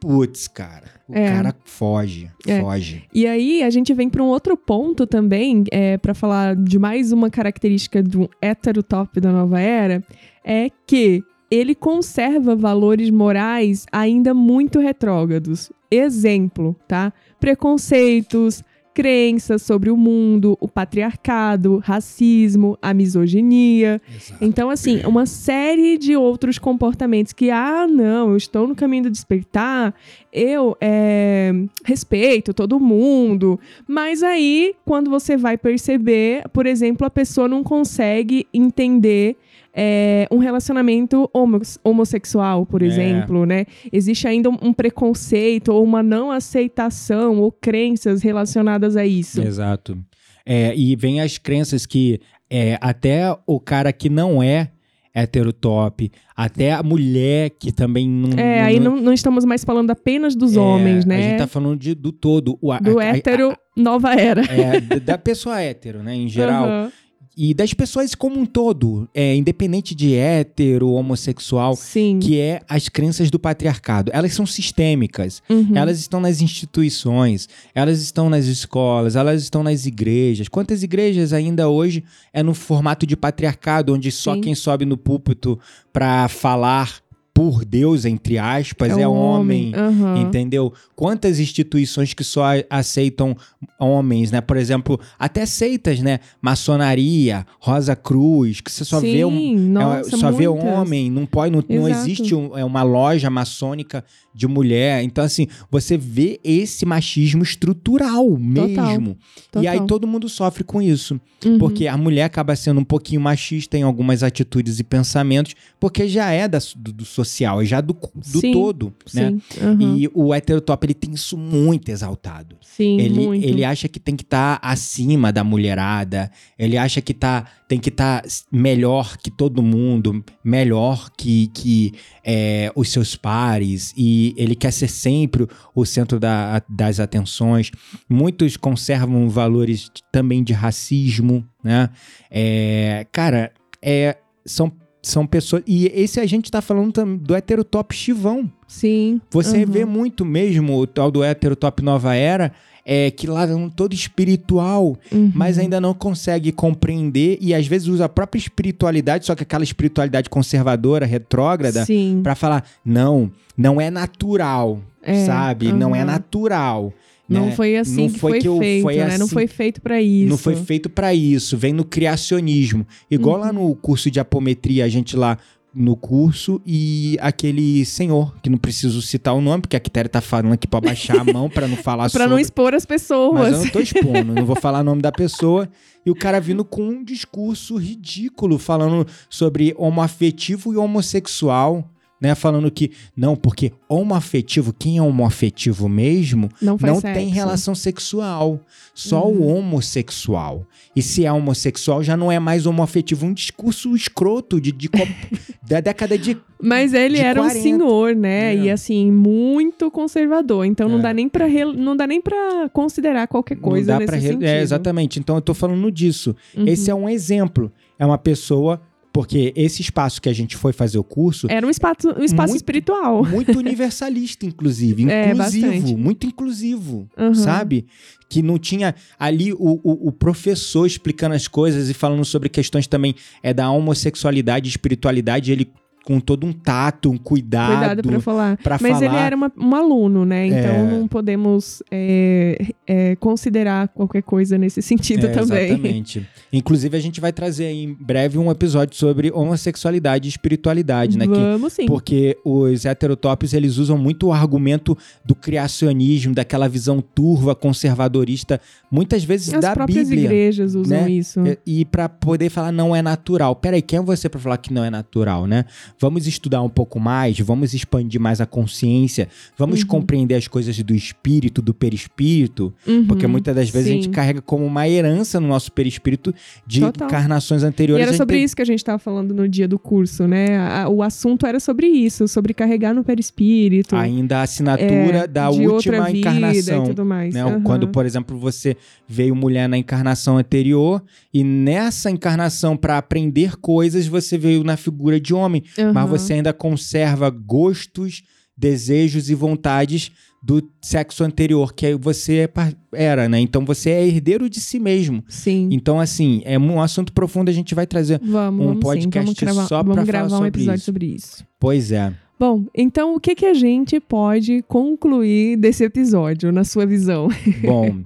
putz, 0.00 0.48
cara, 0.48 0.91
o 1.08 1.14
É. 1.16 1.28
cara 1.28 1.54
foge, 1.64 2.30
É. 2.46 2.60
foge. 2.60 3.04
E 3.12 3.26
aí 3.26 3.62
a 3.62 3.70
gente 3.70 3.92
vem 3.94 4.08
para 4.08 4.22
um 4.22 4.26
outro 4.28 4.56
ponto 4.56 5.06
também, 5.06 5.64
é, 5.70 5.98
para 5.98 6.14
falar 6.14 6.56
de 6.56 6.78
mais 6.78 7.12
uma 7.12 7.28
característica 7.30 8.02
um 8.18 8.28
hétero 8.40 8.82
top 8.82 9.20
da 9.20 9.32
nova 9.32 9.60
era, 9.60 10.02
é 10.44 10.68
que 10.86 11.22
ele 11.50 11.74
conserva 11.74 12.56
valores 12.56 13.10
morais 13.10 13.84
ainda 13.92 14.32
muito 14.32 14.78
retrógrados. 14.78 15.70
Exemplo, 15.90 16.74
tá? 16.88 17.12
Preconceitos, 17.38 18.62
crenças 18.94 19.62
sobre 19.62 19.90
o 19.90 19.96
mundo, 19.96 20.56
o 20.60 20.68
patriarcado, 20.68 21.82
racismo, 21.84 22.78
a 22.80 22.92
misoginia. 22.92 24.00
Então, 24.40 24.70
assim, 24.70 25.00
uma 25.06 25.26
série 25.26 25.96
de 25.96 26.16
outros 26.16 26.58
comportamentos 26.58 27.32
que, 27.32 27.50
ah, 27.50 27.86
não, 27.88 28.30
eu 28.30 28.36
estou 28.36 28.66
no 28.66 28.74
caminho 28.74 29.04
do 29.04 29.10
despertar, 29.10 29.94
eu 30.32 30.76
é, 30.80 31.52
respeito 31.84 32.54
todo 32.54 32.80
mundo. 32.80 33.58
Mas 33.86 34.22
aí, 34.22 34.74
quando 34.84 35.10
você 35.10 35.36
vai 35.36 35.56
perceber, 35.56 36.48
por 36.52 36.66
exemplo, 36.66 37.06
a 37.06 37.10
pessoa 37.10 37.48
não 37.48 37.62
consegue 37.62 38.46
entender. 38.52 39.36
É, 39.74 40.26
um 40.30 40.38
relacionamento 40.38 41.28
homo- 41.32 41.60
homossexual, 41.82 42.66
por 42.66 42.82
É. 42.82 42.86
exemplo, 42.86 43.46
né? 43.46 43.64
Existe 43.92 44.26
ainda 44.28 44.50
um, 44.50 44.72
preconceito 44.72 45.70
ou 45.72 45.82
uma 45.84 46.02
não 46.02 46.30
aceitação 46.30 47.38
ou 47.40 47.50
crenças 47.50 48.22
relacionadas 48.22 48.96
a 48.96 49.04
isso. 49.06 49.40
Exato. 49.42 49.98
É, 50.44 50.74
e 50.76 50.96
vem 50.96 51.20
as 51.20 51.38
crenças 51.38 51.86
que 51.86 52.20
é, 52.50 52.76
até 52.80 53.34
o 53.46 53.58
cara 53.60 53.92
que 53.92 54.08
não 54.10 54.42
é 54.42 54.68
hétero 55.14 55.52
top, 55.52 56.10
até 56.34 56.72
a 56.72 56.82
mulher 56.82 57.50
que 57.50 57.70
também 57.70 58.08
não. 58.08 58.38
É, 58.38 58.62
aí 58.62 58.80
não, 58.80 58.96
não 58.96 59.12
estamos 59.12 59.44
mais 59.44 59.62
falando 59.62 59.90
apenas 59.90 60.34
dos 60.34 60.56
homens, 60.56 61.04
É, 61.04 61.08
né? 61.08 61.16
A 61.18 61.22
gente 61.22 61.38
tá 61.38 61.46
falando 61.46 61.76
de, 61.78 61.94
do 61.94 62.10
todo. 62.10 62.58
O, 62.62 62.72
a- 62.72 62.78
Do 62.78 62.98
a- 62.98 63.02
a- 63.02 63.06
hétero 63.16 63.54
nova 63.76 64.14
era. 64.14 64.42
é, 64.50 64.80
da- 65.00 65.18
pessoa 65.18 65.60
hétero, 65.60 66.02
né, 66.02 66.14
em 66.14 66.28
geral. 66.28 66.64
Aham. 66.64 66.92
E 67.36 67.54
das 67.54 67.72
pessoas 67.72 68.14
como 68.14 68.38
um 68.38 68.44
todo, 68.44 69.08
é, 69.14 69.34
independente 69.34 69.94
de 69.94 70.14
hétero, 70.14 70.90
homossexual, 70.90 71.74
Sim. 71.74 72.18
que 72.20 72.38
é 72.38 72.60
as 72.68 72.90
crenças 72.90 73.30
do 73.30 73.38
patriarcado. 73.38 74.10
Elas 74.14 74.34
são 74.34 74.44
sistêmicas. 74.44 75.42
Uhum. 75.48 75.74
Elas 75.74 75.98
estão 75.98 76.20
nas 76.20 76.42
instituições, 76.42 77.48
elas 77.74 78.02
estão 78.02 78.28
nas 78.28 78.44
escolas, 78.44 79.16
elas 79.16 79.42
estão 79.42 79.62
nas 79.62 79.86
igrejas. 79.86 80.46
Quantas 80.46 80.82
igrejas 80.82 81.32
ainda 81.32 81.68
hoje 81.68 82.04
é 82.32 82.42
no 82.42 82.52
formato 82.52 83.06
de 83.06 83.16
patriarcado, 83.16 83.94
onde 83.94 84.12
só 84.12 84.34
Sim. 84.34 84.42
quem 84.42 84.54
sobe 84.54 84.84
no 84.84 84.98
púlpito 84.98 85.58
para 85.90 86.28
falar 86.28 87.02
por 87.34 87.64
Deus, 87.64 88.04
entre 88.04 88.36
aspas, 88.38 88.96
é, 88.98 89.08
o 89.08 89.12
homem. 89.14 89.72
Aham. 89.74 90.18
Entendeu? 90.20 90.72
Quantas 90.94 91.40
instituições 91.40 92.12
que 92.12 92.22
só 92.22 92.42
aceitam 92.68 93.34
homens, 93.80 94.30
né? 94.30 94.40
Por 94.42 94.56
exemplo, 94.56 95.00
até 95.18 95.46
seitas, 95.46 96.00
né? 96.00 96.20
Maçonaria, 96.40 97.46
Rosa 97.58 97.96
Cruz, 97.96 98.60
que 98.60 98.70
você 98.70 98.84
só 98.84 99.00
Sim, 99.00 99.12
vê 99.12 99.24
um, 99.24 99.56
nossa, 99.70 100.14
é, 100.14 100.18
só 100.18 100.30
vê 100.30 100.46
homem, 100.46 101.10
não 101.10 101.26
pode, 101.26 101.54
não, 101.54 101.64
não 101.68 101.88
existe 101.88 102.34
um- 102.34 102.56
é 102.56 102.64
uma 102.64 102.82
loja 102.82 103.28
maçônica 103.30 104.04
de 104.34 104.46
mulher. 104.46 105.02
Então, 105.02 105.24
assim, 105.24 105.46
você 105.70 105.96
vê 105.96 106.38
esse 106.44 106.86
machismo 106.86 107.42
estrutural 107.42 108.28
mesmo. 108.38 109.16
E 109.60 109.66
aí 109.66 109.74
Total. 109.78 109.86
todo 109.86 110.06
mundo 110.06 110.28
sofre 110.28 110.62
com 110.64 110.80
isso. 110.80 111.20
Uhum. 111.44 111.58
Porque 111.58 111.86
a 111.88 111.96
mulher 111.96 112.24
acaba 112.24 112.54
sendo 112.54 112.80
um 112.80 112.84
pouquinho 112.84 113.20
machista 113.20 113.76
em 113.76 113.82
algumas 113.82 114.22
atitudes 114.22 114.78
e 114.78 114.84
pensamentos, 114.84 115.54
porque 115.80 116.06
já 116.06 116.30
é 116.30 116.46
da- 116.46 116.58
do, 116.76 116.92
do 116.92 117.04
social, 117.24 117.62
é 117.62 117.64
já 117.64 117.80
do, 117.80 117.92
do 117.92 118.40
Sim, 118.40 118.52
todo, 118.52 118.92
né? 119.12 119.38
Sim, 119.50 119.60
aham. 119.60 119.96
E 119.96 120.10
o 120.12 120.34
heterotop, 120.34 120.84
ele 120.84 120.94
tem 120.94 121.12
isso 121.12 121.36
muito 121.36 121.90
exaltado. 121.90 122.56
Sim, 122.60 122.98
Ele, 123.00 123.26
muito. 123.26 123.44
ele 123.44 123.64
acha 123.64 123.88
que 123.88 124.00
tem 124.00 124.16
que 124.16 124.22
estar 124.22 124.58
tá 124.58 124.68
acima 124.68 125.32
da 125.32 125.44
mulherada, 125.44 126.30
ele 126.58 126.76
acha 126.76 127.00
que 127.00 127.12
tá, 127.12 127.46
tem 127.68 127.78
que 127.78 127.88
estar 127.88 128.22
tá 128.22 128.28
melhor 128.50 129.16
que 129.16 129.30
todo 129.30 129.62
mundo, 129.62 130.24
melhor 130.44 131.10
que, 131.16 131.48
que 131.48 131.92
é, 132.24 132.72
os 132.74 132.88
seus 132.90 133.14
pares, 133.14 133.92
e 133.96 134.34
ele 134.36 134.54
quer 134.54 134.72
ser 134.72 134.88
sempre 134.88 135.46
o 135.74 135.84
centro 135.84 136.18
da, 136.18 136.62
das 136.68 136.98
atenções. 137.00 137.70
Muitos 138.08 138.56
conservam 138.56 139.28
valores 139.28 139.90
também 140.10 140.42
de 140.42 140.52
racismo, 140.52 141.46
né? 141.62 141.90
É, 142.30 143.06
cara, 143.12 143.52
é, 143.82 144.16
são 144.44 144.72
são 145.02 145.26
pessoas. 145.26 145.62
E 145.66 145.86
esse 145.94 146.20
a 146.20 146.26
gente 146.26 146.50
tá 146.50 146.62
falando 146.62 147.04
do 147.18 147.34
heterotop 147.34 147.94
chivão. 147.94 148.50
Sim. 148.68 149.20
Você 149.30 149.64
uhum. 149.64 149.70
vê 149.70 149.84
muito 149.84 150.24
mesmo 150.24 150.78
o 150.78 150.86
tal 150.86 151.10
do 151.10 151.24
heterotop 151.24 151.82
nova 151.82 152.14
era. 152.14 152.52
É, 152.84 153.12
que 153.12 153.28
lá 153.28 153.46
é 153.46 153.54
um 153.54 153.70
todo 153.70 153.94
espiritual, 153.94 154.98
uhum. 155.12 155.30
mas 155.32 155.56
ainda 155.56 155.80
não 155.80 155.94
consegue 155.94 156.50
compreender 156.50 157.38
e 157.40 157.54
às 157.54 157.64
vezes 157.64 157.86
usa 157.86 158.06
a 158.06 158.08
própria 158.08 158.40
espiritualidade, 158.40 159.24
só 159.24 159.36
que 159.36 159.44
aquela 159.44 159.62
espiritualidade 159.62 160.28
conservadora, 160.28 161.06
retrógrada, 161.06 161.86
para 162.24 162.34
falar: 162.34 162.64
não, 162.84 163.30
não 163.56 163.80
é 163.80 163.88
natural, 163.88 164.80
é, 165.00 165.24
sabe? 165.24 165.68
Uhum. 165.68 165.76
Não 165.76 165.94
é 165.94 166.02
natural. 166.02 166.92
Não 167.28 167.46
né? 167.46 167.52
foi 167.52 167.76
assim 167.76 168.06
não 168.06 168.12
que 168.12 168.18
foi, 168.18 168.38
que 168.40 168.58
feito, 168.58 168.82
foi 168.82 168.96
né? 168.96 169.04
Assim, 169.04 169.18
não 169.18 169.28
foi 169.28 169.46
feito 169.46 169.80
para 169.80 170.02
isso. 170.02 170.28
Não 170.28 170.38
foi 170.38 170.56
feito 170.56 170.90
para 170.90 171.14
isso. 171.14 171.56
Vem 171.56 171.72
no 171.72 171.84
criacionismo. 171.84 172.86
Igual 173.10 173.36
uhum. 173.36 173.42
lá 173.42 173.52
no 173.52 173.74
curso 173.76 174.10
de 174.10 174.20
apometria, 174.20 174.84
a 174.84 174.88
gente 174.88 175.16
lá 175.16 175.38
no 175.74 175.96
curso 175.96 176.60
e 176.66 177.16
aquele 177.20 177.84
senhor, 177.86 178.34
que 178.42 178.50
não 178.50 178.58
preciso 178.58 179.00
citar 179.00 179.34
o 179.34 179.40
nome, 179.40 179.62
porque 179.62 179.76
a 179.76 179.80
Quitéria 179.80 180.08
tá 180.08 180.20
falando 180.20 180.52
aqui 180.52 180.66
para 180.66 180.80
baixar 180.80 181.18
a 181.18 181.24
mão 181.24 181.48
para 181.48 181.66
não 181.66 181.76
falar 181.82 182.08
sobre. 182.08 182.24
Para 182.24 182.30
não 182.30 182.38
expor 182.38 182.74
as 182.74 182.84
pessoas. 182.84 183.40
Mas 183.40 183.52
eu 183.54 183.64
não 183.64 183.70
tô 183.70 183.80
expondo, 183.80 184.34
não 184.34 184.44
vou 184.44 184.56
falar 184.56 184.80
o 184.80 184.84
nome 184.84 185.00
da 185.00 185.12
pessoa. 185.12 185.68
E 186.04 186.10
o 186.10 186.14
cara 186.14 186.40
vindo 186.40 186.64
com 186.64 186.82
um 186.82 187.04
discurso 187.04 187.76
ridículo, 187.76 188.58
falando 188.58 189.06
sobre 189.30 189.74
homoafetivo 189.78 190.72
e 190.74 190.76
homossexual 190.76 191.88
né? 192.22 192.36
Falando 192.36 192.70
que, 192.70 192.92
não, 193.16 193.34
porque 193.34 193.72
homoafetivo, 193.88 194.72
quem 194.72 194.96
é 194.96 195.02
homoafetivo 195.02 195.88
mesmo, 195.88 196.48
não, 196.62 196.78
não 196.80 197.00
tem 197.00 197.30
relação 197.30 197.74
sexual. 197.74 198.60
Só 198.94 199.26
uhum. 199.26 199.40
o 199.40 199.56
homossexual. 199.56 200.64
E 200.94 201.02
se 201.02 201.24
é 201.24 201.32
homossexual, 201.32 202.00
já 202.00 202.16
não 202.16 202.30
é 202.30 202.38
mais 202.38 202.64
homoafetivo. 202.64 203.26
Um 203.26 203.32
discurso 203.32 203.96
escroto 203.96 204.60
de, 204.60 204.70
de 204.70 204.88
da 205.66 205.80
década 205.80 206.16
de. 206.16 206.36
Mas 206.62 206.94
ele 206.94 207.18
era 207.18 207.40
40. 207.40 207.58
um 207.58 207.62
senhor, 207.62 208.14
né? 208.14 208.54
É. 208.54 208.56
E 208.56 208.70
assim, 208.70 209.10
muito 209.10 209.90
conservador. 209.90 210.64
Então 210.64 210.88
não 210.88 211.00
é. 211.00 211.02
dá 211.02 211.12
nem 211.12 211.28
pra 211.28 211.48
não 211.74 211.96
dá 211.96 212.06
nem 212.06 212.20
para 212.20 212.68
considerar 212.68 213.26
qualquer 213.26 213.56
coisa 213.56 213.98
não 213.98 214.06
dá 214.06 214.12
nesse 214.12 214.28
sentido. 214.28 214.44
É, 214.44 214.62
exatamente. 214.62 215.18
Então 215.18 215.34
eu 215.34 215.42
tô 215.42 215.54
falando 215.54 215.90
disso. 215.90 216.36
Uhum. 216.56 216.68
Esse 216.68 216.88
é 216.88 216.94
um 216.94 217.08
exemplo. 217.08 217.72
É 217.98 218.06
uma 218.06 218.18
pessoa 218.18 218.80
porque 219.12 219.52
esse 219.54 219.82
espaço 219.82 220.22
que 220.22 220.28
a 220.28 220.32
gente 220.32 220.56
foi 220.56 220.72
fazer 220.72 220.98
o 220.98 221.04
curso. 221.04 221.46
Era 221.50 221.66
um 221.66 221.70
espaço, 221.70 222.08
um 222.18 222.24
espaço 222.24 222.48
muito, 222.48 222.56
espiritual. 222.56 223.24
Muito 223.24 223.52
universalista, 223.58 224.46
inclusive. 224.46 225.08
É, 225.10 225.32
inclusivo. 225.32 225.88
É, 225.88 225.96
muito 225.96 226.26
inclusivo. 226.26 227.08
Uhum. 227.18 227.34
Sabe? 227.34 227.86
Que 228.28 228.40
não 228.40 228.58
tinha 228.58 228.94
ali 229.18 229.52
o, 229.52 229.80
o, 229.84 230.08
o, 230.08 230.12
professor 230.12 230.86
explicando 230.86 231.34
as 231.34 231.46
coisas 231.46 231.90
e 231.90 231.94
falando 231.94 232.24
sobre 232.24 232.48
questões 232.48 232.86
também 232.86 233.14
é 233.42 233.52
da 233.52 233.70
homossexualidade 233.70 234.68
e 234.68 234.70
espiritualidade. 234.70 235.52
Ele 235.52 235.70
com 236.04 236.18
todo 236.18 236.46
um 236.46 236.52
tato, 236.52 237.10
um 237.10 237.16
cuidado. 237.16 237.78
Cuidado 237.78 238.02
para 238.02 238.20
falar. 238.20 238.56
Pra 238.56 238.78
Mas 238.80 238.92
falar. 238.92 239.06
ele 239.06 239.16
era 239.16 239.36
uma, 239.36 239.52
um 239.56 239.74
aluno, 239.74 240.24
né? 240.24 240.46
Então 240.46 240.74
é... 240.74 240.90
não 240.90 241.06
podemos 241.06 241.82
é, 241.90 242.58
é, 242.86 243.16
considerar 243.16 243.88
qualquer 243.88 244.22
coisa 244.22 244.58
nesse 244.58 244.82
sentido 244.82 245.26
é, 245.26 245.30
também. 245.30 245.66
Exatamente. 245.66 246.28
Inclusive, 246.52 246.96
a 246.96 247.00
gente 247.00 247.20
vai 247.20 247.32
trazer 247.32 247.66
em 247.66 247.94
breve 247.94 248.36
um 248.38 248.50
episódio 248.50 248.96
sobre 248.96 249.30
homossexualidade 249.30 250.28
e 250.28 250.30
espiritualidade, 250.30 251.16
né? 251.16 251.26
Vamos 251.26 251.74
que, 251.74 251.82
sim. 251.82 251.86
Porque 251.86 252.36
os 252.44 252.84
heterotópicos, 252.84 253.54
eles 253.54 253.78
usam 253.78 253.96
muito 253.96 254.26
o 254.26 254.32
argumento 254.32 254.96
do 255.24 255.34
criacionismo, 255.34 256.34
daquela 256.34 256.68
visão 256.68 257.00
turva, 257.00 257.54
conservadorista, 257.54 258.60
muitas 258.90 259.24
vezes 259.24 259.54
As 259.54 259.60
da 259.60 259.74
Bíblia. 259.74 260.02
As 260.02 260.08
próprias 260.08 260.10
igrejas 260.10 260.74
usam 260.74 261.02
né? 261.02 261.10
isso. 261.10 261.40
E, 261.66 261.80
e 261.80 261.84
para 261.84 262.08
poder 262.08 262.50
falar 262.50 262.72
não 262.72 262.94
é 262.94 263.00
natural. 263.00 263.54
Peraí, 263.56 263.80
quem 263.80 263.98
é 263.98 264.02
você 264.02 264.28
para 264.28 264.40
falar 264.40 264.56
que 264.58 264.72
não 264.72 264.84
é 264.84 264.90
natural, 264.90 265.46
né? 265.46 265.64
Vamos 266.02 266.26
estudar 266.26 266.60
um 266.62 266.68
pouco 266.68 266.98
mais, 266.98 267.38
vamos 267.38 267.74
expandir 267.74 268.20
mais 268.20 268.40
a 268.40 268.46
consciência, 268.46 269.28
vamos 269.56 269.82
uhum. 269.82 269.86
compreender 269.86 270.34
as 270.34 270.48
coisas 270.48 270.76
do 270.82 270.92
espírito, 270.92 271.62
do 271.62 271.72
perispírito, 271.72 272.74
uhum, 272.84 273.06
porque 273.06 273.24
muitas 273.28 273.54
das 273.54 273.70
vezes 273.70 273.86
sim. 273.86 273.92
a 273.92 274.02
gente 274.02 274.08
carrega 274.08 274.42
como 274.42 274.66
uma 274.66 274.88
herança 274.88 275.38
no 275.38 275.46
nosso 275.46 275.70
perispírito 275.70 276.34
de 276.66 276.80
Total. 276.80 277.06
encarnações 277.06 277.62
anteriores. 277.62 278.04
E 278.04 278.08
era 278.08 278.16
sobre 278.16 278.34
tem... 278.34 278.44
isso 278.44 278.56
que 278.56 278.62
a 278.62 278.64
gente 278.64 278.80
estava 278.80 278.98
falando 278.98 279.32
no 279.32 279.48
dia 279.48 279.68
do 279.68 279.78
curso, 279.78 280.26
né? 280.26 280.88
O 280.88 281.04
assunto 281.04 281.46
era 281.46 281.60
sobre 281.60 281.86
isso, 281.86 282.26
sobre 282.26 282.52
carregar 282.52 282.92
no 282.92 283.04
perispírito. 283.04 283.94
Ainda 283.94 284.38
a 284.38 284.42
assinatura 284.42 285.18
é, 285.18 285.26
da 285.28 285.50
última 285.50 286.10
encarnação. 286.10 286.84
E 286.84 286.88
tudo 286.88 287.04
mais. 287.04 287.32
Né? 287.32 287.44
Uhum. 287.44 287.62
Quando, 287.62 287.86
por 287.86 288.04
exemplo, 288.04 288.36
você 288.36 288.76
veio 289.06 289.36
mulher 289.36 289.68
na 289.68 289.78
encarnação 289.78 290.36
anterior 290.36 291.00
e 291.32 291.44
nessa 291.44 292.10
encarnação, 292.10 292.76
para 292.76 292.98
aprender 292.98 293.56
coisas, 293.56 294.08
você 294.08 294.36
veio 294.36 294.64
na 294.64 294.76
figura 294.76 295.20
de 295.20 295.32
homem. 295.32 295.62
Uhum. 295.78 295.91
Mas 295.92 296.08
você 296.08 296.34
ainda 296.34 296.52
conserva 296.52 297.30
gostos, 297.30 298.22
desejos 298.56 299.30
e 299.30 299.34
vontades 299.34 300.10
do 300.42 300.62
sexo 300.80 301.22
anterior, 301.22 301.72
que 301.72 301.94
você 301.94 302.50
era, 302.92 303.28
né? 303.28 303.38
Então 303.38 303.64
você 303.64 303.90
é 303.90 304.06
herdeiro 304.06 304.50
de 304.50 304.60
si 304.60 304.80
mesmo. 304.80 305.22
Sim. 305.28 305.68
Então, 305.70 306.00
assim, 306.00 306.42
é 306.44 306.58
um 306.58 306.80
assunto 306.80 307.12
profundo, 307.12 307.48
a 307.48 307.52
gente 307.52 307.74
vai 307.74 307.86
trazer 307.86 308.20
vamos, 308.24 308.60
um 308.60 308.68
vamos 308.68 308.82
podcast 308.82 309.38
sim. 309.38 309.46
Vamos 309.46 309.68
só 309.68 309.84
para 309.84 309.94
falar 309.94 310.06
gravar 310.06 310.38
um 310.40 310.46
episódio 310.46 310.76
isso. 310.76 310.84
sobre 310.84 311.06
isso. 311.06 311.46
Pois 311.60 311.92
é. 311.92 312.12
Bom, 312.38 312.64
então 312.74 313.14
o 313.14 313.20
que, 313.20 313.36
que 313.36 313.46
a 313.46 313.54
gente 313.54 314.00
pode 314.00 314.62
concluir 314.62 315.56
desse 315.56 315.84
episódio, 315.84 316.50
na 316.50 316.64
sua 316.64 316.84
visão? 316.84 317.28
Bom, 317.62 318.02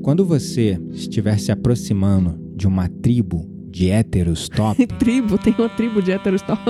quando 0.00 0.24
você 0.24 0.78
estiver 0.92 1.40
se 1.40 1.50
aproximando 1.50 2.38
de 2.54 2.68
uma 2.68 2.88
tribo 2.88 3.53
de 3.74 3.90
héteros 3.90 4.48
top. 4.48 4.86
tribo, 4.98 5.36
tem 5.36 5.52
uma 5.58 5.68
tribo 5.68 6.00
de 6.00 6.12
héteros 6.12 6.40
top. 6.42 6.62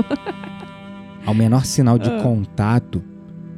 ao 1.26 1.34
menor 1.34 1.66
sinal 1.66 1.98
de 1.98 2.08
ah. 2.08 2.22
contato, 2.22 3.02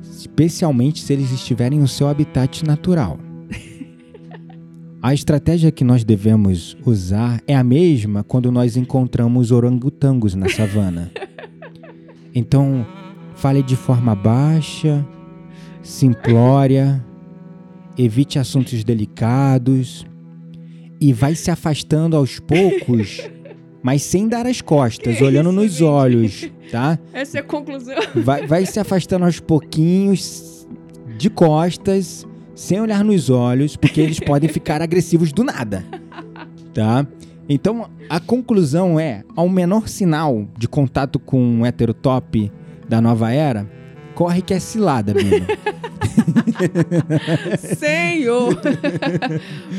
especialmente 0.02 1.00
se 1.00 1.12
eles 1.12 1.30
estiverem 1.30 1.78
no 1.78 1.86
seu 1.86 2.08
habitat 2.08 2.64
natural. 2.66 3.18
A 5.00 5.14
estratégia 5.14 5.70
que 5.70 5.84
nós 5.84 6.02
devemos 6.02 6.76
usar 6.84 7.40
é 7.46 7.54
a 7.54 7.62
mesma 7.62 8.24
quando 8.24 8.50
nós 8.50 8.76
encontramos 8.76 9.52
orangotangos 9.52 10.34
na 10.34 10.48
savana. 10.48 11.12
Então, 12.34 12.84
fale 13.36 13.62
de 13.62 13.76
forma 13.76 14.16
baixa, 14.16 15.06
simplória, 15.80 17.04
evite 17.96 18.38
assuntos 18.38 18.82
delicados 18.82 20.04
e 21.00 21.12
vai 21.12 21.34
se 21.36 21.50
afastando 21.50 22.16
aos 22.16 22.40
poucos 22.40 23.30
mas 23.86 24.02
sem 24.02 24.26
dar 24.26 24.48
as 24.48 24.60
costas, 24.60 25.20
olhando 25.20 25.50
isso, 25.50 25.60
nos 25.60 25.72
gente? 25.74 25.84
olhos, 25.84 26.50
tá? 26.72 26.98
Essa 27.14 27.38
é 27.38 27.40
a 27.40 27.44
conclusão. 27.44 27.94
Vai, 28.16 28.44
vai 28.44 28.66
se 28.66 28.80
afastando 28.80 29.24
aos 29.24 29.38
pouquinhos, 29.38 30.66
de 31.16 31.30
costas, 31.30 32.26
sem 32.52 32.80
olhar 32.80 33.04
nos 33.04 33.30
olhos, 33.30 33.76
porque 33.76 34.00
eles 34.00 34.18
podem 34.26 34.48
ficar 34.48 34.82
agressivos 34.82 35.32
do 35.32 35.44
nada, 35.44 35.84
tá? 36.74 37.06
Então, 37.48 37.88
a 38.10 38.18
conclusão 38.18 38.98
é, 38.98 39.22
ao 39.36 39.48
menor 39.48 39.86
sinal 39.86 40.48
de 40.58 40.66
contato 40.66 41.20
com 41.20 41.40
um 41.40 41.64
heterotop 41.64 42.50
da 42.88 43.00
nova 43.00 43.30
era, 43.30 43.70
corre 44.16 44.42
que 44.42 44.52
é 44.52 44.58
cilada, 44.58 45.14
Bino. 45.14 45.46
Senhor! 47.76 48.58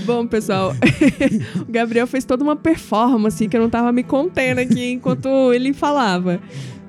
Bom, 0.06 0.28
pessoal, 0.28 0.74
o 1.68 1.72
Gabriel 1.72 2.08
fez 2.08 2.26
toda 2.26 2.44
uma 2.44 2.56
performance 2.56 3.48
que 3.48 3.56
eu 3.56 3.62
não 3.62 3.70
tava 3.70 3.92
me 3.92 4.04
contendo 4.04 4.60
aqui 4.60 4.92
enquanto 4.92 5.54
ele 5.54 5.74
falava. 5.74 6.40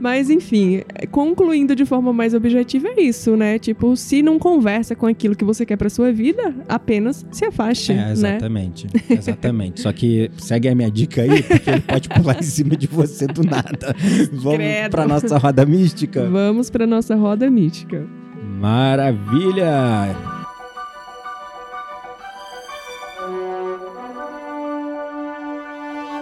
Mas, 0.00 0.30
enfim, 0.30 0.82
concluindo 1.10 1.74
de 1.74 1.84
forma 1.84 2.12
mais 2.12 2.32
objetiva, 2.32 2.88
é 2.88 3.00
isso, 3.02 3.36
né? 3.36 3.58
Tipo, 3.58 3.96
se 3.96 4.22
não 4.22 4.38
conversa 4.38 4.94
com 4.94 5.06
aquilo 5.06 5.34
que 5.34 5.44
você 5.44 5.66
quer 5.66 5.76
pra 5.76 5.90
sua 5.90 6.12
vida, 6.12 6.54
apenas 6.68 7.26
se 7.32 7.44
afaste. 7.44 7.92
É, 7.92 7.96
né? 7.96 8.12
exatamente. 8.12 8.86
Né? 8.86 9.02
Exatamente. 9.10 9.80
Só 9.80 9.92
que 9.92 10.30
segue 10.38 10.68
a 10.68 10.74
minha 10.74 10.90
dica 10.90 11.22
aí, 11.22 11.42
porque 11.42 11.70
ele 11.70 11.80
pode 11.80 12.08
pular 12.08 12.38
em 12.38 12.42
cima 12.42 12.76
de 12.76 12.86
você 12.86 13.26
do 13.26 13.42
nada. 13.42 13.94
Vamos 14.32 14.58
Credo. 14.58 14.90
pra 14.90 15.06
nossa 15.06 15.36
roda 15.36 15.66
mística? 15.66 16.28
Vamos 16.28 16.70
pra 16.70 16.86
nossa 16.86 17.16
roda 17.16 17.50
mística. 17.50 18.06
Maravilha! 18.58 20.16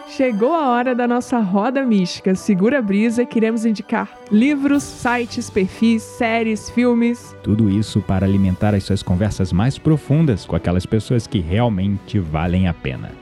Chegou 0.09 0.53
a 0.53 0.69
hora 0.69 0.95
da 0.95 1.09
nossa 1.09 1.39
roda 1.39 1.83
mística. 1.83 2.35
Segura 2.35 2.79
a 2.79 2.83
brisa 2.83 3.25
queremos 3.25 3.65
indicar 3.65 4.11
livros, 4.31 4.83
sites, 4.83 5.49
perfis, 5.49 6.03
séries, 6.03 6.69
filmes. 6.69 7.35
Tudo 7.43 7.71
isso 7.71 8.03
para 8.03 8.27
alimentar 8.27 8.75
as 8.75 8.85
suas 8.85 9.03
conversas 9.03 9.51
mais 9.51 9.79
profundas 9.79 10.45
com 10.45 10.55
aquelas 10.55 10.85
pessoas 10.85 11.27
que 11.27 11.39
realmente 11.39 12.19
valem 12.19 12.69
a 12.69 12.75
pena. 12.75 13.13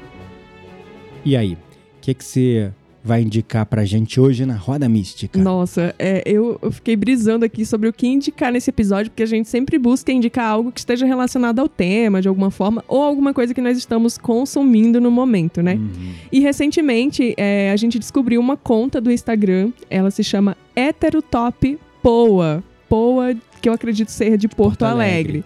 E 1.25 1.37
aí, 1.37 1.55
o 1.55 1.59
que, 2.01 2.15
que 2.15 2.25
você 2.25 2.73
vai 3.05 3.21
indicar 3.21 3.67
pra 3.67 3.85
gente 3.85 4.19
hoje 4.19 4.47
na 4.47 4.55
Roda 4.55 4.89
Mística? 4.89 5.39
Nossa, 5.39 5.95
é, 5.99 6.23
eu, 6.25 6.59
eu 6.63 6.73
fiquei 6.73 6.97
brisando 6.97 7.45
aqui 7.45 7.67
sobre 7.67 7.87
o 7.87 7.93
que 7.93 8.07
indicar 8.07 8.51
nesse 8.51 8.71
episódio, 8.71 9.11
porque 9.11 9.23
a 9.23 9.27
gente 9.27 9.47
sempre 9.47 9.79
busca 9.79 10.11
indicar 10.11 10.47
algo 10.47 10.73
que 10.73 10.81
esteja 10.81 11.05
relacionado 11.05 11.59
ao 11.59 11.69
tema, 11.69 12.23
de 12.23 12.29
alguma 12.29 12.51
forma, 12.51 12.83
ou 12.89 13.03
alguma 13.03 13.35
coisa 13.35 13.53
que 13.53 13.61
nós 13.61 13.77
estamos 13.77 14.17
consumindo 14.17 15.03
no 15.03 15.11
momento, 15.11 15.63
né? 15.63 15.75
Uhum. 15.75 16.13
E 16.33 16.41
recentemente 16.41 17.35
é, 17.37 17.71
a 17.71 17.77
gente 17.77 17.99
descobriu 17.99 18.41
uma 18.41 18.57
conta 18.57 19.03
do 19.03 19.13
Instagram, 19.13 19.71
ela 19.91 20.11
se 20.11 20.25
chama 20.25 20.57
Heterotop 20.75 21.79
Poa. 22.03 22.65
Poa, 22.89 23.35
que 23.61 23.69
eu 23.69 23.73
acredito 23.73 24.09
ser 24.09 24.39
de 24.39 24.49
Porto, 24.49 24.79
Porto 24.79 24.83
Alegre. 24.85 25.39
Alegre. 25.39 25.45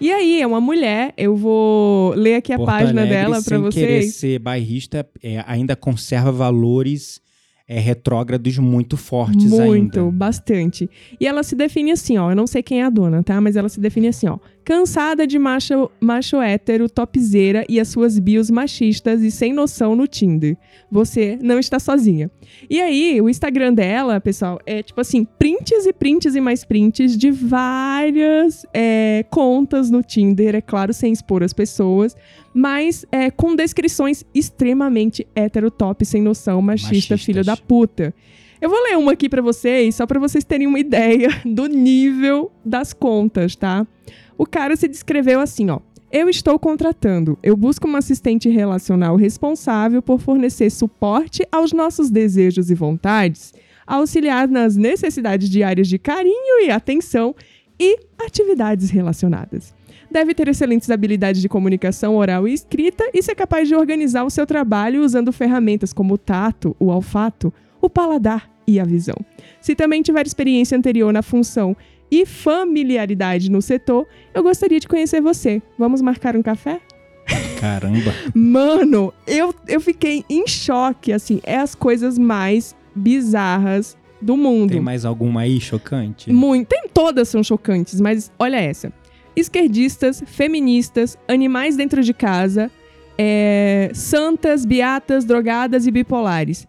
E 0.00 0.10
aí, 0.10 0.40
é 0.40 0.46
uma 0.46 0.60
mulher, 0.60 1.12
eu 1.16 1.36
vou 1.36 2.14
ler 2.14 2.36
aqui 2.36 2.52
a 2.52 2.56
Porto 2.56 2.70
página 2.70 3.02
Alegre, 3.02 3.08
dela 3.18 3.42
pra 3.42 3.58
sem 3.58 3.70
querer 3.70 4.00
vocês. 4.02 4.14
ser 4.16 4.38
bairrista, 4.38 5.06
é, 5.22 5.44
ainda 5.46 5.76
conserva 5.76 6.32
valores 6.32 7.20
é, 7.68 7.78
retrógrados 7.78 8.58
muito 8.58 8.96
fortes 8.96 9.44
Muito, 9.50 10.00
ainda. 10.00 10.10
bastante. 10.10 10.90
E 11.20 11.26
ela 11.26 11.42
se 11.44 11.54
define 11.54 11.92
assim, 11.92 12.18
ó. 12.18 12.30
Eu 12.32 12.34
não 12.34 12.46
sei 12.46 12.62
quem 12.64 12.80
é 12.80 12.84
a 12.84 12.90
dona, 12.90 13.22
tá? 13.22 13.40
Mas 13.40 13.54
ela 13.54 13.68
se 13.68 13.78
define 13.78 14.08
assim, 14.08 14.26
ó. 14.26 14.38
Cansada 14.70 15.26
de 15.26 15.36
macho, 15.36 15.90
macho 16.00 16.40
hétero, 16.40 16.88
topzeira 16.88 17.64
e 17.68 17.80
as 17.80 17.88
suas 17.88 18.20
bios 18.20 18.48
machistas 18.48 19.20
e 19.20 19.28
sem 19.28 19.52
noção 19.52 19.96
no 19.96 20.06
Tinder. 20.06 20.56
Você 20.88 21.36
não 21.42 21.58
está 21.58 21.80
sozinha. 21.80 22.30
E 22.70 22.80
aí, 22.80 23.20
o 23.20 23.28
Instagram 23.28 23.74
dela, 23.74 24.20
pessoal, 24.20 24.60
é 24.64 24.80
tipo 24.80 25.00
assim, 25.00 25.24
prints 25.24 25.86
e 25.86 25.92
prints 25.92 26.36
e 26.36 26.40
mais 26.40 26.64
prints 26.64 27.18
de 27.18 27.32
várias 27.32 28.64
é, 28.72 29.24
contas 29.28 29.90
no 29.90 30.04
Tinder, 30.04 30.54
é 30.54 30.60
claro, 30.60 30.94
sem 30.94 31.12
expor 31.12 31.42
as 31.42 31.52
pessoas, 31.52 32.16
mas 32.54 33.04
é, 33.10 33.28
com 33.28 33.56
descrições 33.56 34.24
extremamente 34.32 35.26
heterotop, 35.34 36.06
sem 36.06 36.22
noção, 36.22 36.62
machista, 36.62 36.90
Machistas. 36.90 37.24
filho 37.24 37.44
da 37.44 37.56
puta. 37.56 38.14
Eu 38.60 38.68
vou 38.68 38.80
ler 38.82 38.98
uma 38.98 39.12
aqui 39.12 39.28
pra 39.28 39.40
vocês, 39.40 39.94
só 39.94 40.06
pra 40.06 40.20
vocês 40.20 40.44
terem 40.44 40.68
uma 40.68 40.78
ideia 40.80 41.28
do 41.44 41.66
nível 41.66 42.52
das 42.64 42.92
contas, 42.92 43.56
tá? 43.56 43.84
O 44.40 44.46
cara 44.46 44.74
se 44.74 44.88
descreveu 44.88 45.38
assim, 45.38 45.68
ó. 45.68 45.80
Eu 46.10 46.26
estou 46.26 46.58
contratando. 46.58 47.38
Eu 47.42 47.54
busco 47.54 47.86
uma 47.86 47.98
assistente 47.98 48.48
relacional 48.48 49.14
responsável 49.14 50.00
por 50.00 50.18
fornecer 50.18 50.70
suporte 50.70 51.46
aos 51.52 51.74
nossos 51.74 52.08
desejos 52.08 52.70
e 52.70 52.74
vontades, 52.74 53.52
auxiliar 53.86 54.48
nas 54.48 54.76
necessidades 54.76 55.50
diárias 55.50 55.88
de 55.88 55.98
carinho 55.98 56.64
e 56.64 56.70
atenção 56.70 57.34
e 57.78 57.98
atividades 58.18 58.88
relacionadas. 58.88 59.74
Deve 60.10 60.32
ter 60.32 60.48
excelentes 60.48 60.88
habilidades 60.88 61.42
de 61.42 61.48
comunicação 61.48 62.16
oral 62.16 62.48
e 62.48 62.54
escrita 62.54 63.10
e 63.12 63.22
ser 63.22 63.34
capaz 63.34 63.68
de 63.68 63.74
organizar 63.74 64.24
o 64.24 64.30
seu 64.30 64.46
trabalho 64.46 65.04
usando 65.04 65.34
ferramentas 65.34 65.92
como 65.92 66.14
o 66.14 66.18
tato, 66.18 66.74
o 66.80 66.86
olfato, 66.86 67.52
o 67.78 67.90
paladar 67.90 68.50
e 68.66 68.80
a 68.80 68.84
visão. 68.84 69.16
Se 69.60 69.74
também 69.74 70.00
tiver 70.00 70.26
experiência 70.26 70.78
anterior 70.78 71.12
na 71.12 71.20
função 71.20 71.76
e 72.10 72.26
familiaridade 72.26 73.50
no 73.50 73.62
setor, 73.62 74.06
eu 74.34 74.42
gostaria 74.42 74.80
de 74.80 74.88
conhecer 74.88 75.20
você. 75.20 75.62
Vamos 75.78 76.02
marcar 76.02 76.36
um 76.36 76.42
café? 76.42 76.80
Caramba. 77.60 78.12
Mano, 78.34 79.12
eu, 79.26 79.54
eu 79.68 79.80
fiquei 79.80 80.24
em 80.28 80.46
choque, 80.46 81.12
assim, 81.12 81.40
é 81.44 81.56
as 81.56 81.74
coisas 81.74 82.18
mais 82.18 82.74
bizarras 82.94 83.96
do 84.20 84.36
mundo. 84.36 84.72
Tem 84.72 84.80
mais 84.80 85.04
alguma 85.04 85.42
aí 85.42 85.60
chocante? 85.60 86.32
Muito. 86.32 86.68
Tem 86.68 86.84
todas 86.92 87.28
são 87.28 87.42
chocantes, 87.42 88.00
mas 88.00 88.30
olha 88.38 88.56
essa. 88.56 88.92
Esquerdistas, 89.36 90.22
feministas, 90.26 91.16
animais 91.28 91.76
dentro 91.76 92.02
de 92.02 92.12
casa, 92.12 92.70
é, 93.16 93.90
santas, 93.94 94.64
beatas, 94.64 95.24
drogadas 95.24 95.86
e 95.86 95.90
bipolares. 95.90 96.66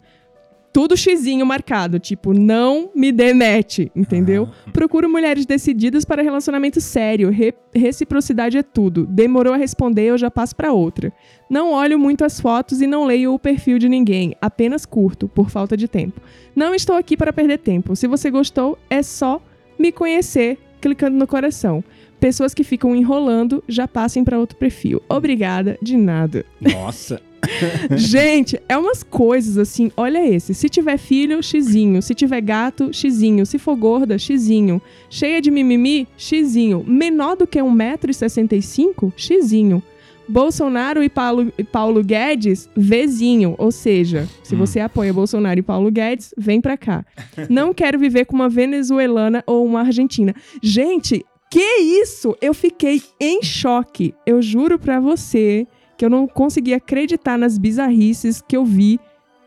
Tudo 0.73 0.95
xizinho 0.95 1.45
marcado, 1.45 1.99
tipo, 1.99 2.33
não 2.33 2.91
me 2.95 3.11
demete, 3.11 3.91
entendeu? 3.93 4.47
Ah. 4.67 4.71
Procuro 4.71 5.09
mulheres 5.09 5.45
decididas 5.45 6.05
para 6.05 6.21
relacionamento 6.23 6.79
sério. 6.79 7.29
Re- 7.29 7.53
reciprocidade 7.75 8.57
é 8.57 8.63
tudo. 8.63 9.05
Demorou 9.05 9.53
a 9.53 9.57
responder, 9.57 10.03
eu 10.03 10.17
já 10.17 10.31
passo 10.31 10.55
para 10.55 10.71
outra. 10.71 11.11
Não 11.49 11.73
olho 11.73 11.99
muito 11.99 12.23
as 12.23 12.39
fotos 12.39 12.81
e 12.81 12.87
não 12.87 13.03
leio 13.05 13.33
o 13.33 13.39
perfil 13.39 13.77
de 13.77 13.89
ninguém. 13.89 14.33
Apenas 14.41 14.85
curto, 14.85 15.27
por 15.27 15.49
falta 15.49 15.75
de 15.75 15.89
tempo. 15.89 16.21
Não 16.55 16.73
estou 16.73 16.95
aqui 16.95 17.17
para 17.17 17.33
perder 17.33 17.57
tempo. 17.57 17.93
Se 17.95 18.07
você 18.07 18.31
gostou, 18.31 18.77
é 18.89 19.03
só 19.03 19.41
me 19.77 19.91
conhecer 19.91 20.57
clicando 20.79 21.17
no 21.17 21.27
coração. 21.27 21.83
Pessoas 22.19 22.53
que 22.53 22.63
ficam 22.63 22.95
enrolando 22.95 23.61
já 23.67 23.87
passem 23.87 24.23
para 24.23 24.39
outro 24.39 24.55
perfil. 24.57 25.01
Obrigada, 25.09 25.77
de 25.81 25.97
nada. 25.97 26.45
Nossa. 26.61 27.19
Gente, 27.95 28.59
é 28.69 28.77
umas 28.77 29.03
coisas 29.03 29.57
assim. 29.57 29.91
Olha 29.97 30.25
esse. 30.27 30.53
Se 30.53 30.69
tiver 30.69 30.97
filho, 30.97 31.41
xizinho. 31.41 32.01
Se 32.01 32.13
tiver 32.13 32.41
gato, 32.41 32.93
xizinho. 32.93 33.45
Se 33.45 33.57
for 33.57 33.75
gorda, 33.75 34.17
xizinho. 34.17 34.81
Cheia 35.09 35.41
de 35.41 35.49
mimimi, 35.51 36.07
xizinho. 36.17 36.83
Menor 36.87 37.35
do 37.35 37.47
que 37.47 37.59
1,65m, 37.59 39.11
xizinho. 39.15 39.81
Bolsonaro 40.29 41.03
e 41.03 41.09
Paulo, 41.09 41.51
e 41.57 41.63
Paulo 41.63 42.01
Guedes, 42.03 42.69
Vzinho. 42.75 43.55
Ou 43.57 43.71
seja, 43.71 44.29
se 44.43 44.55
Hum. 44.55 44.59
você 44.59 44.79
apoia 44.79 45.11
Bolsonaro 45.11 45.59
e 45.59 45.63
Paulo 45.63 45.91
Guedes, 45.91 46.33
vem 46.37 46.61
pra 46.61 46.77
cá. 46.77 47.03
Não 47.49 47.73
quero 47.73 47.99
viver 47.99 48.25
com 48.25 48.35
uma 48.35 48.47
venezuelana 48.47 49.43
ou 49.45 49.65
uma 49.65 49.81
argentina. 49.81 50.33
Gente, 50.63 51.25
que 51.49 51.59
isso? 51.81 52.33
Eu 52.41 52.53
fiquei 52.53 53.01
em 53.19 53.43
choque. 53.43 54.13
Eu 54.25 54.41
juro 54.41 54.79
pra 54.79 55.01
você 55.01 55.67
que 56.01 56.05
eu 56.05 56.09
não 56.09 56.25
consegui 56.25 56.73
acreditar 56.73 57.37
nas 57.37 57.59
bizarrices 57.59 58.41
que 58.41 58.57
eu 58.57 58.65
vi 58.65 58.99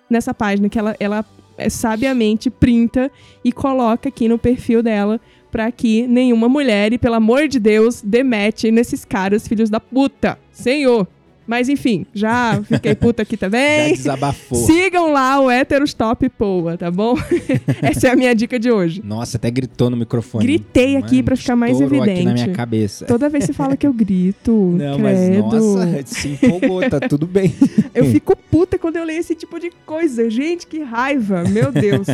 nessa 0.09 0.33
página 0.33 0.69
que 0.69 0.79
ela, 0.79 0.95
ela 1.01 1.25
é, 1.59 1.69
sabiamente 1.69 2.49
printa 2.49 3.11
e 3.45 3.51
coloca 3.51 4.09
aqui 4.09 4.29
no 4.29 4.39
perfil 4.39 4.81
dela 4.81 5.21
pra 5.51 5.73
que 5.73 6.07
nenhuma 6.07 6.49
mulher, 6.49 6.93
e 6.93 6.99
pelo 6.99 7.17
amor 7.17 7.49
de 7.49 7.59
Deus, 7.59 8.01
demete 8.03 8.71
nesses 8.71 9.05
caras, 9.05 9.49
filhos 9.49 9.69
da 9.69 9.81
puta. 9.81 10.39
Senhor. 10.53 11.09
Mas 11.47 11.69
enfim, 11.69 12.07
já 12.15 12.63
fiquei 12.63 12.95
puta 12.95 13.23
aqui 13.23 13.35
Já 13.35 13.39
também. 13.41 13.93
desabafou. 13.95 14.59
Sigam 14.67 15.13
lá 15.13 15.41
o 15.41 15.51
Heterostop 15.51 16.29
Poa, 16.31 16.77
tá 16.79 16.91
bom? 16.91 17.17
Essa 17.83 18.09
é 18.09 18.11
a 18.13 18.17
minha 18.17 18.35
dica 18.35 18.59
de 18.59 18.71
hoje. 18.71 19.03
Nossa, 19.05 19.37
até 19.37 19.51
gritou 19.51 19.91
no 19.91 19.97
microfone. 19.97 20.45
Gritei 20.45 20.97
aqui 20.97 21.17
Mano, 21.17 21.25
pra 21.25 21.37
ficar 21.37 21.57
mais 21.57 21.73
estourou 21.73 22.03
aqui 22.03 22.11
na 22.13 22.17
evidente. 22.21 22.43
minha 22.45 22.55
cabeça. 22.57 23.05
Toda 23.05 23.29
vez 23.29 23.45
você 23.45 23.53
fala 23.53 23.77
que 23.77 23.87
eu 23.87 23.93
grito. 23.93 24.53
Não, 24.79 24.99
mas 24.99 25.19
credo. 25.19 25.43
nossa, 25.43 26.03
se 26.07 26.29
empolgou, 26.29 26.89
tá 26.89 27.01
tudo 27.01 27.27
bem. 27.27 27.55
Eu 27.95 28.07
fico 28.07 28.37
puta 28.37 28.77
quando 28.77 28.97
eu 28.97 29.05
leio 29.05 29.21
esse 29.21 29.37
tipo 29.37 29.59
de 29.61 29.71
coisa. 29.87 30.29
Gente, 30.29 30.67
que 30.67 30.83
raiva. 30.83 31.45
Meu 31.45 31.71
Deus. 31.71 32.09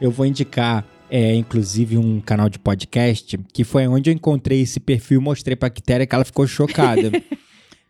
Eu 0.00 0.10
vou 0.10 0.24
indicar, 0.24 0.82
é, 1.10 1.34
inclusive, 1.34 1.98
um 1.98 2.20
canal 2.20 2.48
de 2.48 2.58
podcast, 2.58 3.38
que 3.52 3.64
foi 3.64 3.86
onde 3.86 4.08
eu 4.08 4.14
encontrei 4.14 4.62
esse 4.62 4.80
perfil 4.80 5.20
e 5.20 5.22
mostrei 5.22 5.54
pra 5.56 5.68
Quitéria 5.68 6.06
que 6.06 6.14
ela 6.14 6.24
ficou 6.24 6.46
chocada. 6.46 7.10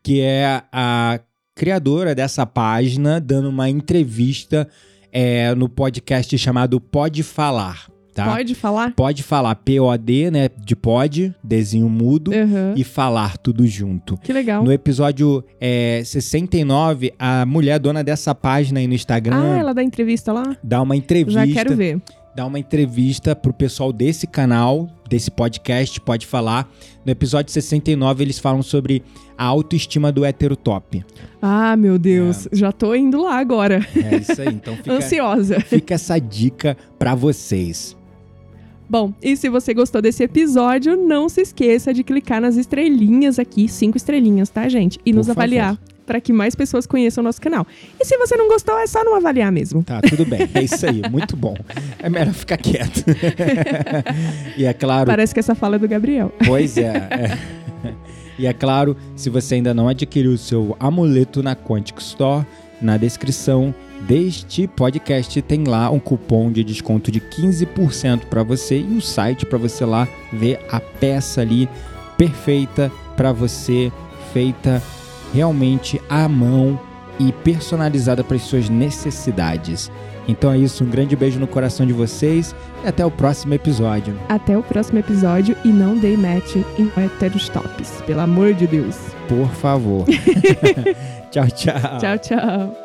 Que 0.04 0.20
é 0.20 0.62
a 0.70 1.18
criadora 1.56 2.14
dessa 2.14 2.44
página 2.44 3.18
dando 3.20 3.48
uma 3.48 3.70
entrevista 3.70 4.68
é, 5.10 5.54
no 5.54 5.68
podcast 5.68 6.36
chamado 6.36 6.78
Pode 6.80 7.22
Falar, 7.22 7.88
tá? 8.14 8.26
Pode 8.26 8.54
falar? 8.54 8.92
Pode 8.94 9.22
falar, 9.22 9.54
P-O-D, 9.54 10.30
né? 10.30 10.50
De 10.62 10.76
pode, 10.76 11.34
desenho 11.42 11.88
mudo, 11.88 12.32
Aham. 12.34 12.74
e 12.76 12.84
falar 12.84 13.38
tudo 13.38 13.66
junto. 13.66 14.18
Que 14.18 14.32
legal. 14.32 14.62
No 14.62 14.72
episódio 14.72 15.42
é, 15.60 16.02
69, 16.04 17.14
a 17.18 17.46
mulher 17.46 17.78
dona 17.78 18.04
dessa 18.04 18.34
página 18.34 18.80
aí 18.80 18.86
no 18.86 18.94
Instagram 18.94 19.54
Ah, 19.54 19.58
ela 19.58 19.72
dá 19.72 19.82
entrevista 19.82 20.32
lá? 20.32 20.56
dá 20.62 20.82
uma 20.82 20.94
entrevista. 20.96 21.46
Já 21.46 21.52
quero 21.52 21.74
ver. 21.76 22.02
Dá 22.36 22.44
uma 22.44 22.58
entrevista 22.58 23.34
pro 23.36 23.52
pessoal 23.54 23.92
desse 23.92 24.26
canal, 24.26 24.88
desse 25.08 25.30
podcast, 25.30 26.00
pode 26.00 26.26
falar. 26.26 26.70
No 27.04 27.12
episódio 27.12 27.52
69, 27.52 28.24
eles 28.24 28.38
falam 28.38 28.62
sobre 28.62 29.02
a 29.36 29.44
autoestima 29.44 30.10
do 30.10 30.24
heterotop. 30.24 31.04
Ah, 31.42 31.76
meu 31.76 31.98
Deus. 31.98 32.48
Já 32.52 32.72
tô 32.72 32.94
indo 32.94 33.22
lá 33.22 33.38
agora. 33.38 33.86
É 33.96 34.16
isso 34.16 34.40
aí. 34.40 34.48
Então 34.48 34.76
fica, 34.76 34.92
Ansiosa. 34.94 35.60
fica 35.60 35.94
essa 35.94 36.18
dica 36.18 36.76
pra 36.98 37.14
vocês. 37.14 37.96
Bom, 38.88 39.12
e 39.22 39.36
se 39.36 39.48
você 39.48 39.72
gostou 39.72 40.00
desse 40.02 40.22
episódio, 40.22 40.96
não 40.96 41.28
se 41.28 41.40
esqueça 41.40 41.92
de 41.92 42.04
clicar 42.04 42.40
nas 42.40 42.56
estrelinhas 42.56 43.38
aqui, 43.38 43.66
cinco 43.66 43.96
estrelinhas, 43.96 44.50
tá, 44.50 44.68
gente? 44.68 44.98
E 45.06 45.10
Por 45.10 45.16
nos 45.16 45.30
avaliar, 45.30 45.78
para 46.04 46.20
que 46.20 46.32
mais 46.32 46.54
pessoas 46.54 46.86
conheçam 46.86 47.22
o 47.22 47.24
nosso 47.24 47.40
canal. 47.40 47.66
E 48.00 48.04
se 48.04 48.16
você 48.16 48.36
não 48.36 48.48
gostou, 48.48 48.78
é 48.78 48.86
só 48.86 49.02
não 49.04 49.16
avaliar 49.16 49.50
mesmo. 49.50 49.82
Tá, 49.82 50.00
tudo 50.00 50.24
bem. 50.24 50.48
É 50.54 50.62
isso 50.62 50.86
aí. 50.86 51.02
Muito 51.10 51.36
bom. 51.36 51.54
É 51.98 52.08
melhor 52.08 52.32
ficar 52.34 52.56
quieto. 52.56 53.04
e 54.56 54.64
é 54.64 54.72
claro, 54.72 55.06
Parece 55.06 55.32
que 55.32 55.40
essa 55.40 55.54
fala 55.54 55.76
é 55.76 55.78
do 55.78 55.88
Gabriel. 55.88 56.32
Pois 56.46 56.76
é. 56.76 56.92
é. 57.10 57.38
E 58.36 58.48
é 58.48 58.52
claro, 58.52 58.96
se 59.14 59.30
você 59.30 59.54
ainda 59.54 59.72
não 59.72 59.88
adquiriu 59.88 60.32
o 60.32 60.38
seu 60.38 60.76
amuleto 60.80 61.40
na 61.40 61.54
Quantic 61.54 62.00
Store, 62.00 62.44
na 62.82 62.96
descrição 62.96 63.72
deste 64.00 64.66
podcast 64.66 65.40
tem 65.42 65.64
lá 65.64 65.90
um 65.90 65.98
cupom 65.98 66.50
de 66.50 66.64
desconto 66.64 67.10
de 67.10 67.20
15% 67.20 68.26
para 68.26 68.42
você 68.42 68.78
e 68.78 68.96
o 68.96 69.00
site 69.00 69.46
para 69.46 69.56
você 69.56 69.84
lá 69.84 70.06
ver 70.32 70.60
a 70.68 70.80
peça 70.80 71.40
ali 71.40 71.68
perfeita 72.16 72.90
para 73.16 73.32
você, 73.32 73.90
feita 74.32 74.82
realmente 75.32 76.00
à 76.08 76.28
mão 76.28 76.78
e 77.18 77.32
personalizada 77.32 78.24
para 78.24 78.36
as 78.36 78.42
suas 78.42 78.68
necessidades. 78.68 79.90
Então 80.26 80.50
é 80.50 80.58
isso, 80.58 80.82
um 80.84 80.88
grande 80.88 81.14
beijo 81.14 81.38
no 81.38 81.46
coração 81.46 81.86
de 81.86 81.92
vocês 81.92 82.54
e 82.82 82.88
até 82.88 83.04
o 83.04 83.10
próximo 83.10 83.54
episódio. 83.54 84.18
Até 84.28 84.56
o 84.56 84.62
próximo 84.62 84.98
episódio 84.98 85.56
e 85.64 85.68
não 85.68 85.96
dei 85.96 86.16
match 86.16 86.56
em 86.78 86.90
héteros 86.96 87.48
tops, 87.48 88.02
pelo 88.06 88.20
amor 88.20 88.54
de 88.54 88.66
Deus. 88.66 88.96
Por 89.28 89.48
favor. 89.48 90.06
tchau, 91.30 91.46
tchau. 91.48 91.98
Tchau, 91.98 92.18
tchau. 92.18 92.83